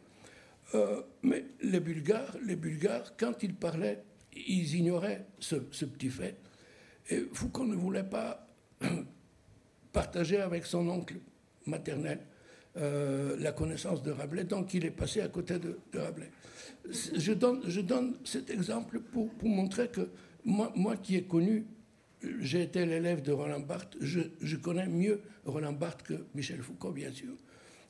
Mais 1.23 1.45
les 1.63 1.79
Bulgares, 1.79 2.37
les 2.45 2.57
Bulgares, 2.57 3.17
quand 3.17 3.45
ils 3.45 3.55
parlaient, 3.55 4.03
ils 4.35 4.75
ignoraient 4.75 5.25
ce, 5.39 5.55
ce 5.71 5.85
petit 5.85 6.11
fait. 6.11 6.37
Et 7.11 7.29
Foucault 7.33 7.65
ne 7.65 7.77
voulait 7.77 8.03
pas 8.03 8.45
partager 9.93 10.41
avec 10.41 10.67
son 10.67 10.89
oncle 10.89 11.15
maternel 11.67 12.21
la 12.77 13.53
connaissance 13.53 14.03
de 14.03 14.11
Rabelais, 14.11 14.43
donc 14.43 14.75
il 14.75 14.85
est 14.85 14.91
passé 14.91 15.21
à 15.21 15.29
côté 15.29 15.61
de, 15.61 15.79
de 15.93 15.99
Rabelais 16.01 16.31
je 16.91 17.33
donne, 17.33 17.63
je 17.69 17.81
donne 17.81 18.17
cet 18.25 18.51
exemple 18.51 19.01
pour, 19.01 19.31
pour 19.35 19.49
montrer 19.49 19.89
que 19.89 20.09
moi, 20.45 20.73
moi, 20.77 20.97
qui 20.97 21.17
ai 21.17 21.25
connu, 21.25 21.67
j'ai 22.41 22.63
été 22.63 22.85
l'élève 22.87 23.23
de 23.23 23.33
Roland 23.33 23.61
Barthes, 23.61 23.97
je, 24.01 24.21
je, 24.41 24.57
connais 24.57 24.87
mieux 24.87 25.21
Roland 25.45 25.73
Barthes 25.73 26.03
que 26.03 26.25
Michel 26.35 26.63
Foucault, 26.63 26.93
bien 26.93 27.13
sûr. 27.13 27.35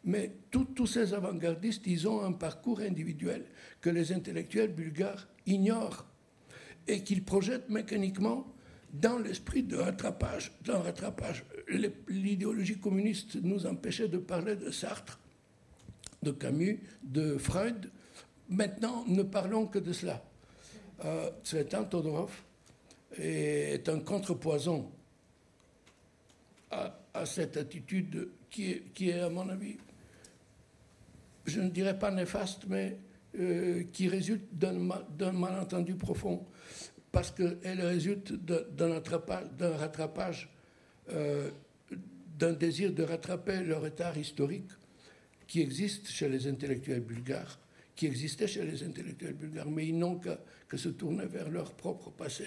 Mais 0.05 0.33
tous 0.51 0.87
ces 0.87 1.15
avant-gardistes, 1.15 1.87
ils 1.87 2.07
ont 2.07 2.23
un 2.23 2.33
parcours 2.33 2.81
individuel 2.81 3.45
que 3.81 3.91
les 3.91 4.13
intellectuels 4.13 4.73
bulgares 4.73 5.29
ignorent 5.47 6.07
et 6.87 7.03
qu'ils 7.03 7.25
projettent 7.25 7.71
mécaniquement 7.71 8.47
dans 8.93 9.19
l'esprit 9.19 9.63
de 9.63 9.77
rattrapage. 9.77 10.53
D'un 10.63 10.79
rattrapage. 10.79 11.45
L'idéologie 12.09 12.79
communiste 12.79 13.37
nous 13.37 13.67
empêchait 13.67 14.09
de 14.09 14.19
parler 14.19 14.57
de 14.57 14.71
Sartre, 14.71 15.19
de 16.23 16.31
Camus, 16.31 16.81
de 17.03 17.39
Freud, 17.39 17.91
Maintenant, 18.49 19.05
ne 19.07 19.23
parlons 19.23 19.67
que 19.67 19.79
de 19.79 19.93
cela. 19.93 20.23
Euh, 21.05 21.31
Todorov 21.91 22.31
est 23.17 23.89
un 23.89 24.01
contrepoison 24.01 24.91
à, 26.71 27.25
cette 27.25 27.57
attitude 27.57 28.29
qui 28.51 28.73
est, 28.73 28.93
qui 28.93 29.11
est, 29.11 29.21
à 29.21 29.31
mon 29.31 29.49
avis, 29.49 29.77
je 31.47 31.61
ne 31.61 31.69
dirais 31.69 31.99
pas 31.99 32.11
néfaste, 32.11 32.65
mais 32.69 32.99
euh, 33.39 33.85
qui 33.93 34.09
résulte 34.09 34.47
d'un 34.53 35.33
malentendu 35.33 35.95
profond, 35.95 36.45
parce 37.13 37.31
qu'elle 37.31 37.81
résulte 37.81 38.33
d'un 38.33 38.99
rattrapage, 39.77 40.54
euh, 41.11 41.51
d'un 42.39 42.53
désir 42.53 42.93
de 42.93 43.03
rattraper 43.03 43.63
le 43.63 43.77
retard 43.77 44.17
historique 44.19 44.71
qui 45.47 45.61
existe 45.61 46.09
chez 46.09 46.29
les 46.29 46.47
intellectuels 46.47 47.01
bulgares, 47.01 47.59
qui 47.95 48.07
existait 48.07 48.49
chez 48.49 48.65
les 48.65 48.83
intellectuels 48.83 49.35
bulgares, 49.35 49.71
mais 49.71 49.87
ils 49.87 49.99
n'ont 49.99 50.17
qu'à 50.17 50.39
que 50.69 50.77
se 50.77 50.89
tourner 50.89 51.27
vers 51.27 51.51
leur 51.51 51.73
propre 51.75 52.11
passé. 52.11 52.47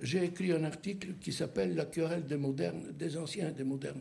J'ai 0.00 0.24
écrit 0.24 0.52
un 0.52 0.64
article 0.64 1.14
qui 1.20 1.32
s'appelle 1.32 1.74
La 1.74 1.86
querelle 1.86 2.24
des 2.24 2.36
modernes, 2.36 2.92
des 2.92 3.16
anciens 3.16 3.48
et 3.48 3.52
des 3.52 3.64
modernes. 3.64 4.00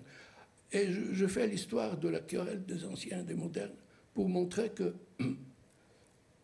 Et 0.71 0.91
je, 0.91 1.27
fais 1.27 1.47
l'histoire 1.47 1.97
de 1.97 2.09
la 2.09 2.19
querelle 2.19 2.65
des 2.65 2.83
anciens 2.85 3.19
et 3.19 3.23
des 3.23 3.35
modernes 3.35 3.75
pour 4.13 4.27
montrer 4.27 4.69
que, 4.69 4.93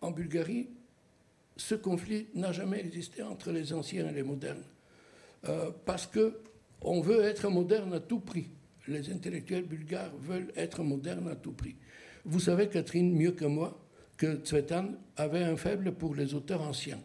en 0.01 0.11
Bulgarie, 0.11 0.69
ce 1.57 1.75
conflit 1.75 2.27
n'a 2.35 2.51
jamais 2.51 2.79
existé 2.79 3.23
entre 3.23 3.51
les 3.51 3.73
anciens 3.73 4.07
et 4.07 4.13
les 4.13 4.23
modernes. 4.23 4.63
Euh, 5.47 5.71
parce 5.85 6.05
que 6.05 6.39
on 6.81 7.01
veut 7.01 7.21
être 7.21 7.49
moderne 7.49 7.93
à 7.93 7.99
tout 7.99 8.19
prix. 8.19 8.49
Les 8.87 9.11
intellectuels 9.11 9.65
bulgares 9.65 10.15
veulent 10.17 10.51
être 10.55 10.83
modernes 10.83 11.27
à 11.27 11.35
tout 11.35 11.51
prix. 11.51 11.75
Vous 12.25 12.39
savez, 12.39 12.67
Catherine, 12.69 13.15
mieux 13.15 13.31
que 13.31 13.45
moi, 13.45 13.79
que 14.17 14.35
Tsvetan 14.37 14.89
avait 15.15 15.43
un 15.43 15.55
faible 15.55 15.93
pour 15.93 16.15
les 16.15 16.33
auteurs 16.33 16.61
anciens. 16.61 16.99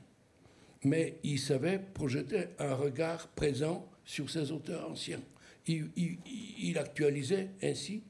Mais 0.85 1.18
il 1.22 1.39
savait 1.39 1.79
projeter 1.79 2.47
un 2.59 2.75
regard 2.75 3.29
présent 3.29 3.89
sur 4.05 4.29
ces 4.31 4.51
auteurs 4.51 4.91
anciens. 4.91 5.20
Il, 5.66 6.77
actualisait 6.77 7.51
ainsi 7.62 8.03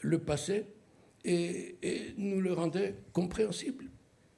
le 0.00 0.18
passé 0.18 0.64
et, 1.24 1.76
nous 2.16 2.40
le 2.40 2.52
rendait 2.52 2.96
compréhensible, 3.12 3.84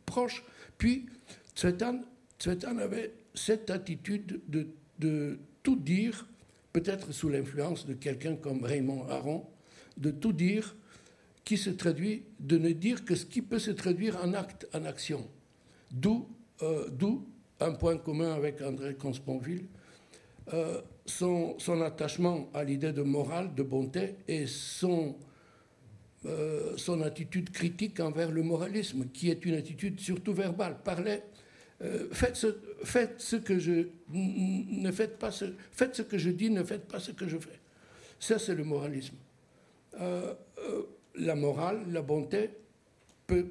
proche. 0.04 0.44
Puis, 0.76 1.06
Tsvetan, 1.54 2.02
avait 2.78 3.12
cette 3.34 3.70
attitude 3.70 4.40
de, 4.48 4.68
de 4.98 5.38
tout 5.62 5.76
dire, 5.76 6.26
peut-être 6.78 7.12
sous 7.12 7.28
l'influence 7.28 7.86
de 7.86 7.94
quelqu'un 7.94 8.36
comme 8.36 8.62
Raymond 8.62 9.08
Aron, 9.08 9.44
de 9.96 10.12
tout 10.12 10.32
dire 10.32 10.76
qui 11.44 11.56
se 11.56 11.70
traduit, 11.70 12.22
de 12.38 12.56
ne 12.56 12.70
dire 12.70 13.04
que 13.04 13.16
ce 13.16 13.26
qui 13.26 13.42
peut 13.42 13.58
se 13.58 13.72
traduire 13.72 14.16
en 14.22 14.32
acte, 14.32 14.68
en 14.72 14.84
action. 14.84 15.26
D'où 15.90 16.28
euh, 16.62 16.88
un 17.58 17.72
point 17.72 17.96
commun 17.96 18.32
avec 18.32 18.62
André 18.62 18.94
Consponville, 18.94 19.64
euh, 20.52 20.80
son, 21.04 21.56
attachement 21.82 22.48
à 22.54 22.62
l'idée 22.62 22.92
de 22.92 23.02
morale, 23.02 23.54
de 23.56 23.64
bonté 23.64 24.14
et 24.28 24.44
euh, 24.84 26.76
son 26.76 27.00
attitude 27.02 27.50
critique 27.50 27.98
envers 27.98 28.30
le 28.30 28.44
moralisme, 28.44 29.08
qui 29.12 29.30
est 29.30 29.44
une 29.44 29.54
attitude 29.54 29.98
surtout 29.98 30.32
verbale. 30.32 30.76
Parlez, 31.78 32.08
faites, 32.12 33.20
ce, 33.20 33.36
que 33.36 33.58
je 33.58 33.88
ne 34.10 34.90
faites 34.90 35.18
pas 35.18 35.30
ce, 35.30 35.44
faites 35.70 35.94
ce 35.94 36.02
que 36.02 36.18
je 36.18 36.30
dis, 36.30 36.50
ne 36.50 36.64
faites 36.64 36.88
pas 36.88 36.98
ce 36.98 37.12
que 37.12 37.28
je 37.28 37.38
fais. 37.38 37.60
Ça, 38.18 38.38
c'est 38.38 38.54
le 38.54 38.64
moralisme 38.64 39.16
la 41.18 41.34
morale, 41.34 41.84
la 41.90 42.02
bonté 42.02 42.50
peut 43.26 43.46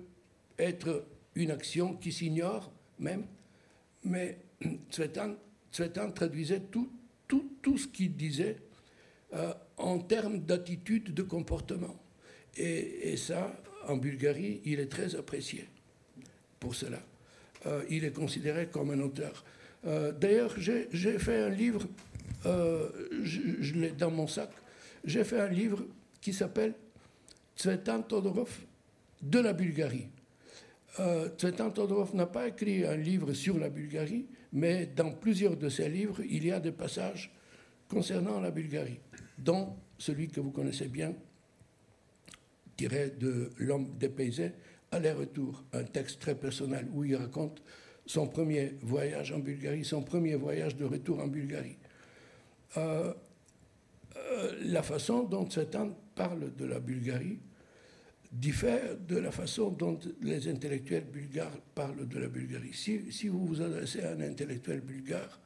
être 0.58 1.06
une 1.36 1.52
action 1.52 1.96
qui 1.96 2.12
s'ignore 2.12 2.72
même, 3.00 3.26
mais 4.04 4.40
Tsvetan, 4.92 5.36
traduisait 6.14 6.62
tout, 6.62 6.92
tout, 7.28 7.58
tout 7.62 7.78
ce 7.78 7.88
qu'il 7.88 8.16
disait 8.16 8.58
euh, 9.34 9.54
en 9.78 10.00
termes 10.00 10.40
d'attitude, 10.40 11.14
de 11.14 11.24
comportement. 11.24 11.96
Et, 12.56 13.16
ça, 13.18 13.56
en 13.88 13.98
Bulgarie, 13.98 14.62
il 14.66 14.80
est 14.80 14.88
très 14.88 15.14
apprécié 15.16 15.68
pour 16.60 16.74
cela. 16.74 17.00
Euh, 17.68 17.84
il 17.89 18.05
est 18.05 18.13
considéré 18.13 18.68
comme 18.68 18.91
un 18.91 18.99
auteur. 18.99 19.43
Euh, 19.86 20.11
d'ailleurs, 20.11 20.53
j'ai 20.57 21.20
fait 21.20 21.41
un 21.41 21.49
livre, 21.49 21.86
je, 22.43 23.39
je 23.59 23.74
l'ai 23.76 23.91
dans 23.91 24.11
mon 24.11 24.28
sac, 24.28 24.49
j'ai 25.03 25.24
fait 25.24 25.39
un 25.39 25.49
livre 25.49 25.86
qui 26.22 26.34
s'appelle 26.34 26.74
Tsvetan 27.57 28.01
Todorov 28.03 28.51
de 29.22 29.39
la 29.39 29.53
Bulgarie. 29.53 30.07
Euh, 30.99 31.30
Tsvetan 31.38 31.72
Todorov 31.72 32.15
n'a 32.15 32.26
pas 32.26 32.47
écrit 32.47 32.86
un 32.86 32.95
livre 32.95 33.34
sur 33.34 33.57
la 33.57 33.70
Bulgarie, 33.70 34.26
mais 34.53 34.86
dans 34.86 35.11
plusieurs 35.11 35.57
de 35.57 35.70
ses 35.70 35.89
livres, 35.89 36.22
il 36.28 36.45
y 36.45 36.51
a 36.51 36.59
des 36.59 36.72
passages 36.72 37.32
concernant 37.88 38.39
la 38.39 38.51
Bulgarie, 38.51 38.99
dont 39.38 39.76
celui 39.97 40.28
que 40.28 40.39
vous 40.39 40.51
connaissez 40.51 40.88
bien, 40.88 41.13
tiré 42.76 43.11
de 43.11 43.51
L'homme 43.57 43.97
dépaysé, 43.97 44.51
Aller-retour, 44.92 45.64
un 45.74 45.84
texte 45.84 46.20
très 46.20 46.36
personnel 46.36 46.88
où 46.94 47.04
il 47.04 47.16
raconte 47.16 47.62
son 48.06 48.28
premier 48.28 48.78
voyage 48.82 49.32
en 49.32 49.40
Bulgarie, 49.40 49.84
son 49.84 50.02
premier 50.02 50.36
voyage 50.36 50.76
de 50.78 50.86
retour 50.86 51.20
en 51.20 51.28
Bulgarie. 51.28 51.78
Euh, 52.78 53.14
euh, 54.16 54.54
la 54.64 54.84
façon 54.84 55.24
dont 55.24 55.46
Tsvetan 55.46 55.90
parle 56.16 56.56
de 56.56 56.66
la 56.66 56.80
Bulgarie 56.80 57.40
diffère 58.32 58.98
de 59.08 59.18
la 59.18 59.32
façon 59.32 59.70
dont 59.70 60.00
les 60.22 60.48
intellectuels 60.48 61.06
bulgares 61.06 61.58
parlent 61.76 62.08
de 62.08 62.20
la 62.20 62.28
Bulgarie. 62.28 62.74
Si, 62.74 63.28
vous 63.28 63.46
vous 63.46 63.62
adressez 63.62 64.02
à 64.02 64.12
un 64.12 64.22
intellectuel 64.22 64.82
bulgare 64.82 65.40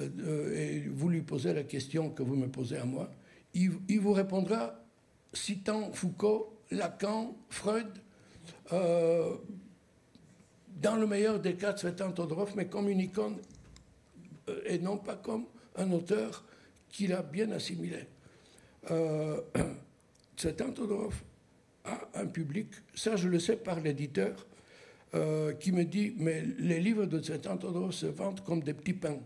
euh, 0.00 0.54
et 0.54 0.80
vous 0.88 1.08
lui 1.08 1.22
posez 1.22 1.52
la 1.54 1.62
question 1.64 2.10
que 2.10 2.22
vous 2.22 2.36
me 2.36 2.48
posez 2.48 2.78
à 2.78 2.84
moi, 2.84 3.10
il, 3.54 4.00
vous 4.00 4.12
répondra 4.12 4.84
citant 5.32 5.92
Foucault, 5.92 6.62
Lacan, 6.70 7.36
Freud, 7.50 7.88
euh, 8.72 9.34
dans 10.82 10.96
le 10.96 11.06
meilleur 11.06 11.38
des 11.38 11.54
cas, 11.54 11.76
Svetan 11.76 12.12
Todorov, 12.12 12.52
mais 12.56 12.66
comme 12.66 12.88
une 12.88 13.00
icône 13.00 13.36
euh, 14.48 14.60
et 14.66 14.78
non 14.78 14.98
pas 14.98 15.16
comme 15.16 15.46
un 15.76 15.90
auteur 15.92 16.44
qu'il 16.88 17.12
a 17.12 17.22
bien 17.22 17.50
assimilé. 17.52 18.00
Euh, 18.90 19.40
Todorov 20.36 21.14
à 21.84 22.00
un 22.14 22.26
public, 22.26 22.68
ça 22.94 23.16
je 23.16 23.28
le 23.28 23.38
sais 23.38 23.56
par 23.56 23.80
l'éditeur, 23.80 24.46
euh, 25.14 25.52
qui 25.52 25.72
me 25.72 25.84
dit, 25.84 26.14
mais 26.16 26.42
les 26.58 26.80
livres 26.80 27.06
de 27.06 27.20
cet 27.20 27.42
Todorov 27.42 27.92
se 27.92 28.06
vendent 28.06 28.42
comme 28.42 28.62
des 28.62 28.74
petits 28.74 28.94
pains 28.94 29.18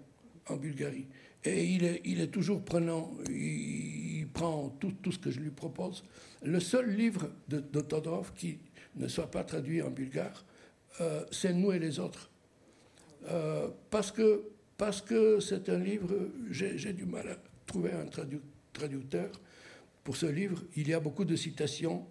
en 0.49 0.57
Bulgarie. 0.57 1.07
Et 1.45 1.65
il 1.65 1.85
est, 2.21 2.27
toujours 2.27 2.63
prenant, 2.65 3.13
il, 3.31 4.27
prend 4.35 4.69
tout, 4.81 4.93
tout, 5.01 5.13
ce 5.13 5.19
que 5.19 5.31
je 5.31 5.39
lui 5.39 5.51
propose. 5.51 6.03
Le 6.43 6.59
seul 6.59 6.91
livre 6.91 7.31
de, 7.47 7.61
de 7.61 7.81
Todorov 7.81 8.33
qui 8.35 8.59
ne 8.97 9.09
soit 9.09 9.31
pas 9.31 9.45
traduit 9.45 9.83
en 9.83 9.91
bulgare, 9.91 10.45
euh, 11.01 11.25
c'est 11.31 11.53
Nous 11.53 11.73
et 11.73 11.79
les 11.79 11.99
autres. 11.99 12.31
Euh, 13.31 13.69
parce 13.91 14.13
que 14.13 14.43
parce 14.77 15.01
que 15.01 15.41
c'est 15.41 15.69
un 15.71 15.79
livre, 15.79 16.15
j'ai 16.51 16.93
du 16.93 17.07
mal 17.07 17.29
à 17.29 17.37
trouver 17.67 17.93
un 17.93 18.07
traducteur. 18.73 19.31
Pour 20.05 20.17
ce 20.17 20.27
livre, 20.27 20.63
il 20.77 20.89
y 20.89 20.95
a 20.95 21.01
beaucoup 21.01 21.25
de 21.25 21.35
citations 21.35 22.07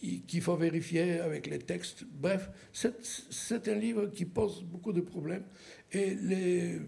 qu'il 0.00 0.40
faut 0.40 0.56
vérifier 0.56 1.20
avec 1.20 1.46
les 1.48 1.58
textes. 1.58 2.04
Bref, 2.04 2.48
c'est 2.72 3.68
un 3.68 3.74
livre 3.74 4.06
qui 4.06 4.24
pose 4.24 4.62
beaucoup 4.62 4.92
de 4.92 5.00
problèmes. 5.00 5.42
Et 5.92 6.14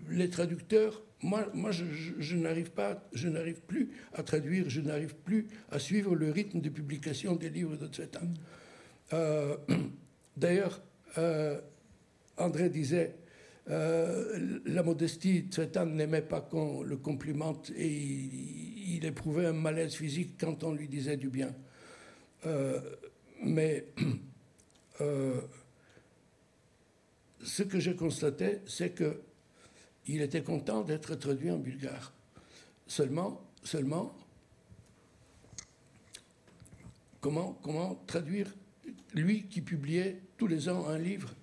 les, 0.09 0.31
traducteurs, 0.31 1.03
moi, 1.23 1.49
moi 1.53 1.71
je, 1.73 2.37
n'arrive 2.37 2.71
pas, 2.71 3.09
je 3.13 3.29
n'arrive 3.29 3.61
plus 3.63 3.91
à 4.13 4.23
traduire, 4.23 4.71
je 4.71 4.81
n'arrive 4.81 5.17
plus 5.17 5.49
à 5.71 5.79
suivre 5.79 6.15
le 6.15 6.31
rythme 6.31 6.61
de 6.61 6.69
publication 6.69 7.35
des 7.35 7.51
livres 7.51 7.77
de 7.77 7.87
Tvetan. 7.89 8.29
Euh, 9.13 9.57
D'ailleurs, 10.37 10.81
euh, 11.19 11.61
André 12.37 12.69
disait, 12.71 13.17
euh, 13.71 14.61
la 14.67 14.83
modestie, 14.83 15.47
Tvetan 15.49 15.87
n'aimait 15.87 16.23
pas 16.23 16.41
qu'on 16.41 16.83
le 16.83 16.97
complimente 16.97 17.71
et 17.77 17.89
il, 17.89 18.95
il, 18.97 19.05
éprouvait 19.05 19.47
un 19.47 19.53
malaise 19.53 19.95
physique 19.95 20.37
quand 20.39 20.63
on 20.65 20.73
lui 20.73 20.89
disait 20.89 21.17
du 21.17 21.29
bien. 21.29 21.55
Mais 23.43 23.87
ce 27.43 27.63
que 27.63 27.81
j'ai 27.81 27.97
constaté, 27.97 28.61
c'est 28.67 28.95
qu'il 28.95 30.23
était 30.23 30.43
content 30.43 30.83
d'être 30.83 31.17
traduit 31.17 31.51
en 31.51 31.59
bulgare. 31.59 32.13
Seulement, 32.87 33.43
seulement, 33.65 34.15
comment, 37.21 37.59
comment 37.63 37.97
traduire 38.07 38.55
lui 39.15 39.45
qui 39.45 39.61
publiait 39.61 40.21
tous 40.37 40.47
les 40.47 40.69
ans 40.69 40.89
un 40.89 40.99
livre 40.99 41.35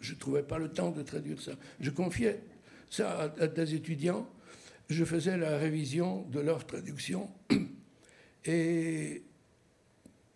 Je 0.00 0.14
ne 0.14 0.18
trouvais 0.18 0.42
pas 0.42 0.58
le 0.58 0.68
temps 0.68 0.90
de 0.90 1.02
traduire 1.02 1.40
ça. 1.40 1.52
Je 1.80 1.90
confiais 1.90 2.42
ça 2.90 3.32
à, 3.38 3.46
des 3.46 3.74
étudiants. 3.74 4.28
Je 4.88 5.04
faisais 5.04 5.36
la 5.36 5.58
révision 5.58 6.22
de 6.30 6.40
leur 6.40 6.66
traduction. 6.66 7.30
Et 8.44 9.22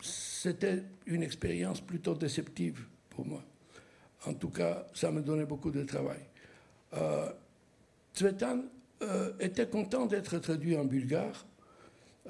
c'était 0.01 0.83
une 1.07 1.23
expérience 1.23 1.81
plutôt 1.81 2.15
déceptive 2.15 2.87
pour 3.11 3.27
moi. 3.27 3.45
En 4.27 4.35
tout 4.35 4.51
cas, 4.51 4.87
ça 4.95 5.11
me 5.11 5.23
donnait 5.23 5.47
beaucoup 5.47 5.71
de 5.71 5.83
travail. 5.85 6.21
Euh, 6.95 7.29
Tsvetan 8.15 8.65
était 9.41 9.69
content 9.69 10.07
d'être 10.07 10.39
traduit 10.39 10.75
en 10.75 10.87
bulgare. 10.87 11.47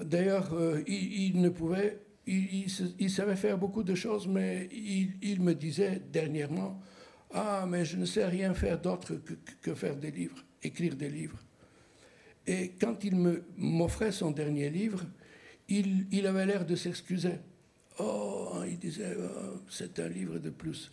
D'ailleurs, 0.01 0.53
il, 0.87 1.41
ne 1.41 1.49
pouvait, 1.49 2.01
il, 2.27 3.11
savait 3.11 3.37
faire 3.37 3.57
beaucoup 3.57 3.83
de 3.83 3.95
choses, 3.95 4.27
mais 4.27 4.69
il, 4.73 5.41
me 5.41 5.55
disait 5.55 6.03
dernièrement, 6.13 6.81
ah, 7.33 7.67
mais 7.69 7.85
je 7.85 7.97
ne 7.97 8.05
sais 8.05 8.27
rien 8.27 8.53
faire 8.55 8.81
d'autre 8.81 9.21
que, 9.63 9.75
faire 9.75 9.97
des 9.97 10.11
livres, 10.11 10.45
écrire 10.63 10.97
des 10.97 11.09
livres. 11.09 11.39
Et 12.47 12.73
quand 12.81 13.03
il 13.05 13.17
m'offrait 13.57 14.13
son 14.13 14.31
dernier 14.31 14.71
livre, 14.71 15.05
il, 15.69 16.27
avait 16.27 16.47
l'air 16.47 16.65
de 16.65 16.75
s'excuser. 16.77 17.39
Oh, 17.99 18.63
il 18.69 18.79
disait, 18.79 19.17
oh, 19.19 19.61
c'est 19.69 19.99
un 20.01 20.09
livre 20.09 20.39
de 20.39 20.51
plus. 20.51 20.93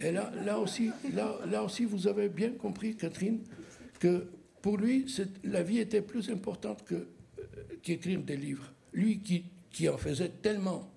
Et 0.00 0.10
là, 0.10 0.32
là, 0.44 0.58
aussi, 0.58 0.90
là, 1.12 1.62
aussi, 1.62 1.84
vous 1.84 2.08
avez 2.08 2.28
bien 2.28 2.50
compris, 2.50 2.96
Catherine, 2.96 3.40
que 4.00 4.26
pour 4.60 4.76
lui, 4.76 5.06
la 5.44 5.62
vie 5.62 5.78
était 5.78 6.02
plus 6.02 6.30
importante 6.30 6.82
euh, 6.92 7.04
qu'écrire 7.82 8.20
des 8.22 8.36
livres. 8.36 8.72
Lui 8.92 9.20
qui, 9.20 9.44
qui 9.74 9.88
en 9.88 9.98
faisait 9.98 10.28
tellement, 10.28 10.88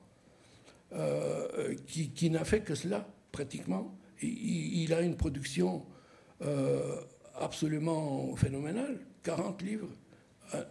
euh, 0.93 1.73
qui, 1.87 2.11
qui 2.11 2.29
n'a 2.29 2.45
fait 2.45 2.61
que 2.61 2.75
cela, 2.75 3.07
pratiquement, 3.31 3.97
il, 4.21 4.93
a 4.93 5.01
une 5.01 5.17
production 5.17 5.83
euh, 6.43 7.01
absolument 7.35 8.35
phénoménale, 8.35 8.99
40 9.23 9.63
livres, 9.63 9.89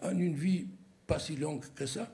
en 0.03 0.17
une 0.17 0.35
vie 0.35 0.67
pas 1.07 1.19
si 1.19 1.37
longue 1.37 1.65
que 1.75 1.85
ça. 1.85 2.09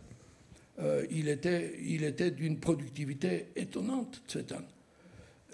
Euh, 0.79 1.07
il 1.11 1.29
était, 1.29 1.79
il 1.83 2.05
était 2.05 2.31
d'une 2.31 2.59
productivité 2.59 3.49
étonnante, 3.55 4.23
Tsetan. 4.27 4.63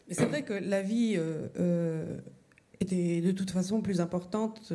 Mais 0.07 0.15
c'est 0.15 0.27
vrai 0.27 0.43
que 0.43 0.55
la 0.55 0.83
vie 0.83 1.19
était 2.81 3.21
de 3.21 3.33
toute 3.33 3.51
façon 3.51 3.81
plus 3.81 4.01
importante 4.01 4.73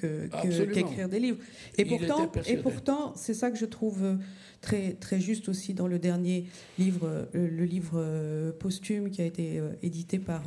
qu'écrire 0.00 1.08
des 1.08 1.20
livres. 1.20 1.38
Et 1.78 1.84
pourtant, 1.84 2.30
et 2.46 2.56
pourtant, 2.56 3.12
c'est 3.16 3.34
ça 3.34 3.50
que 3.50 3.58
je 3.58 3.66
trouve 3.66 4.18
très, 4.60 4.92
très 4.94 5.20
juste 5.20 5.48
aussi 5.48 5.74
dans 5.74 5.86
le 5.86 5.98
dernier 5.98 6.46
livre, 6.78 7.28
le 7.32 7.64
livre 7.64 8.52
posthume 8.60 9.10
qui 9.10 9.22
a 9.22 9.24
été 9.24 9.60
édité 9.82 10.18
par 10.18 10.44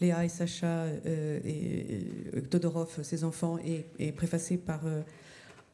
Léa 0.00 0.24
et 0.24 0.28
Sacha 0.28 0.86
et, 1.04 2.06
Todorov, 2.50 3.02
ses 3.02 3.24
enfants, 3.24 3.58
et, 3.58 3.86
et 3.98 4.12
préfacé 4.12 4.58
par 4.58 4.82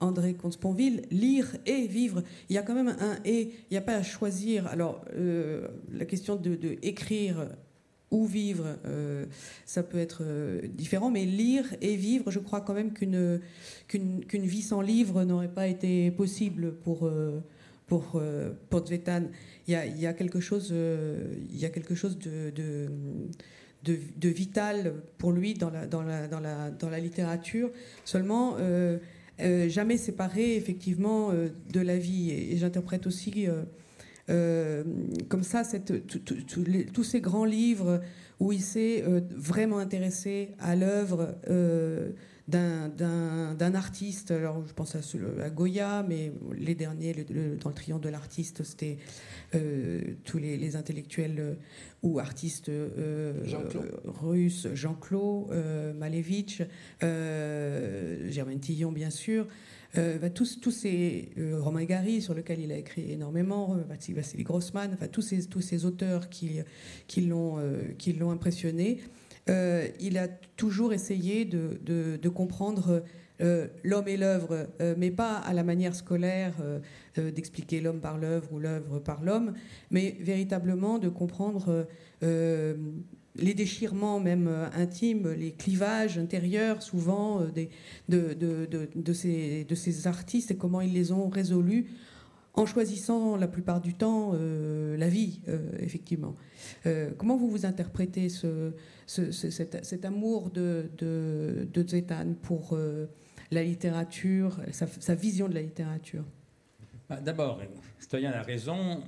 André 0.00 0.34
Comte-Sponville, 0.34 1.02
lire 1.10 1.56
et 1.66 1.86
vivre. 1.86 2.22
Il 2.48 2.54
y 2.54 2.58
a 2.58 2.62
quand 2.62 2.74
même 2.74 2.94
un 3.00 3.18
et, 3.24 3.52
il 3.70 3.72
n'y 3.72 3.76
a 3.76 3.82
pas 3.82 3.96
à 3.96 4.02
choisir. 4.02 4.66
Alors, 4.66 5.04
euh, 5.14 5.68
la 5.92 6.04
question 6.04 6.36
de, 6.36 6.58
écrire 6.82 7.48
ou 8.14 8.26
vivre, 8.26 8.78
euh, 8.86 9.26
ça 9.66 9.82
peut 9.82 9.98
être 9.98 10.22
euh, 10.22 10.62
différent, 10.68 11.10
mais 11.10 11.24
lire 11.24 11.74
et 11.80 11.96
vivre, 11.96 12.30
je 12.30 12.38
crois 12.38 12.60
quand 12.60 12.74
même 12.74 12.92
qu'une 12.92 13.40
vie 14.32 14.62
sans 14.62 14.80
livre 14.80 15.24
n'aurait 15.24 15.48
pas 15.48 15.66
été 15.66 16.10
possible 16.10 16.74
pour 16.76 17.10
pour 17.86 18.22
pour 18.70 18.86
Zvetan. 18.86 19.24
Il 19.66 19.72
y 19.72 19.74
a, 19.74 19.86
y 19.86 20.06
a 20.06 20.12
quelque 20.14 20.40
chose 20.40 20.72
y 21.52 21.64
a 21.64 21.68
quelque 21.70 21.94
chose 21.94 22.18
de, 22.18 22.50
de 22.50 22.88
de, 23.82 24.28
vital 24.28 24.94
pour 25.18 25.30
lui 25.30 25.52
dans 25.52 25.68
la, 25.68 25.86
dans 25.86 26.02
la, 26.02 26.26
dans 26.26 26.40
la, 26.40 26.70
dans 26.70 26.88
la 26.88 26.98
littérature. 26.98 27.70
Seulement, 28.06 28.56
euh, 29.40 29.68
jamais 29.68 29.96
séparé 29.96 30.54
effectivement 30.54 31.30
euh, 31.32 31.48
de 31.72 31.80
la 31.80 31.98
vie. 31.98 32.30
Et, 32.30 32.56
j'interprète 32.56 33.06
aussi 33.06 33.48
euh, 33.48 33.62
comme 34.26 35.42
ça 35.42 35.64
cette, 35.64 36.06
tous 36.06 37.04
ces 37.04 37.20
grands 37.20 37.44
livres 37.44 38.00
où 38.40 38.52
il 38.52 38.62
s'est 38.62 39.04
vraiment 39.30 39.78
intéressé 39.78 40.52
à 40.58 40.76
l'œuvre 40.76 41.34
d'un 42.48 43.74
artiste. 43.74 44.30
Alors, 44.30 44.66
je 44.66 44.72
pense 44.72 44.96
à, 44.96 45.50
Goya, 45.50 46.04
mais 46.08 46.32
les 46.56 46.74
derniers, 46.74 47.14
dans 47.62 47.68
le 47.68 47.74
triomphe 47.74 48.00
de 48.00 48.08
l'artiste, 48.08 48.62
c'était 48.64 48.98
tous 50.24 50.38
les, 50.38 50.76
intellectuels 50.76 51.58
ou 52.02 52.18
artistes 52.18 52.70
russes, 54.04 54.68
Jean-Claude, 54.74 55.94
Malevitch, 55.96 56.62
Germaine 57.00 58.60
Tillon, 58.60 58.92
bien 58.92 59.10
sûr. 59.10 59.46
Bah, 59.95 60.30
tous, 60.30 60.61
tous 60.61 60.72
ces 60.72 61.30
Romain 61.53 61.84
Gary 61.84 62.20
sur 62.20 62.34
lequel 62.34 62.59
il 62.61 62.72
a 62.72 62.76
écrit 62.76 63.12
énormément, 63.12 63.76
Vassili 63.88 64.42
Grossman, 64.42 64.90
enfin 64.92 65.07
tous 65.07 65.22
ces, 65.22 65.47
tous 65.47 65.61
ces 65.61 65.84
auteurs 65.84 66.28
qui, 66.28 66.61
qui 67.07 67.20
l'ont 67.22 67.61
impressionné. 68.30 69.01
Euh, 69.49 69.88
il 70.01 70.16
a 70.18 70.28
toujours 70.28 70.92
essayé 70.92 71.45
de, 71.45 72.28
comprendre 72.28 73.03
euh, 73.40 73.68
l'homme 73.82 74.09
et 74.09 74.16
l'œuvre, 74.16 74.68
euh, 74.80 74.95
mais 74.97 75.11
pas 75.11 75.36
à 75.36 75.53
la 75.53 75.64
manière 75.64 75.95
scolaire 75.95 76.55
d'expliquer 77.16 77.80
l'homme 77.80 78.01
par 78.01 78.18
l'œuvre 78.18 78.53
ou 78.53 78.59
l'œuvre 78.59 78.99
par 78.99 79.22
l'homme, 79.22 79.55
mais 79.90 80.16
véritablement 80.20 80.99
de 80.99 81.09
comprendre 81.09 81.86
les 83.37 83.55
déchirements 83.55 84.20
même 84.20 84.49
intimes, 84.74 85.32
les 85.32 85.53
clivages 85.53 86.18
intérieurs 86.18 86.82
souvent 86.82 87.41
de, 88.09 89.12
ces, 89.12 89.64
de 89.64 89.74
ces 89.74 90.07
artistes 90.07 90.51
et 90.51 90.57
comment 90.57 90.80
ils 90.80 90.93
les 90.93 91.11
ont 91.12 91.28
résolus 91.28 91.87
en 92.55 92.66
choisissant 92.66 93.37
la 93.37 93.49
plupart 93.49 93.80
du 93.80 93.95
temps 93.95 94.35
la 94.35 95.09
vie, 95.09 95.41
effectivement. 95.80 96.37
comment 97.18 97.37
vous 97.37 97.51
vous 97.51 97.66
interprétez 97.66 98.28
ce, 98.28 98.72
cet, 99.07 100.05
amour 100.05 100.51
de, 100.51 100.91
de, 100.99 101.68
de 101.72 102.35
pour 102.43 102.72
euh, 102.72 103.07
la 103.51 103.62
littérature, 103.62 104.61
sa, 104.70 105.14
vision 105.14 105.49
de 105.49 105.55
la 105.55 105.62
littérature? 105.62 106.24
Bah, 107.09 107.20
D'abord, 107.20 107.61
Stoyan 107.99 108.32
a 108.32 108.43
raison. 108.43 109.03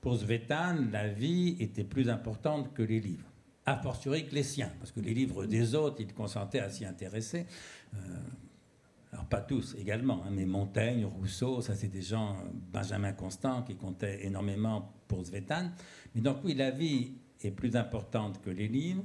Pour 0.00 0.16
Zvetan, 0.16 0.88
la 0.90 1.08
vie 1.08 1.56
était 1.60 1.84
plus 1.84 2.08
importante 2.08 2.72
que 2.72 2.82
les 2.82 3.00
livres. 3.00 3.29
A 3.66 3.76
fortiori 3.76 4.26
que 4.26 4.34
les 4.34 4.42
siens, 4.42 4.70
parce 4.78 4.90
que 4.90 5.00
les 5.00 5.14
livres 5.14 5.46
des 5.46 5.74
autres, 5.74 5.96
il 6.00 6.12
consentait 6.12 6.60
à 6.60 6.70
s'y 6.70 6.84
intéresser. 6.84 7.46
Euh, 7.94 7.98
alors 9.12 9.26
pas 9.26 9.40
tous 9.40 9.76
également, 9.78 10.22
hein, 10.24 10.30
mais 10.32 10.46
Montaigne, 10.46 11.04
Rousseau, 11.04 11.60
ça 11.60 11.74
c'est 11.74 11.88
des 11.88 12.02
gens, 12.02 12.36
Benjamin 12.72 13.12
Constant, 13.12 13.62
qui 13.62 13.76
comptaient 13.76 14.24
énormément 14.24 14.92
pour 15.08 15.24
Zvetan. 15.24 15.70
Mais 16.14 16.20
donc 16.20 16.38
oui, 16.44 16.54
la 16.54 16.70
vie 16.70 17.14
est 17.42 17.50
plus 17.50 17.76
importante 17.76 18.40
que 18.40 18.50
les 18.50 18.68
livres 18.68 19.04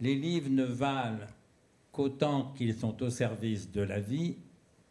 les 0.00 0.14
livres 0.14 0.50
ne 0.50 0.64
valent 0.64 1.26
qu'autant 1.92 2.52
qu'ils 2.56 2.74
sont 2.74 3.02
au 3.02 3.10
service 3.10 3.70
de 3.70 3.82
la 3.82 4.00
vie 4.00 4.36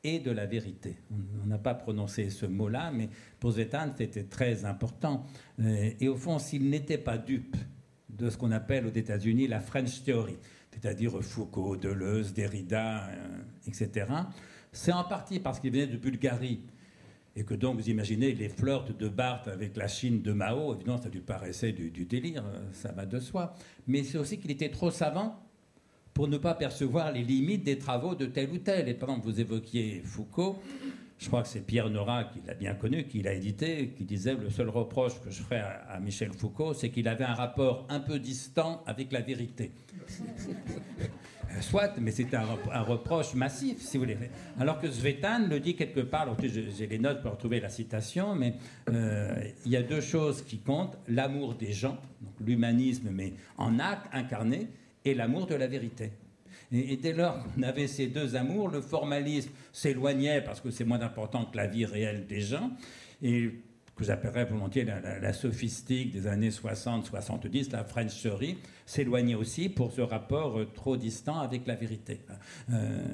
et 0.04 0.20
de 0.20 0.32
la 0.32 0.46
vérité. 0.46 0.98
On 1.44 1.48
n'a 1.48 1.58
pas 1.58 1.74
prononcé 1.74 2.30
ce 2.30 2.46
mot-là, 2.46 2.92
mais 2.92 3.10
pour 3.40 3.52
Zetan, 3.52 3.92
c'était 3.98 4.24
très 4.24 4.66
important. 4.66 5.26
Euh, 5.60 5.92
et 6.00 6.08
au 6.08 6.16
fond, 6.16 6.40
s'il 6.40 6.70
n'était 6.70 6.98
pas 6.98 7.18
dupe 7.18 7.58
de 8.20 8.30
ce 8.30 8.38
qu'on 8.38 8.52
appelle 8.52 8.86
aux 8.86 8.92
États-Unis 8.92 9.48
la 9.48 9.60
French 9.60 10.04
Theory, 10.04 10.38
c'est-à-dire 10.72 11.22
Foucault, 11.22 11.78
Deleuze, 11.78 12.34
Derrida, 12.34 13.08
euh, 13.08 13.42
etc., 13.68 14.06
c'est 14.72 14.92
en 14.92 15.04
partie 15.04 15.40
parce 15.40 15.60
qu'il 15.60 15.72
venait 15.72 15.88
de 15.88 15.98
Bulgarie 15.98 16.60
et 17.36 17.44
que 17.44 17.54
donc 17.54 17.80
vous 17.80 17.90
imaginez 17.90 18.34
les 18.34 18.50
flirts 18.50 18.96
de 18.98 19.08
Barthes 19.08 19.48
avec 19.48 19.78
la 19.78 19.88
Chine 19.88 20.22
de 20.22 20.34
Mao, 20.34 20.76
évidemment 20.76 21.02
ça 21.02 21.10
lui 21.10 21.22
paraissait 21.22 21.72
du, 21.72 22.06
délire, 22.06 22.44
euh, 22.46 22.60
ça 22.74 22.92
va 22.92 23.06
de 23.06 23.20
soi. 23.20 23.56
Mais 23.88 24.04
c'est 24.04 24.18
aussi 24.18 24.40
qu'il 24.40 24.52
était 24.52 24.70
trop 24.70 24.92
savant 24.92 25.40
pour 26.14 26.28
ne 26.28 26.38
pas 26.38 26.54
percevoir 26.54 27.12
les 27.12 27.24
limites 27.24 27.64
des 27.64 27.78
travaux 27.78 28.14
de 28.14 28.26
tel 28.26 28.50
ou 28.52 28.58
tel. 28.58 28.90
Et 28.90 28.94
par 28.94 29.10
exemple, 29.10 29.28
vous 29.28 29.40
évoquiez 29.40 30.02
Foucault, 30.04 30.60
je 31.20 31.28
crois 31.28 31.42
que 31.42 31.50
c'est 31.50 31.66
Pierre 31.66 31.90
Nora 31.90 32.24
qui 32.24 32.40
l'a 32.48 32.54
bien 32.54 32.74
connu, 32.74 33.06
qui 33.06 33.22
l'a 33.22 33.34
édité, 33.34 33.94
qui 33.98 34.06
disait 34.06 34.36
le 34.36 34.50
seul 34.50 34.70
reproche 34.70 35.20
que 35.22 35.30
je 35.30 35.42
ferais 35.42 35.62
à 35.90 36.00
Michel 36.00 36.32
Foucault, 36.32 36.74
c'est 36.74 36.90
qu'il 36.90 37.10
avait 37.10 37.26
un 37.26 37.34
rapport 37.34 37.86
un 37.90 38.00
peu 38.00 38.20
distant 38.20 38.82
avec 38.88 39.12
la 39.12 39.20
vérité. 39.20 39.72
Euh, 41.52 41.62
soit, 41.62 41.98
mais 42.00 42.12
c'est 42.12 42.34
un, 42.34 42.46
reproche 42.84 43.34
massif, 43.34 43.82
si 43.82 43.98
vous 43.98 44.04
voulez. 44.04 44.18
Alors 44.60 44.80
que 44.80 44.90
Svetan 44.90 45.48
le 45.50 45.60
dit 45.60 45.76
quelque 45.76 46.02
part, 46.02 46.38
j'ai 46.42 46.88
les 46.88 47.00
notes 47.00 47.22
pour 47.22 47.32
retrouver 47.32 47.60
la 47.60 47.70
citation, 47.70 48.36
mais 48.36 48.54
euh, 48.90 49.36
il 49.66 49.72
y 49.72 49.76
a 49.76 49.84
deux 49.84 50.02
choses 50.02 50.44
qui 50.44 50.60
comptent 50.60 50.98
l'amour 51.08 51.56
des 51.56 51.74
gens, 51.74 51.98
l'humanisme, 52.40 53.10
mais 53.12 53.34
en 53.58 53.80
acte 53.80 54.08
incarné, 54.14 54.68
et 55.04 55.14
l'amour 55.14 55.48
de 55.48 55.56
la 55.56 55.68
vérité. 55.68 56.12
Et, 56.72 56.98
dès 56.98 57.14
lors 57.14 57.44
qu'on 57.44 57.64
avait 57.64 57.88
ces 57.88 58.08
deux 58.08 58.36
amours, 58.36 58.70
le 58.70 58.82
formalisme 58.82 59.52
s'éloignait 59.74 60.42
parce 60.42 60.62
que 60.62 60.72
c'est 60.72 60.86
moins 60.86 61.02
important 61.02 61.46
que 61.46 61.58
la 61.58 61.68
vie 61.68 61.86
réelle 61.86 62.28
des 62.28 62.42
gens. 62.42 62.72
Et 63.22 63.52
que 64.00 64.06
j'appellerais 64.06 64.46
volontiers 64.46 64.86
la, 64.86 65.34
sophistique 65.34 66.12
des 66.12 66.26
années 66.26 66.52
60-70, 66.52 67.72
la 67.74 67.84
Frencherie, 67.84 68.58
s'éloignait 68.86 69.36
aussi 69.36 69.68
pour 69.68 69.92
ce 69.92 70.00
rapport 70.00 70.58
euh, 70.58 70.66
trop 70.74 70.96
distant 70.96 71.40
avec 71.40 71.68
la 71.68 71.76
vérité. 71.76 72.22
Euh, 72.72 73.06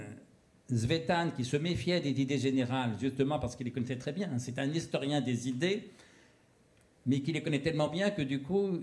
Zvetan, 0.71 1.31
qui 1.35 1.43
se 1.43 1.57
méfiait 1.57 2.01
des 2.01 2.21
idées 2.21 2.37
générales, 2.37 2.91
justement 3.01 3.39
parce 3.39 3.55
qu'il 3.55 3.65
les 3.65 3.71
connaissait 3.71 3.97
très 3.97 4.13
bien, 4.13 4.29
c'est 4.37 4.59
un 4.59 4.69
historien 4.69 5.21
des 5.21 5.49
idées, 5.49 5.89
mais 7.07 7.21
qui 7.21 7.31
les 7.31 7.41
connaît 7.41 7.61
tellement 7.61 7.87
bien 7.87 8.11
que 8.11 8.21
du 8.21 8.43
coup, 8.43 8.79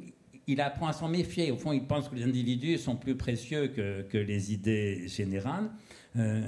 il 0.46 0.60
apprend 0.60 0.88
à 0.88 0.92
s'en 0.92 1.08
méfier. 1.08 1.50
Au 1.50 1.56
fond, 1.56 1.72
il 1.72 1.84
pense 1.84 2.08
que 2.08 2.14
les 2.14 2.24
individus 2.24 2.78
sont 2.78 2.96
plus 2.96 3.16
précieux 3.16 3.68
que, 3.68 4.18
les 4.18 4.52
idées 4.52 5.06
générales. 5.08 5.70
Euh, 6.16 6.42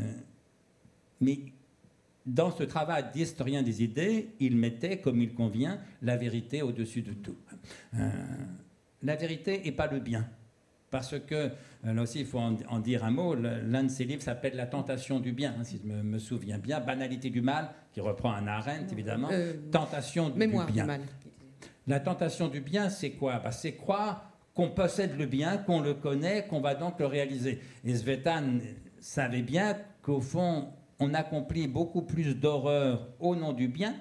mais 1.21 1.39
dans 2.27 2.51
ce 2.51 2.63
travail 2.63 3.05
d'historien 3.13 3.63
des 3.63 3.83
idées, 3.83 4.31
il 4.41 4.57
mettait, 4.57 4.99
comme 4.99 5.21
il 5.21 5.35
convient, 5.35 5.79
la 6.03 6.17
vérité 6.17 6.63
au-dessus 6.63 7.03
de 7.03 7.13
tout. 7.13 7.37
Euh, 7.95 8.11
la 9.03 9.17
vérité 9.17 9.67
et 9.67 9.73
pas 9.73 9.87
le 9.87 10.01
bien. 10.01 10.27
Parce 10.91 11.19
que, 11.19 11.35
euh, 11.35 11.93
là 11.93 12.03
aussi, 12.03 12.21
il 12.21 12.27
faut 12.27 12.39
en, 12.39 12.79
dire 12.79 13.05
un 13.05 13.11
mot, 13.11 13.35
l'un 13.35 13.83
de 13.83 13.89
ses 13.89 14.05
livres 14.05 14.23
s'appelle 14.23 14.55
La 14.55 14.67
tentation 14.67 15.19
du 15.19 15.33
bien, 15.33 15.55
hein, 15.59 15.65
si 15.65 15.81
je 15.83 15.89
me, 15.89 16.19
souviens 16.19 16.59
bien, 16.59 16.81
Banalité 16.81 17.31
du 17.31 17.43
mal, 17.43 17.71
qui 17.93 18.01
reprend 18.01 18.33
un 18.33 18.47
Arendt, 18.47 18.93
évidemment, 18.93 19.29
Tentation 19.73 20.31
du, 20.31 20.39
mémoire 20.39 20.71
bien. 20.71 20.85
Du 20.85 20.87
mal. 20.87 21.01
La 21.87 22.01
tentation 22.01 22.49
du 22.49 22.61
bien, 22.61 22.89
c'est 22.89 23.11
quoi? 23.11 23.39
Bah, 23.39 23.53
C'est 23.53 23.75
croire 23.75 24.31
qu'on 24.55 24.71
possède 24.71 25.19
le 25.19 25.27
bien, 25.27 25.59
qu'on 25.59 25.81
le 25.81 25.95
connaît, 25.95 26.47
qu'on 26.47 26.61
va 26.61 26.75
donc 26.75 26.99
le 27.01 27.07
réaliser. 27.07 27.61
Et 27.85 27.95
Svetan 27.95 28.59
savait 29.01 29.43
bien 29.43 29.77
qu'au 30.03 30.21
fond, 30.21 30.69
on 31.01 31.13
accomplit 31.13 31.67
beaucoup 31.67 32.03
plus 32.03 32.35
d'horreur 32.35 33.09
au 33.19 33.35
nom 33.35 33.53
du 33.53 33.69
bien 33.69 33.95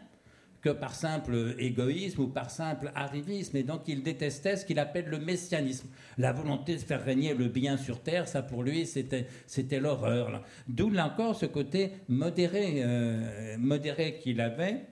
que 0.62 0.70
par 0.70 0.96
simple 0.96 1.56
égoïsme 1.60 2.22
ou 2.22 2.28
par 2.28 2.50
simple 2.50 2.92
arrivisme. 2.96 3.58
Et 3.58 3.64
donc 3.64 3.82
il 3.88 4.02
détestait 4.02 4.56
ce 4.56 4.66
qu'il 4.66 4.80
appelle 4.80 5.08
le 5.08 5.20
messianisme. 5.20 5.90
La 6.18 6.32
volonté 6.32 6.76
de 6.76 6.80
faire 6.80 7.04
régner 7.04 7.34
le 7.34 7.50
bien 7.50 7.76
sur 7.76 8.02
terre, 8.02 8.30
ça 8.30 8.42
pour 8.42 8.64
lui, 8.64 8.86
c'était, 8.86 9.28
c'était 9.46 9.82
l'horreur. 9.82 10.42
D'où 10.70 10.90
là 10.90 11.08
encore 11.08 11.36
ce 11.36 11.46
côté 11.48 11.92
modéré, 12.08 12.76
euh, 12.78 13.58
modéré 13.58 14.20
qu'il 14.20 14.40
avait. 14.40 14.86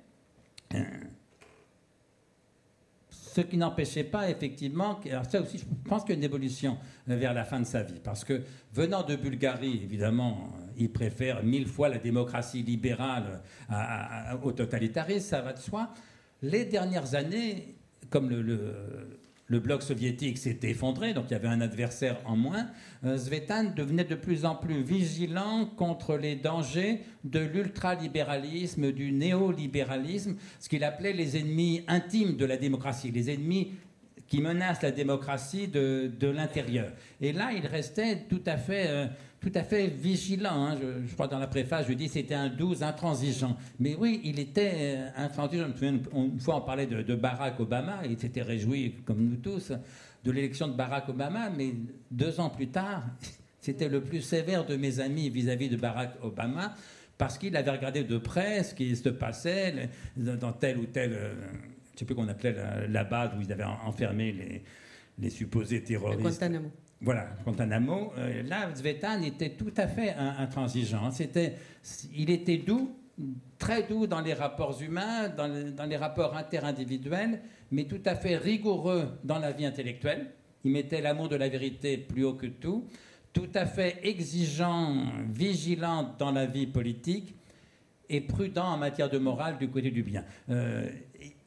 Ce 3.33 3.39
qui 3.39 3.55
n'empêchait 3.55 4.03
pas 4.03 4.29
effectivement, 4.29 4.99
alors 5.09 5.25
ça 5.25 5.39
aussi, 5.41 5.57
je 5.57 5.63
pense 5.87 6.01
qu'il 6.01 6.09
y 6.09 6.15
a 6.15 6.17
une 6.17 6.23
évolution 6.25 6.77
euh, 7.09 7.15
vers 7.15 7.33
la 7.33 7.45
fin 7.45 7.61
de 7.61 7.65
sa 7.65 7.81
vie, 7.81 8.01
parce 8.03 8.25
que 8.25 8.41
venant 8.73 9.03
de 9.03 9.15
Bulgarie, 9.15 9.79
évidemment, 9.83 10.49
euh, 10.59 10.65
il 10.77 10.91
préfère 10.91 11.41
mille 11.41 11.65
fois 11.65 11.87
la 11.87 11.97
démocratie 11.97 12.61
libérale 12.61 13.41
au 14.43 14.51
totalitarisme, 14.51 15.29
ça 15.29 15.41
va 15.41 15.53
de 15.53 15.59
soi. 15.59 15.93
Les 16.41 16.65
dernières 16.65 17.15
années, 17.15 17.75
comme 18.09 18.29
le 18.29 19.20
bloc 19.59 19.83
soviétique 19.83 20.37
s'était 20.37 20.69
effondré, 20.71 21.13
donc 21.13 21.25
il 21.29 21.33
y 21.33 21.35
avait 21.35 21.47
un 21.47 21.61
adversaire 21.61 22.17
en 22.25 22.35
moins, 22.35 22.67
euh, 23.03 23.17
Svetan 23.17 23.73
devenait 23.75 24.03
de 24.03 24.15
plus 24.15 24.45
en 24.45 24.55
plus 24.55 24.81
vigilant 24.81 25.65
contre 25.65 26.15
les 26.17 26.35
dangers 26.35 27.01
de 27.23 27.39
l'ultralibéralisme, 27.39 28.91
du 28.91 29.11
néolibéralisme, 29.11 30.35
ce 30.59 30.69
qu'il 30.69 30.83
appelait 30.83 31.13
les 31.13 31.37
ennemis 31.37 31.83
intimes 31.87 32.37
de 32.37 32.45
la 32.45 32.57
démocratie, 32.57 33.11
les 33.11 33.31
ennemis 33.31 33.73
qui 34.27 34.39
menacent 34.41 34.81
la 34.81 34.91
démocratie 34.91 35.67
de, 35.67 36.11
l'intérieur. 36.21 36.93
Et 37.19 37.33
là, 37.33 37.51
il 37.53 37.65
restait 37.67 38.25
tout 38.29 38.43
à 38.45 38.57
fait... 38.57 38.85
Euh, 38.87 39.07
tout 39.41 39.51
à 39.55 39.63
fait 39.63 39.87
vigilant. 39.87 40.65
Hein. 40.65 40.77
Je, 41.07 41.13
crois 41.13 41.27
dans 41.27 41.39
la 41.39 41.47
préface, 41.47 41.87
je 41.87 41.93
dis 41.93 42.07
c'était 42.07 42.35
un 42.35 42.49
doux 42.49 42.83
intransigeant. 42.83 43.57
Mais 43.79 43.95
oui, 43.95 44.21
il 44.23 44.39
était 44.39 44.71
euh, 44.73 45.09
intransigeant. 45.17 45.67
une 45.81 46.39
fois, 46.39 46.57
on 46.57 46.61
parlait 46.61 46.85
de, 46.85 47.15
Barack 47.15 47.59
Obama, 47.59 48.01
il 48.07 48.17
s'était 48.19 48.43
réjoui, 48.43 49.01
comme 49.03 49.27
nous 49.27 49.37
tous, 49.37 49.73
de 50.23 50.31
l'élection 50.31 50.67
de 50.67 50.73
Barack 50.73 51.09
Obama, 51.09 51.49
mais 51.49 51.73
deux 52.11 52.39
ans 52.39 52.51
plus 52.51 52.67
tard, 52.67 53.03
c'était 53.59 53.89
le 53.89 54.01
plus 54.01 54.21
sévère 54.21 54.65
de 54.65 54.75
mes 54.75 54.99
amis 54.99 55.29
vis-à-vis 55.29 55.69
de 55.69 55.77
Barack 55.77 56.13
Obama, 56.21 56.75
parce 57.17 57.39
qu'il 57.39 57.55
avait 57.57 57.71
regardé 57.71 58.03
de 58.03 58.17
près 58.19 58.63
ce 58.63 58.75
qui 58.75 58.95
se 58.95 59.09
passait 59.09 59.89
dans 60.15 60.53
telle 60.53 60.77
ou 60.77 60.85
telle, 60.85 61.13
euh, 61.13 61.33
je 61.33 61.95
ne 61.95 61.99
sais 61.99 62.05
plus 62.05 62.13
qu'on 62.13 62.27
appelait 62.27 62.55
la, 62.87 63.03
base 63.03 63.31
où 63.35 63.41
ils 63.41 63.51
avaient 63.51 63.63
enfermé 63.63 64.61
les, 65.19 65.29
supposés 65.31 65.83
terroristes. 65.83 66.43
Voilà, 67.01 67.27
Guantanamo. 67.43 68.13
Euh, 68.17 68.43
là, 68.43 68.69
Zvetan 68.75 69.23
était 69.23 69.51
tout 69.51 69.73
à 69.75 69.87
fait 69.87 70.13
intransigeant. 70.13 71.09
Il 72.13 72.29
était 72.29 72.57
doux, 72.57 72.95
très 73.57 73.83
doux 73.83 74.05
dans 74.05 74.21
les 74.21 74.33
rapports 74.33 74.79
humains, 74.81 75.29
dans, 75.29 75.87
les 75.89 75.97
rapports 75.97 76.37
interindividuels, 76.37 77.41
mais 77.71 77.85
tout 77.85 78.01
à 78.05 78.15
fait 78.15 78.37
rigoureux 78.37 79.09
dans 79.23 79.39
la 79.39 79.51
vie 79.51 79.65
intellectuelle. 79.65 80.27
Il 80.63 80.71
mettait 80.71 81.01
l'amour 81.01 81.27
de 81.27 81.35
la 81.35 81.49
vérité 81.49 81.97
plus 81.97 82.23
haut 82.23 82.35
que 82.35 82.45
tout. 82.45 82.85
Tout 83.33 83.49
à 83.55 83.65
fait 83.65 83.99
exigeant, 84.03 85.05
vigilant 85.27 86.15
dans 86.19 86.31
la 86.31 86.45
vie 86.45 86.67
politique 86.67 87.33
et 88.09 88.21
prudent 88.21 88.65
en 88.65 88.77
matière 88.77 89.09
de 89.09 89.17
morale 89.17 89.57
du 89.57 89.69
côté 89.69 89.89
du 89.89 90.03
bien. 90.03 90.23
Euh, 90.49 90.87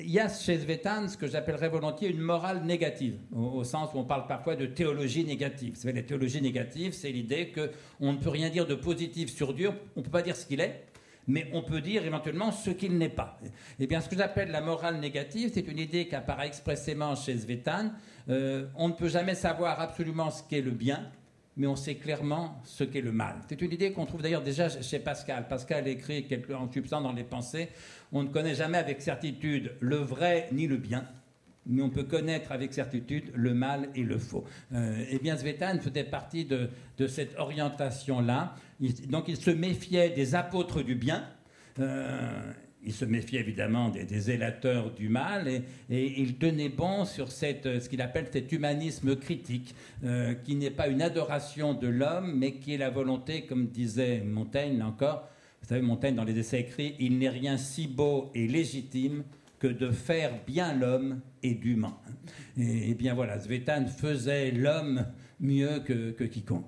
il 0.00 0.10
y 0.10 0.18
a 0.18 0.28
chez 0.28 0.58
Svetan 0.58 1.08
ce 1.08 1.16
que 1.16 1.26
j'appellerais 1.26 1.68
volontiers 1.68 2.08
une 2.08 2.20
morale 2.20 2.64
négative, 2.64 3.16
au, 3.32 3.62
sens 3.64 3.90
où 3.94 3.98
on 3.98 4.04
parle 4.04 4.26
parfois 4.26 4.56
de 4.56 4.66
théologie 4.66 5.24
négative. 5.24 5.76
Vous 5.80 5.92
la 5.92 6.02
théologie 6.02 6.42
négative, 6.42 6.92
c'est 6.92 7.10
l'idée 7.10 7.52
qu'on 7.52 8.12
ne 8.12 8.18
peut 8.18 8.30
rien 8.30 8.50
dire 8.50 8.66
de 8.66 8.74
positif 8.74 9.32
sur 9.32 9.54
Dieu, 9.54 9.70
on 9.96 10.00
ne 10.00 10.04
peut 10.04 10.10
pas 10.10 10.22
dire 10.22 10.36
ce 10.36 10.46
qu'il 10.46 10.60
est, 10.60 10.84
mais 11.26 11.48
on 11.52 11.62
peut 11.62 11.80
dire 11.80 12.04
éventuellement 12.04 12.50
ce 12.50 12.70
qu'il 12.70 12.98
n'est 12.98 13.08
pas. 13.08 13.38
Eh 13.78 13.86
bien, 13.86 14.00
ce 14.00 14.08
que 14.08 14.16
j'appelle 14.16 14.50
la 14.50 14.60
morale 14.60 14.98
négative, 14.98 15.50
c'est 15.54 15.66
une 15.68 15.78
idée 15.78 16.08
qui 16.08 16.14
apparaît 16.14 16.48
expressément 16.48 17.14
chez 17.14 17.38
Svetan. 17.38 17.92
Euh, 18.28 18.66
on 18.76 18.88
ne 18.88 18.94
peut 18.94 19.08
jamais 19.08 19.34
savoir 19.34 19.80
absolument 19.80 20.30
ce 20.30 20.42
qu'est 20.42 20.60
le 20.60 20.72
bien, 20.72 21.10
mais 21.56 21.66
on 21.66 21.76
sait 21.76 21.96
clairement 21.96 22.60
ce 22.64 22.84
qu'est 22.84 23.00
le 23.00 23.12
mal. 23.12 23.36
C'est 23.48 23.60
une 23.62 23.72
idée 23.72 23.92
qu'on 23.92 24.06
trouve 24.06 24.22
d'ailleurs 24.22 24.42
déjà 24.42 24.68
chez 24.68 24.98
Pascal. 24.98 25.46
Pascal 25.48 25.86
écrit 25.88 26.26
quelque, 26.26 26.52
en 26.52 26.70
substance 26.70 27.02
dans 27.02 27.12
les 27.12 27.24
pensées, 27.24 27.68
on 28.12 28.22
ne 28.22 28.28
connaît 28.28 28.54
jamais 28.54 28.78
avec 28.78 29.00
certitude 29.00 29.72
le 29.80 29.96
vrai 29.96 30.48
ni 30.52 30.66
le 30.66 30.76
bien, 30.76 31.06
mais 31.66 31.82
on 31.82 31.90
peut 31.90 32.04
connaître 32.04 32.52
avec 32.52 32.74
certitude 32.74 33.30
le 33.34 33.54
mal 33.54 33.88
et 33.94 34.02
le 34.02 34.18
faux. 34.18 34.44
Euh, 34.72 35.04
eh 35.10 35.18
bien, 35.18 35.36
Svetan 35.36 35.78
faisait 35.80 36.04
partie 36.04 36.44
de, 36.44 36.68
cette 37.06 37.38
orientation-là. 37.38 38.54
donc, 39.08 39.28
il 39.28 39.36
se 39.36 39.50
méfiait 39.50 40.10
des 40.10 40.34
apôtres 40.34 40.82
du 40.82 40.94
bien. 40.94 41.24
Euh, 41.80 42.52
il 42.84 42.92
se 42.92 43.04
méfiait 43.04 43.40
évidemment 43.40 43.88
des, 43.88 44.06
zélateurs 44.20 44.92
du 44.92 45.08
mal 45.08 45.48
et, 45.48 45.62
il 46.20 46.36
tenait 46.36 46.68
bon 46.68 47.04
sur 47.04 47.30
cette, 47.32 47.80
ce 47.80 47.88
qu'il 47.88 48.02
appelle 48.02 48.26
cet 48.32 48.52
humanisme 48.52 49.16
critique, 49.16 49.74
euh, 50.04 50.34
qui 50.34 50.54
n'est 50.54 50.70
pas 50.70 50.88
une 50.88 51.02
adoration 51.02 51.74
de 51.74 51.88
l'homme, 51.88 52.34
mais 52.36 52.54
qui 52.54 52.74
est 52.74 52.78
la 52.78 52.90
volonté, 52.90 53.42
comme 53.42 53.68
disait 53.68 54.20
Montaigne 54.20 54.82
encore, 54.82 55.28
vous 55.62 55.68
savez, 55.68 55.80
Montaigne 55.80 56.14
dans 56.14 56.24
les 56.24 56.38
essais 56.38 56.60
écrits, 56.60 56.94
il 56.98 57.18
n'est 57.18 57.30
rien 57.30 57.56
si 57.56 57.86
beau 57.86 58.30
et 58.34 58.46
légitime 58.46 59.24
que 59.58 59.66
de 59.66 59.90
faire 59.90 60.44
bien 60.46 60.74
l'homme 60.74 61.20
et 61.42 61.54
d'humain. 61.54 61.96
Et, 62.58 62.94
bien 62.94 63.14
voilà, 63.14 63.40
Svetan 63.40 63.86
faisait 63.86 64.50
l'homme 64.50 65.06
mieux 65.40 65.80
que, 65.80 66.10
que 66.10 66.24
quiconque. 66.24 66.66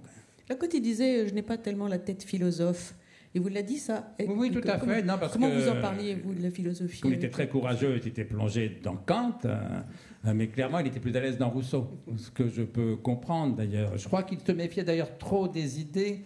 Là, 0.49 0.55
quand 0.55 0.73
il 0.73 0.81
disait 0.81 1.29
Je 1.29 1.35
n'ai 1.35 1.43
pas 1.43 1.59
tellement 1.59 1.89
la 1.89 1.99
tête 1.99 2.23
philosophe, 2.23 2.95
il 3.37 3.43
vous 3.43 3.49
l'a 3.49 3.63
dit 3.63 3.77
ça 3.77 4.15
Oui, 4.27 4.51
tout 4.51 4.67
à 4.67 4.79
fait. 4.79 5.03
Non, 5.03 5.19
parce 5.21 5.35
comment 5.35 5.51
vous 5.51 5.69
en 5.69 5.79
parliez, 5.83 6.15
vous, 6.15 6.33
de 6.33 6.43
la 6.43 6.51
philosophie? 6.51 7.03
Il 7.05 7.13
était 7.13 7.29
très 7.29 7.49
courageux, 7.49 8.01
il 8.03 8.09
était 8.09 8.25
plongé 8.25 8.81
dans 8.83 8.97
Kant, 8.97 9.37
euh, 9.45 10.33
mais 10.35 10.49
clairement, 10.49 10.79
il 10.79 10.87
était 10.87 11.01
plus 11.01 11.15
à 11.15 11.21
l'aise 11.21 11.37
dans 11.37 11.51
Rousseau, 11.51 11.87
ce 12.17 12.31
que 12.31 12.49
je 12.49 12.63
peux 12.63 12.97
comprendre 12.97 13.55
d'ailleurs. 13.55 13.99
Je 13.99 14.07
crois 14.07 14.23
qu'il 14.23 14.41
se 14.41 14.53
méfiait 14.53 14.85
d'ailleurs 14.85 15.19
trop 15.19 15.49
des 15.49 15.83
idées 15.83 16.25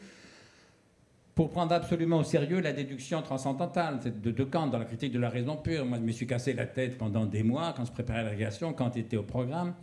pour 1.35 1.51
prendre 1.51 1.73
absolument 1.73 2.19
au 2.19 2.25
sérieux 2.25 2.61
la 2.61 2.73
déduction 2.73 3.23
transcendantale 3.23 3.99
de, 4.23 4.31
de 4.31 4.45
Kant 4.45 4.69
dans 4.69 4.79
la 4.79 4.85
critique 4.85 5.13
de 5.13 5.19
la 5.19 5.31
raison 5.31 5.57
pure. 5.57 5.85
Moi, 5.85 5.99
je 5.99 6.05
me 6.05 6.13
suis 6.13 6.29
cassé 6.29 6.53
la 6.53 6.67
tête 6.67 6.97
pendant 6.97 7.27
des 7.27 7.43
mois 7.43 7.75
quand 7.77 7.85
je 7.85 7.91
préparais 7.91 8.23
la 8.23 8.73
quand 8.73 8.95
il 8.95 9.01
était 9.01 9.17
au 9.17 9.25
programme. 9.25 9.75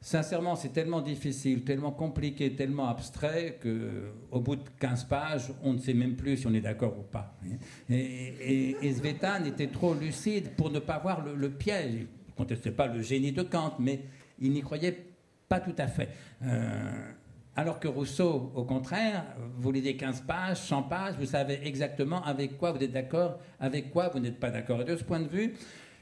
Sincèrement, 0.00 0.54
c'est 0.54 0.72
tellement 0.72 1.00
difficile, 1.00 1.64
tellement 1.64 1.90
compliqué, 1.90 2.54
tellement 2.54 2.88
abstrait 2.88 3.58
que, 3.60 4.12
au 4.30 4.40
bout 4.40 4.54
de 4.54 4.62
15 4.78 5.04
pages, 5.04 5.52
on 5.64 5.72
ne 5.72 5.78
sait 5.78 5.92
même 5.92 6.14
plus 6.14 6.36
si 6.36 6.46
on 6.46 6.54
est 6.54 6.60
d'accord 6.60 6.96
ou 6.96 7.02
pas. 7.02 7.36
Et, 7.90 8.76
et, 8.80 8.86
était 9.46 9.66
trop 9.66 9.94
lucide 9.94 10.50
pour 10.56 10.70
ne 10.70 10.78
pas 10.78 10.98
voir 10.98 11.24
le, 11.24 11.50
piège. 11.50 11.94
Il 11.94 12.00
ne 12.02 12.36
contestait 12.36 12.70
pas 12.70 12.86
le 12.86 13.02
génie 13.02 13.32
de 13.32 13.42
Kant, 13.42 13.74
mais 13.80 14.04
il 14.40 14.52
n'y 14.52 14.60
croyait 14.60 14.96
pas 15.48 15.58
tout 15.58 15.74
à 15.76 15.88
fait. 15.88 16.10
Euh, 16.44 17.10
alors 17.56 17.80
que 17.80 17.88
Rousseau, 17.88 18.52
au 18.54 18.62
contraire, 18.62 19.24
vous 19.56 19.72
lisez 19.72 19.96
15 19.96 20.20
pages, 20.20 20.58
100 20.58 20.82
pages, 20.84 21.14
vous 21.18 21.26
savez 21.26 21.58
exactement 21.64 22.22
avec 22.24 22.56
quoi 22.56 22.70
vous 22.70 22.80
êtes 22.80 22.92
d'accord, 22.92 23.40
avec 23.58 23.90
quoi 23.90 24.10
vous 24.10 24.20
n'êtes 24.20 24.38
pas 24.38 24.50
d'accord. 24.52 24.82
Et 24.82 24.84
de 24.84 24.96
ce 24.96 25.02
point 25.02 25.18
de 25.18 25.26
vue, 25.26 25.54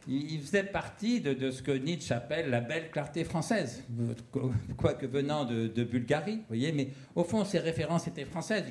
il 0.09 0.41
faisait 0.41 0.65
partie 0.65 1.21
de, 1.21 1.51
ce 1.51 1.63
que 1.63 1.73
Nietzsche 1.73 2.15
appelle 2.15 2.51
la 2.51 2.61
belle 2.61 2.91
clarté 2.91 3.25
française, 3.25 3.83
quoique 4.77 5.07
venant 5.07 5.45
de, 5.45 5.85
Bulgarie, 5.85 6.41
voyez, 6.49 6.73
mais 6.73 6.89
au 7.15 7.25
fond, 7.25 7.45
ses 7.45 7.59
références 7.59 8.07
étaient 8.07 8.25
françaises. 8.25 8.65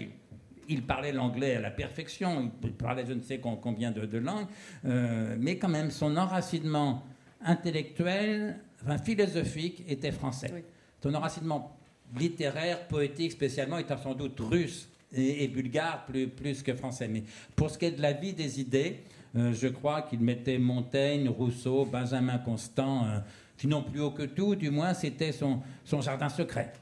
Il, 0.68 0.82
parlait 0.84 1.12
l'anglais 1.12 1.58
à 1.58 1.62
la 1.62 1.72
perfection, 1.72 2.52
il 2.64 2.74
parlait 2.74 3.06
je 3.06 3.14
ne 3.14 3.22
sais 3.22 3.40
combien 3.40 3.92
de, 3.92 4.18
langues, 4.18 4.48
euh, 4.86 5.36
mais 5.40 5.58
quand 5.58 5.70
même, 5.70 5.92
son 5.92 6.16
enracinement 6.18 7.04
intellectuel, 7.44 8.60
enfin 8.84 8.98
philosophique, 8.98 9.84
était 9.88 10.12
français. 10.12 10.64
Son 11.04 11.14
enracinement 11.14 11.78
littéraire, 12.18 12.88
poétique 12.88 13.34
spécialement, 13.34 13.78
était 13.78 13.98
sans 13.98 14.16
doute 14.16 14.40
russe 14.40 14.90
et, 15.12 15.48
bulgare 15.48 16.06
plus, 16.06 16.28
plus 16.28 16.64
que 16.64 16.74
français. 16.74 17.08
Mais 17.08 17.24
pour 17.56 17.70
ce 17.70 17.78
qui 17.78 17.86
est 17.86 17.92
de 17.92 18.02
la 18.02 18.14
vie 18.14 18.34
des 18.34 18.60
idées, 18.60 19.04
euh, 19.36 19.54
je 19.54 19.68
crois 19.68 20.02
qu'il 20.02 20.20
mettait 20.22 20.58
Montaigne, 20.58 21.30
Rousseau, 21.30 21.86
Benjamin 21.86 22.38
Constant, 22.38 23.06
euh, 23.06 23.20
Sinon, 23.58 23.84
plus 23.84 24.02
haut 24.02 24.12
que 24.12 24.24
tout, 24.24 24.54
du 24.56 24.70
moins, 24.70 24.94
c'était 24.94 25.32
son, 25.32 25.62
son 25.86 26.02
jardin 26.02 26.28
secret. 26.28 26.74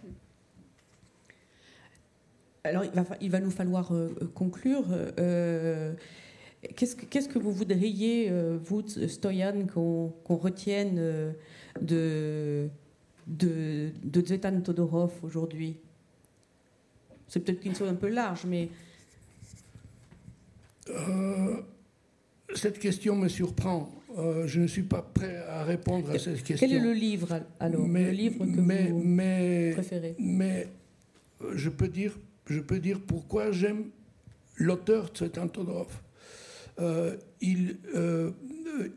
Alors, 2.63 2.83
il 2.83 2.91
va, 2.91 3.05
il 3.21 3.29
va 3.29 3.39
nous 3.39 3.51
falloir 3.51 3.93
conclure. 4.33 4.85
Qu'est-ce 6.75 6.95
que, 6.95 7.05
qu'est-ce 7.05 7.29
que 7.29 7.37
vous 7.37 7.51
voudriez, 7.51 8.31
vous, 8.63 8.81
Stoyan, 8.87 9.67
qu'on, 9.67 10.13
qu'on 10.23 10.37
retienne 10.37 10.95
de, 11.79 12.69
de, 13.27 13.91
de 14.03 14.25
Zvetan 14.25 14.61
Todorov 14.61 15.11
aujourd'hui? 15.21 15.77
C'est 17.27 17.39
peut-être 17.39 17.65
une 17.65 17.75
chose 17.75 17.89
un 17.89 17.95
peu 17.95 18.09
large, 18.09 18.45
mais... 18.45 18.69
Euh, 20.89 21.61
cette 22.55 22.79
question 22.79 23.15
me 23.15 23.27
surprend. 23.27 23.89
Euh, 24.17 24.45
je 24.45 24.61
ne 24.61 24.67
suis 24.67 24.83
pas 24.83 25.01
prêt 25.01 25.37
à 25.49 25.63
répondre 25.63 26.09
à 26.11 26.19
cette 26.19 26.43
question. 26.43 26.67
Quel 26.67 26.77
est 26.77 26.79
le 26.83 26.93
livre, 26.93 27.41
alors 27.59 27.87
mais, 27.87 28.05
Le 28.05 28.11
livre 28.11 28.45
que 28.45 28.59
mais, 28.61 28.89
vous 28.89 29.01
mais, 29.03 29.71
préférez 29.73 30.15
Mais 30.19 30.67
euh, 31.41 31.53
je 31.55 31.69
peux 31.69 31.87
dire, 31.87 32.17
je 32.47 32.59
peux 32.59 32.79
dire 32.79 33.01
pourquoi 33.01 33.51
j'aime 33.51 33.85
l'auteur 34.57 35.11
de 35.11 35.17
cet 35.17 35.33
Todorov. 35.51 35.87
Euh, 36.79 37.17
il, 37.41 37.77
euh, 37.95 38.31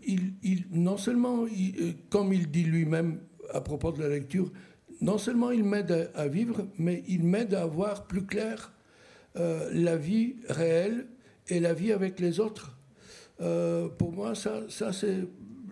il, 0.06 0.34
il, 0.42 0.64
non 0.70 0.96
seulement, 0.96 1.46
il, 1.46 1.96
comme 2.10 2.32
il 2.32 2.50
dit 2.50 2.64
lui-même 2.64 3.20
à 3.52 3.60
propos 3.60 3.92
de 3.92 4.02
la 4.02 4.08
lecture, 4.08 4.52
non 5.00 5.18
seulement 5.18 5.50
il 5.50 5.64
m'aide 5.64 6.10
à, 6.14 6.20
à, 6.20 6.28
vivre, 6.28 6.66
mais 6.78 7.04
il 7.08 7.22
m'aide 7.24 7.54
à 7.54 7.66
voir 7.66 8.06
plus 8.06 8.24
clair 8.24 8.72
la 9.34 9.98
vie 9.98 10.36
réelle 10.48 11.06
et 11.48 11.60
la 11.60 11.74
vie 11.74 11.92
avec 11.92 12.20
les 12.20 12.40
autres. 12.40 12.75
Euh, 13.40 13.88
pour 13.88 14.12
moi, 14.12 14.34
ça, 14.34 14.62
ça 14.68 14.92
c'est 14.92 15.26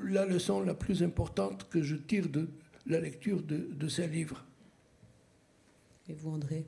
la 0.05 0.27
leçon 0.27 0.61
la 0.61 0.75
plus 0.75 1.03
importante 1.03 1.69
que 1.71 1.83
je 1.83 1.97
tire 1.97 2.29
de 2.29 2.49
la 2.87 3.01
lecture 3.01 3.43
de, 3.43 3.69
de 3.73 3.89
ces 3.89 4.07
livres. 4.07 4.45
Et 6.09 6.13
vous, 6.13 6.31
André? 6.31 6.67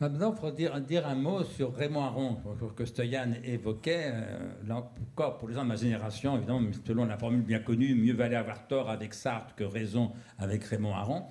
Maintenant, 0.00 0.32
il 0.34 0.40
faut 0.40 0.50
dire, 0.50 0.80
dire, 0.80 1.06
un 1.06 1.14
mot 1.14 1.44
sur 1.44 1.74
Raymond 1.74 2.00
Aron, 2.00 2.38
que 2.74 2.86
Stoyan 2.86 3.32
évoquait. 3.44 4.10
Euh, 4.14 4.52
là 4.66 4.90
encore, 5.12 5.36
pour 5.36 5.48
les 5.48 5.54
gens 5.54 5.62
de 5.62 5.68
ma 5.68 5.76
génération, 5.76 6.38
évidemment, 6.38 6.62
selon 6.86 7.04
la 7.04 7.18
formule 7.18 7.42
bien 7.42 7.58
connue, 7.58 7.94
mieux 7.94 8.14
valait 8.14 8.36
avoir 8.36 8.66
tort 8.66 8.88
avec 8.88 9.12
Sartre 9.12 9.54
que 9.54 9.64
raison 9.64 10.12
avec 10.38 10.64
Raymond 10.64 10.94
Aron. 10.94 11.24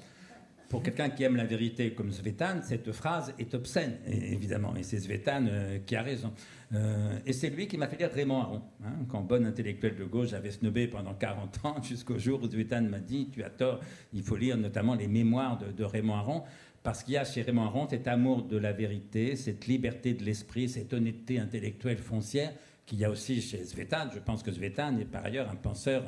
Pour 0.69 0.83
quelqu'un 0.83 1.09
qui 1.09 1.23
aime 1.23 1.35
la 1.35 1.45
vérité 1.45 1.93
comme 1.93 2.11
Svetan, 2.11 2.61
cette 2.61 2.91
phrase 2.91 3.33
est 3.39 3.55
obscène, 3.55 3.97
évidemment, 4.05 4.75
et 4.75 4.83
c'est 4.83 4.99
Svetan 4.99 5.47
euh, 5.47 5.79
qui 5.83 5.95
a 5.95 6.03
raison. 6.03 6.31
Euh, 6.75 7.17
et 7.25 7.33
c'est 7.33 7.49
lui 7.49 7.67
qui 7.67 7.75
m'a 7.75 7.87
fait 7.87 7.97
lire 7.97 8.11
Raymond 8.13 8.39
Aron. 8.39 8.61
Hein, 8.85 8.93
quand 9.09 9.21
bon 9.21 9.47
intellectuel 9.47 9.95
de 9.95 10.03
gauche, 10.03 10.29
j'avais 10.29 10.51
snobé 10.51 10.87
pendant 10.87 11.15
40 11.15 11.65
ans, 11.65 11.81
jusqu'au 11.83 12.19
jour 12.19 12.43
où 12.43 12.47
Svetan 12.47 12.83
m'a 12.83 12.99
dit 12.99 13.29
Tu 13.31 13.43
as 13.43 13.49
tort, 13.49 13.79
il 14.13 14.21
faut 14.21 14.35
lire 14.35 14.57
notamment 14.57 14.93
les 14.93 15.07
mémoires 15.07 15.57
de, 15.57 15.71
de 15.71 15.83
Raymond 15.83 16.15
Aron 16.15 16.43
parce 16.83 17.03
qu'il 17.03 17.15
y 17.15 17.17
a 17.17 17.25
chez 17.25 17.41
Raymond 17.41 17.63
Aron 17.63 17.87
cet 17.89 18.07
amour 18.07 18.43
de 18.43 18.57
la 18.57 18.71
vérité, 18.71 19.35
cette 19.35 19.65
liberté 19.65 20.13
de 20.13 20.23
l'esprit, 20.23 20.69
cette 20.69 20.93
honnêteté 20.93 21.39
intellectuelle 21.39 21.97
foncière 21.97 22.53
qu'il 22.89 22.99
y 22.99 23.05
a 23.05 23.09
aussi 23.11 23.39
chez 23.39 23.63
Svetan. 23.63 24.09
Je 24.11 24.19
pense 24.19 24.41
que 24.41 24.51
Svetan 24.51 24.97
est 24.97 25.05
par 25.05 25.23
ailleurs 25.23 25.47
un 25.49 25.55
penseur 25.55 26.03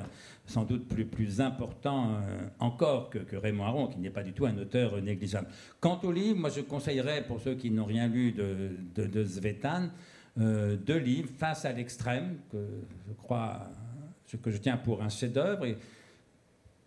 sans 0.47 0.63
doute 0.63 0.87
plus, 0.87 1.39
important 1.39 2.15
euh, 2.15 2.47
encore 2.59 3.11
que, 3.11 3.19
que, 3.19 3.35
Raymond 3.35 3.65
Aron, 3.65 3.87
qui 3.87 3.99
n'est 3.99 4.09
pas 4.09 4.23
du 4.23 4.33
tout 4.33 4.47
un 4.47 4.57
auteur 4.57 4.99
négligeable. 4.99 5.47
Quant 5.79 5.99
au 6.03 6.11
livre, 6.11 6.39
moi 6.39 6.49
je 6.49 6.61
conseillerais 6.61 7.23
pour 7.23 7.39
ceux 7.39 7.53
qui 7.53 7.69
n'ont 7.69 7.85
rien 7.85 8.07
lu 8.07 8.31
de, 8.31 8.71
de, 8.95 9.05
de 9.05 9.23
Svetan, 9.23 9.89
euh, 10.39 10.75
deux 10.75 10.97
livres, 10.97 11.29
Face 11.37 11.65
à 11.65 11.71
l'extrême, 11.71 12.39
que 12.51 12.57
je 13.07 13.13
crois, 13.13 13.69
que 14.41 14.49
je 14.49 14.57
tiens 14.57 14.77
pour 14.77 15.03
un 15.03 15.09
chef-d'œuvre, 15.09 15.65
et 15.65 15.77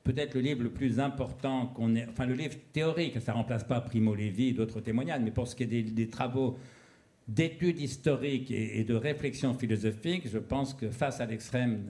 peut-être 0.03 0.35
le 0.35 0.41
livre 0.41 0.65
le 0.65 0.71
plus 0.71 0.99
important 0.99 1.69
qu'on 1.69 1.95
ait, 1.95 2.07
enfin 2.11 2.27
le 2.27 2.35
livre 2.35 2.57
théorique, 2.73 3.21
ça 3.21 3.33
ne 3.33 3.37
remplace 3.37 3.63
pas 3.63 3.81
Primo 3.81 4.15
Levi 4.15 4.49
et 4.49 4.53
d'autres 4.53 4.81
témoignages, 4.81 5.21
mais 5.23 5.31
pour 5.31 5.47
ce 5.47 5.55
qui 5.55 5.63
est 5.63 5.67
des 5.67 6.09
travaux 6.09 6.59
d'études 7.29 7.81
historiques 7.81 8.51
et, 8.51 8.85
de 8.85 8.95
réflexion 8.95 9.55
philosophique, 9.55 10.29
je 10.31 10.39
pense 10.39 10.75
que 10.75 10.91
Face 10.91 11.21
à 11.21 11.27
l'extrême 11.27 11.85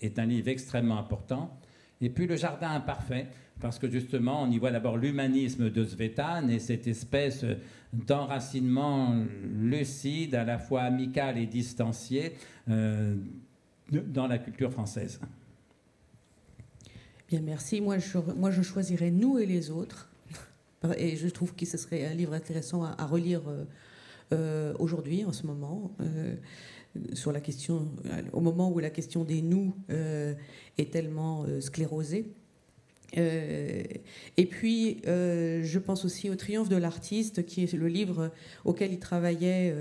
est 0.00 0.18
un 0.18 0.26
livre 0.26 0.48
extrêmement 0.48 0.98
important. 0.98 1.58
Et 2.00 2.10
puis 2.10 2.26
Le 2.26 2.36
Jardin 2.36 2.70
imparfait, 2.70 3.26
parce 3.60 3.78
que 3.78 3.90
justement, 3.90 4.42
on 4.42 4.50
y 4.50 4.58
voit 4.58 4.70
d'abord 4.70 4.96
l'humanisme 4.96 5.70
de 5.70 5.84
Svetan 5.84 6.48
et 6.48 6.58
cette 6.58 6.86
espèce 6.86 7.44
d'enracinement 7.92 9.24
lucide, 9.54 10.34
à 10.34 10.44
la 10.44 10.58
fois 10.58 10.82
amical 10.82 11.38
et 11.38 11.46
distancié, 11.46 12.34
euh, 12.68 13.14
dans 13.90 14.26
la 14.26 14.38
culture 14.38 14.72
française. 14.72 15.20
Bien, 17.28 17.40
merci. 17.40 17.80
Moi 17.80 17.98
je, 17.98 18.18
moi, 18.36 18.50
je 18.50 18.62
choisirais 18.62 19.10
Nous 19.10 19.38
et 19.38 19.46
les 19.46 19.70
autres. 19.70 20.10
Et 20.98 21.16
je 21.16 21.28
trouve 21.28 21.54
que 21.54 21.66
ce 21.66 21.76
serait 21.76 22.06
un 22.06 22.14
livre 22.14 22.32
intéressant 22.32 22.84
à, 22.84 23.06
relire 23.06 23.48
euh, 23.48 23.64
aujourd'hui, 24.78 25.24
en 25.24 25.32
ce 25.32 25.46
moment, 25.46 25.92
euh, 26.00 26.34
sur 27.12 27.32
la 27.32 27.40
question, 27.40 27.88
au 28.32 28.40
moment 28.40 28.70
où 28.70 28.78
la 28.78 28.90
question 28.90 29.24
des 29.24 29.42
nous 29.42 29.74
euh, 29.90 30.34
est 30.78 30.92
tellement 30.92 31.44
sclérosée. 31.60 32.32
et 33.14 34.46
puis, 34.50 35.00
je 35.04 35.78
pense 35.78 36.04
aussi 36.04 36.30
au 36.30 36.36
Triomphe 36.36 36.68
de 36.68 36.76
l'artiste, 36.76 37.44
qui 37.46 37.62
est 37.62 37.72
le 37.72 37.88
livre 37.88 38.30
auquel 38.64 38.92
il 38.92 38.98
travaillait. 38.98 39.74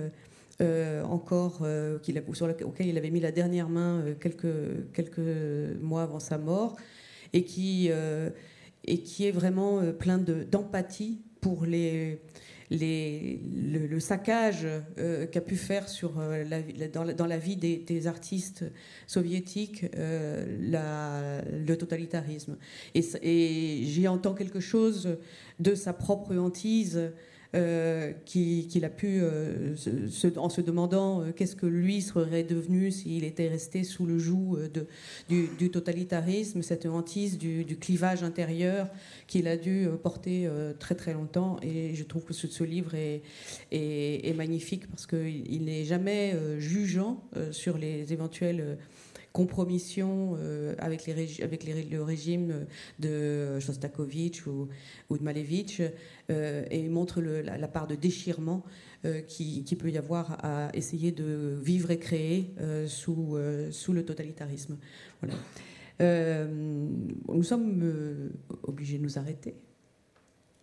Euh, 0.61 1.03
encore, 1.03 1.59
euh, 1.63 1.97
a, 1.97 2.33
sur 2.33 2.47
lequel 2.47 2.87
il 2.87 2.97
avait 2.97 3.09
mis 3.09 3.19
la 3.19 3.33
dernière 3.33 3.67
main 3.67 4.01
euh, 4.05 4.13
quelques, 4.15 5.19
mois 5.81 6.03
avant 6.03 6.19
sa 6.19 6.37
mort, 6.37 6.77
et 7.33 7.43
qui 7.43 7.89
est 7.89 9.31
vraiment 9.31 9.81
plein 9.99 10.17
d'empathie 10.17 11.19
pour 11.41 11.65
les, 11.65 12.21
le, 12.71 13.87
le, 13.87 13.99
saccage 13.99 14.67
euh, 14.97 15.25
qu'a 15.27 15.41
pu 15.41 15.55
faire 15.55 15.87
sur, 15.87 16.19
euh, 16.19 16.43
dans, 16.91 17.03
la, 17.03 17.13
dans, 17.13 17.25
la, 17.25 17.37
vie 17.37 17.55
des, 17.55 18.07
artistes 18.07 18.65
soviétiques 19.07 19.85
euh, 19.95 21.41
le 21.67 21.75
totalitarisme. 21.75 22.57
Et 22.93 23.81
j'y 23.83 24.07
entends 24.07 24.33
quelque 24.33 24.59
chose 24.59 25.17
de 25.59 25.75
sa 25.75 25.93
propre 25.93 26.35
hantise 26.35 27.11
euh, 27.53 28.11
qu'il 28.25 28.67
qui 28.67 28.83
a 28.83 28.89
pu, 28.89 29.19
euh, 29.21 29.75
en 30.35 30.49
se 30.49 30.61
demandant 30.61 31.21
euh, 31.21 31.31
qu'est-ce 31.31 31.55
que 31.55 31.65
lui 31.65 32.01
serait 32.01 32.43
devenu 32.43 32.91
s'il 32.91 33.23
était 33.23 33.47
resté 33.47 33.83
sous 33.83 34.05
le 34.05 34.17
joug 34.17 34.57
de, 34.73 34.87
du, 35.29 35.69
totalitarisme, 35.69 36.61
cette 36.61 36.85
hantise 36.85 37.37
du, 37.37 37.65
clivage 37.79 38.23
intérieur 38.23 38.89
qu'il 39.27 39.47
a 39.47 39.57
dû 39.57 39.87
porter 40.03 40.49
très 40.79 40.95
très 40.95 41.13
longtemps. 41.13 41.57
Et 41.61 41.95
je 41.95 42.03
trouve 42.03 42.23
que 42.23 42.33
ce, 42.33 42.63
livre 42.63 42.93
est, 42.95 44.33
magnifique 44.35 44.87
parce 44.87 45.07
qu'il 45.07 45.63
n'est 45.63 45.85
jamais 45.85 46.35
jugeant 46.59 47.23
sur 47.51 47.77
les 47.77 48.11
éventuels 48.11 48.77
compromission 49.35 50.37
euh, 50.39 50.75
avec, 50.77 51.07
le 51.07 52.01
régime 52.01 52.65
de 52.99 53.59
Shostakovich 53.59 54.47
ou, 54.47 54.69
de 55.11 55.21
Malevich 55.21 55.81
euh, 56.29 56.63
et 56.71 56.87
montre 56.87 57.21
la, 57.21 57.67
part 57.67 57.85
de 57.85 57.95
déchirement 57.95 58.63
euh, 59.03 59.19
qui, 59.21 59.61
peut 59.77 59.91
y 59.91 59.97
avoir 59.97 60.37
à 60.41 60.69
essayer 60.73 61.11
de 61.11 61.59
vivre 61.61 61.91
et 61.91 61.99
créer 61.99 62.55
sous, 62.87 63.35
le 63.35 64.05
totalitarisme. 64.05 64.77
Voilà. 65.21 65.35
nous 65.99 67.43
sommes 67.43 68.31
obligés 68.63 68.97
de 68.97 69.03
nous 69.03 69.19
arrêter. 69.19 69.55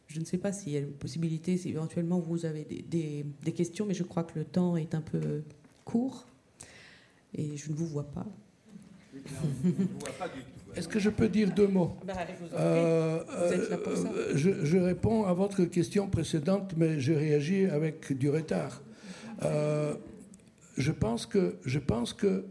Je 0.06 0.18
ne 0.18 0.24
sais 0.24 0.38
pas 0.38 0.52
s'il 0.52 0.72
y 0.72 0.76
a 0.76 0.80
une 0.80 0.92
possibilité, 0.92 1.58
si 1.58 1.68
éventuellement 1.68 2.20
vous 2.20 2.46
avez 2.46 2.64
des 2.64 3.52
questions, 3.52 3.84
mais 3.84 3.94
je 3.94 4.02
crois 4.02 4.24
que 4.24 4.38
le 4.38 4.46
temps 4.46 4.78
est 4.78 4.94
un 4.94 5.02
peu 5.02 5.42
court 5.84 6.26
et 7.34 7.58
je 7.58 7.70
ne 7.70 7.76
vous 7.76 7.86
vois 7.86 8.10
pas. 8.10 8.26
Est-ce 10.76 10.88
que 10.88 10.98
je 10.98 11.10
peux 11.10 11.28
dire 11.28 11.52
deux 11.54 11.66
mots 11.66 11.96
euh, 12.54 13.22
euh, 13.30 14.34
je, 14.34 14.64
je, 14.64 14.78
réponds 14.78 15.24
à 15.24 15.34
votre 15.34 15.64
question 15.64 16.08
précédente, 16.08 16.72
mais 16.76 16.98
je 16.98 17.12
réagis 17.12 17.66
avec 17.66 18.16
du 18.16 18.30
retard. 18.30 18.82
Euh, 19.44 19.94
je 20.78 20.92
pense 20.92 21.26
que, 21.26 21.56
je 21.64 21.78
pense 21.78 22.14
que 22.14 22.46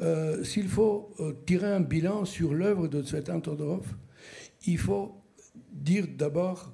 euh, 0.00 0.44
s'il 0.44 0.68
faut 0.68 1.14
tirer 1.46 1.68
un 1.68 1.80
bilan 1.80 2.24
sur 2.24 2.52
l'œuvre 2.52 2.88
de 2.88 3.02
Tsvetan 3.02 3.40
Todorov, 3.40 3.86
il 4.66 4.78
faut 4.78 5.14
dire 5.72 6.06
d'abord 6.08 6.72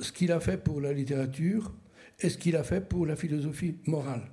ce 0.00 0.10
qu'il 0.10 0.32
a 0.32 0.40
fait 0.40 0.56
pour 0.56 0.80
la 0.80 0.92
littérature 0.92 1.74
et 2.18 2.30
ce 2.30 2.38
qu'il 2.38 2.56
a 2.56 2.62
fait 2.62 2.80
pour 2.80 3.04
la 3.04 3.16
philosophie 3.16 3.76
morale. 3.86 4.30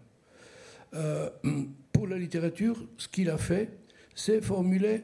pour 1.91 2.07
la 2.07 2.17
littérature, 2.17 2.87
ce 2.97 3.07
qu'il 3.09 3.29
a 3.29 3.37
fait, 3.37 3.69
c'est 4.18 4.41
formuler 4.41 5.03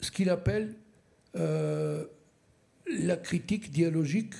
ce 0.00 0.10
qu'il 0.10 0.28
appelle 0.28 0.74
euh, 1.36 2.04
la 2.98 3.16
critique 3.16 3.70
dialogique 3.70 4.34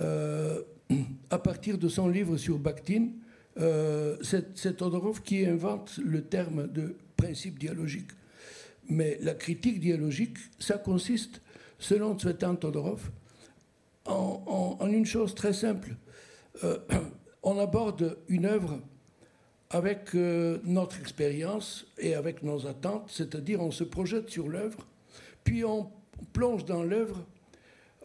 euh, 0.00 0.62
à 1.30 1.38
partir 1.38 1.78
de 1.78 1.88
son 1.88 2.06
livre 2.08 2.36
sur 2.36 2.58
Bakhtin. 2.58 3.08
Euh, 3.58 4.18
c'est 4.22 4.76
Todorov 4.76 5.22
qui 5.22 5.46
invente 5.46 5.98
le 6.04 6.22
terme 6.22 6.68
de 6.68 6.96
principe 7.16 7.58
dialogique. 7.58 8.10
Mais 8.90 9.18
la 9.22 9.32
critique 9.32 9.80
dialogique, 9.80 10.36
ça 10.58 10.76
consiste, 10.76 11.40
selon 11.78 12.18
Tsvetan 12.18 12.56
Todorov, 12.56 13.10
en, 14.04 14.86
une 14.86 15.06
chose 15.06 15.34
très 15.34 15.54
simple. 15.54 15.96
Euh, 16.62 16.76
on 17.42 17.58
aborde 17.58 18.18
une 18.28 18.44
œuvre 18.44 18.82
avec 19.74 20.14
euh, 20.14 20.58
notre 20.62 21.00
expérience 21.00 21.84
et 21.98 22.14
avec 22.14 22.44
nos 22.44 22.68
attentes, 22.68 23.10
c'est-à-dire 23.10 23.60
on 23.60 23.72
se 23.72 23.82
projette 23.82 24.30
sur 24.30 24.48
l'œuvre, 24.48 24.86
puis 25.42 25.64
on 25.64 25.90
plonge 26.32 26.64
dans 26.64 26.84
l'œuvre, 26.84 27.26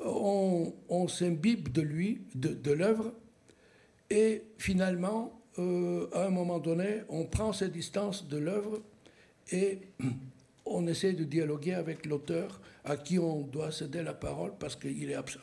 on, 0.04 1.08
s'imbibe 1.08 1.72
de 1.72 1.82
lui, 1.84 2.22
de, 2.34 2.72
l'œuvre, 2.72 3.14
et 4.10 4.42
finalement, 4.58 5.40
euh, 5.60 6.08
à 6.12 6.26
un 6.26 6.32
moment 6.32 6.58
donné, 6.58 7.02
on 7.08 7.26
prend 7.26 7.54
ses 7.54 7.70
distances 7.70 8.28
de 8.28 8.38
l'œuvre 8.38 8.82
et 9.52 9.78
on 10.66 10.88
essaie 10.88 11.14
de 11.14 11.24
dialoguer 11.24 11.76
avec 11.76 12.08
l'auteur 12.08 12.62
à 12.84 12.98
qui 12.98 13.20
on 13.20 13.42
doit 13.42 13.72
céder 13.72 14.02
la 14.02 14.16
parole 14.16 14.54
parce 14.60 14.76
qu'il 14.76 15.12
est 15.12 15.14
absent. 15.14 15.40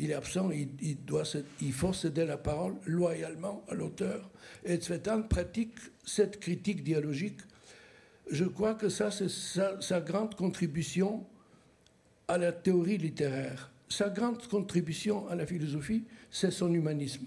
Il 0.00 0.12
est 0.12 0.14
absent, 0.14 0.50
il, 0.50 1.04
doit, 1.04 1.24
il 1.60 1.72
faut 1.72 1.92
céder 1.92 2.24
la 2.24 2.36
parole 2.36 2.76
loyalement 2.86 3.64
à 3.68 3.74
l'auteur. 3.74 4.30
Et 4.64 4.76
Tsvetan 4.76 5.22
pratique 5.22 5.74
cette 6.06 6.38
critique 6.38 6.84
dialogique. 6.84 7.40
Je 8.30 8.44
crois 8.44 8.74
que 8.74 8.88
ça, 8.88 9.10
c'est 9.10 9.28
sa, 9.28 10.00
grande 10.00 10.36
contribution 10.36 11.26
à 12.28 12.38
la 12.38 12.52
théorie 12.52 12.98
littéraire. 12.98 13.72
Sa 13.88 14.08
grande 14.08 14.46
contribution 14.46 15.28
à 15.28 15.34
la 15.34 15.46
philosophie, 15.46 16.04
c'est 16.30 16.52
son 16.52 16.72
humanisme. 16.72 17.26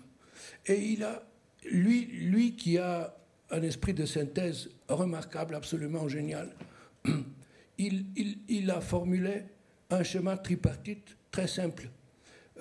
Et 0.66 0.80
il 0.80 1.04
a, 1.04 1.24
lui, 1.70 2.06
lui 2.06 2.56
qui 2.56 2.78
a 2.78 3.14
un 3.50 3.64
esprit 3.64 3.94
de 3.94 4.06
synthèse 4.06 4.70
remarquable, 4.88 5.56
absolument 5.56 6.08
génial, 6.08 6.56
il, 7.78 8.72
a 8.72 8.80
formulé 8.80 9.44
un 9.90 10.04
schéma 10.04 10.38
tripartite 10.38 11.18
très 11.32 11.48
simple 11.48 11.90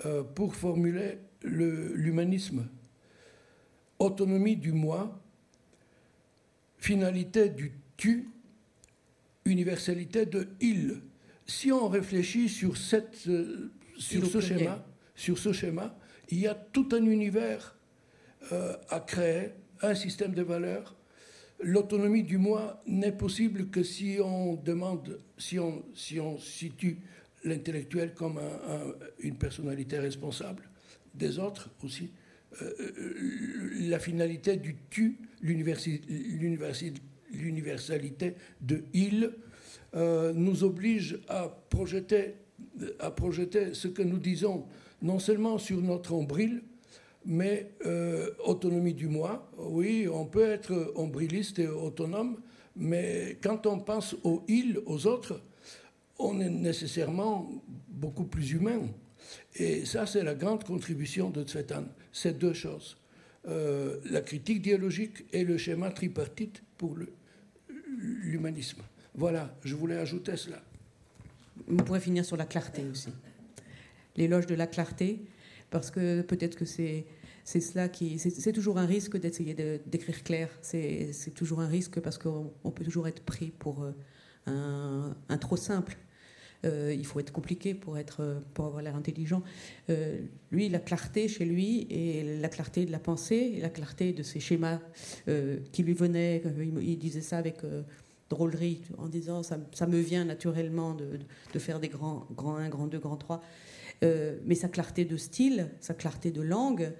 euh, 0.05 0.23
pour 0.23 0.55
formuler 0.55 1.19
l'humanisme. 1.43 2.67
Autonomie 3.99 4.55
du 4.55 4.71
moi, 4.71 5.21
finalité 6.77 7.49
du 7.49 7.73
tu, 7.97 8.29
universalité 9.45 10.25
de 10.25 10.49
il. 10.59 11.01
Si 11.45 11.71
on 11.71 11.87
réfléchit 11.87 12.49
sur, 12.49 12.77
cette, 12.77 13.27
euh, 13.27 13.71
sur, 13.97 14.25
ce, 14.25 14.39
schéma, 14.39 14.85
sur 15.15 15.37
ce 15.37 15.53
schéma, 15.53 15.95
il 16.29 16.39
y 16.39 16.47
a 16.47 16.55
tout 16.55 16.89
un 16.93 17.05
univers 17.05 17.77
euh, 18.51 18.75
à 18.89 18.99
créer, 18.99 19.49
un 19.81 19.95
système 19.95 20.33
de 20.33 20.41
valeurs 20.41 20.95
l'autonomie 21.63 22.23
du 22.23 22.37
moi 22.37 22.81
n'est 22.85 23.11
possible 23.11 23.69
que 23.69 23.83
si 23.83 24.17
on 24.23 24.55
demande, 24.55 25.19
si 25.37 25.59
on, 25.59 25.83
si 25.93 26.19
on 26.19 26.37
situe 26.37 26.99
l'intellectuel 27.43 28.13
comme 28.13 28.39
une 29.19 29.35
personnalité 29.35 29.99
responsable 29.99 30.69
des 31.13 31.39
autres 31.39 31.69
aussi. 31.83 32.11
Euh, 32.61 32.73
euh, 32.79 33.89
la 33.89 33.99
finalité 33.99 34.57
du 34.57 34.75
tu, 34.89 35.17
l'universalité 35.41 36.03
de 38.59 38.83
il, 38.93 39.31
euh, 39.95 40.33
nous 40.33 40.65
oblige 40.65 41.19
à 41.29 41.47
projeter, 41.69 42.33
à 42.99 43.09
projeter 43.11 43.73
ce 43.73 43.87
que 43.87 44.01
nous 44.01 44.19
disons 44.19 44.65
non 45.01 45.19
seulement 45.19 45.57
sur 45.57 45.79
notre 45.81 46.11
ombril, 46.13 46.61
mais 47.25 47.71
autonomie 48.45 48.95
du 48.95 49.07
moi, 49.07 49.49
oui, 49.57 50.07
on 50.11 50.25
peut 50.25 50.49
être 50.49 50.91
ombriliste 50.95 51.59
et 51.59 51.67
autonome, 51.67 52.41
mais 52.75 53.37
quand 53.41 53.67
on 53.67 53.79
pense 53.79 54.15
aux 54.23 54.43
îles, 54.47 54.79
aux 54.85 55.07
autres, 55.07 55.41
on 56.23 56.39
est 56.39 56.49
nécessairement 56.49 57.49
beaucoup 57.89 58.25
plus 58.25 58.51
humain. 58.51 58.81
Et 59.55 59.85
ça, 59.85 60.05
c'est 60.05 60.23
la 60.23 60.35
grande 60.35 60.63
contribution 60.63 61.29
de 61.29 61.43
Tsvetan, 61.43 61.85
ces 62.11 62.33
deux 62.33 62.53
choses. 62.53 62.97
Euh, 63.47 63.99
la 64.09 64.21
critique 64.21 64.61
dialogique 64.61 65.25
et 65.33 65.43
le 65.43 65.57
schéma 65.57 65.91
tripartite 65.91 66.61
pour 66.77 66.97
l'humanisme. 67.97 68.81
Voilà, 69.15 69.55
je 69.63 69.75
voulais 69.75 69.97
ajouter 69.97 70.37
cela. 70.37 70.61
On 71.67 71.77
pourrait 71.77 71.99
finir 71.99 72.23
sur 72.23 72.37
la 72.37 72.45
clarté 72.45 72.83
aussi. 72.91 73.09
L'éloge 74.15 74.45
de 74.45 74.55
la 74.55 74.67
clarté, 74.67 75.21
parce 75.69 75.91
que 75.91 76.21
peut-être 76.21 76.55
que 76.55 76.65
c'est 76.65 77.05
c'est 77.43 77.59
cela 77.59 77.89
qui 77.89 78.19
c'est 78.19 78.51
toujours 78.51 78.77
un 78.77 78.85
risque 78.85 79.17
d'essayer 79.17 79.55
d'écrire 79.87 80.23
clair 80.23 80.49
c'est 80.61 81.33
toujours 81.33 81.59
un 81.59 81.67
risque 81.67 81.99
parce 81.99 82.19
qu'on 82.19 82.71
peut 82.73 82.83
toujours 82.83 83.07
être 83.07 83.23
pris 83.23 83.49
pour 83.49 83.83
euh, 84.47 85.11
un, 85.29 85.37
trop 85.37 85.57
simple 85.57 85.97
euh, 86.65 86.93
il 86.95 87.05
faut 87.05 87.19
être 87.19 87.31
compliqué 87.31 87.73
pour 87.73 87.97
être 87.97 88.41
pour 88.53 88.65
avoir 88.65 88.81
l'air 88.81 88.95
intelligent 88.95 89.43
euh, 89.89 90.19
lui 90.51 90.69
la 90.69 90.79
clarté 90.79 91.27
chez 91.27 91.45
lui 91.45 91.87
et 91.89 92.37
la 92.39 92.49
clarté 92.49 92.85
de 92.85 92.91
la 92.91 92.99
pensée 92.99 93.57
la 93.61 93.69
clarté 93.69 94.13
de 94.13 94.23
ses 94.23 94.39
schémas 94.39 94.79
qui 95.71 95.83
lui 95.83 95.93
venaient 95.93 96.43
il, 96.81 96.97
disait 96.97 97.21
ça 97.21 97.37
avec 97.37 97.59
drôlerie 98.29 98.81
en 98.97 99.07
disant 99.07 99.43
ça, 99.43 99.87
me 99.87 99.99
vient 99.99 100.25
naturellement 100.25 100.93
de, 100.93 101.59
faire 101.59 101.79
des 101.79 101.89
grands 101.89 102.27
grand 102.35 102.57
1 102.57 102.69
grand 102.69 102.87
2 102.87 102.99
grand 102.99 103.17
3 103.17 103.41
euh, 104.03 104.37
mais 104.45 104.55
sa 104.55 104.67
clarté 104.67 105.05
de 105.05 105.17
style, 105.17 105.69
sa 105.79 105.93
clarté 105.93 106.31
de 106.31 106.41
langue, 106.41 106.91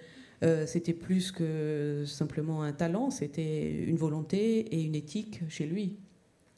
euh, 0.43 0.65
c'était 0.65 0.93
plus 0.93 1.31
que 1.31 2.03
simplement 2.05 2.63
un 2.63 2.73
talent, 2.73 3.09
c'était 3.09 3.83
une 3.83 3.97
volonté 3.97 4.59
et 4.75 4.81
une 4.81 4.95
éthique 4.95 5.41
chez 5.49 5.65
lui. 5.65 5.97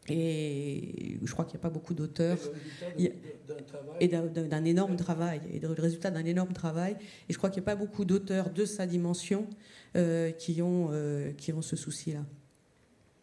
Et 0.10 1.18
je 1.24 1.32
crois 1.32 1.46
qu'il 1.46 1.56
n'y 1.56 1.62
a 1.62 1.64
pas 1.64 1.70
beaucoup 1.70 1.94
d'auteurs. 1.94 2.38
Et 4.00 4.08
d'un 4.08 4.66
énorme 4.66 4.96
travail, 4.96 5.42
et 5.52 5.60
le 5.60 5.70
résultat 5.72 6.12
d'un 6.12 6.26
énorme 6.26 6.54
travail. 6.54 6.98
Et 7.30 7.34
je 7.34 7.38
crois 7.38 7.50
qu'il 7.50 7.62
n'y 7.62 7.66
a 7.66 7.72
pas 7.72 7.76
beaucoup 7.76 8.06
d'auteurs 8.06 8.50
de 8.50 8.66
sa 8.66 8.86
dimension 8.86 9.48
euh, 9.96 10.32
qui, 10.32 10.62
ont, 10.62 10.92
qui 11.38 11.54
ont 11.54 11.62
ce 11.62 11.76
souci-là. 11.76 12.26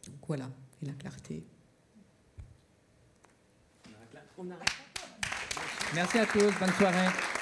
Donc 0.07 0.17
voilà, 0.27 0.51
et 0.83 0.87
la 0.87 0.93
clarté. 0.93 1.45
Merci 5.95 6.19
à 6.19 6.27
tous, 6.27 6.53
bonne 6.59 6.73
soirée. 6.79 7.40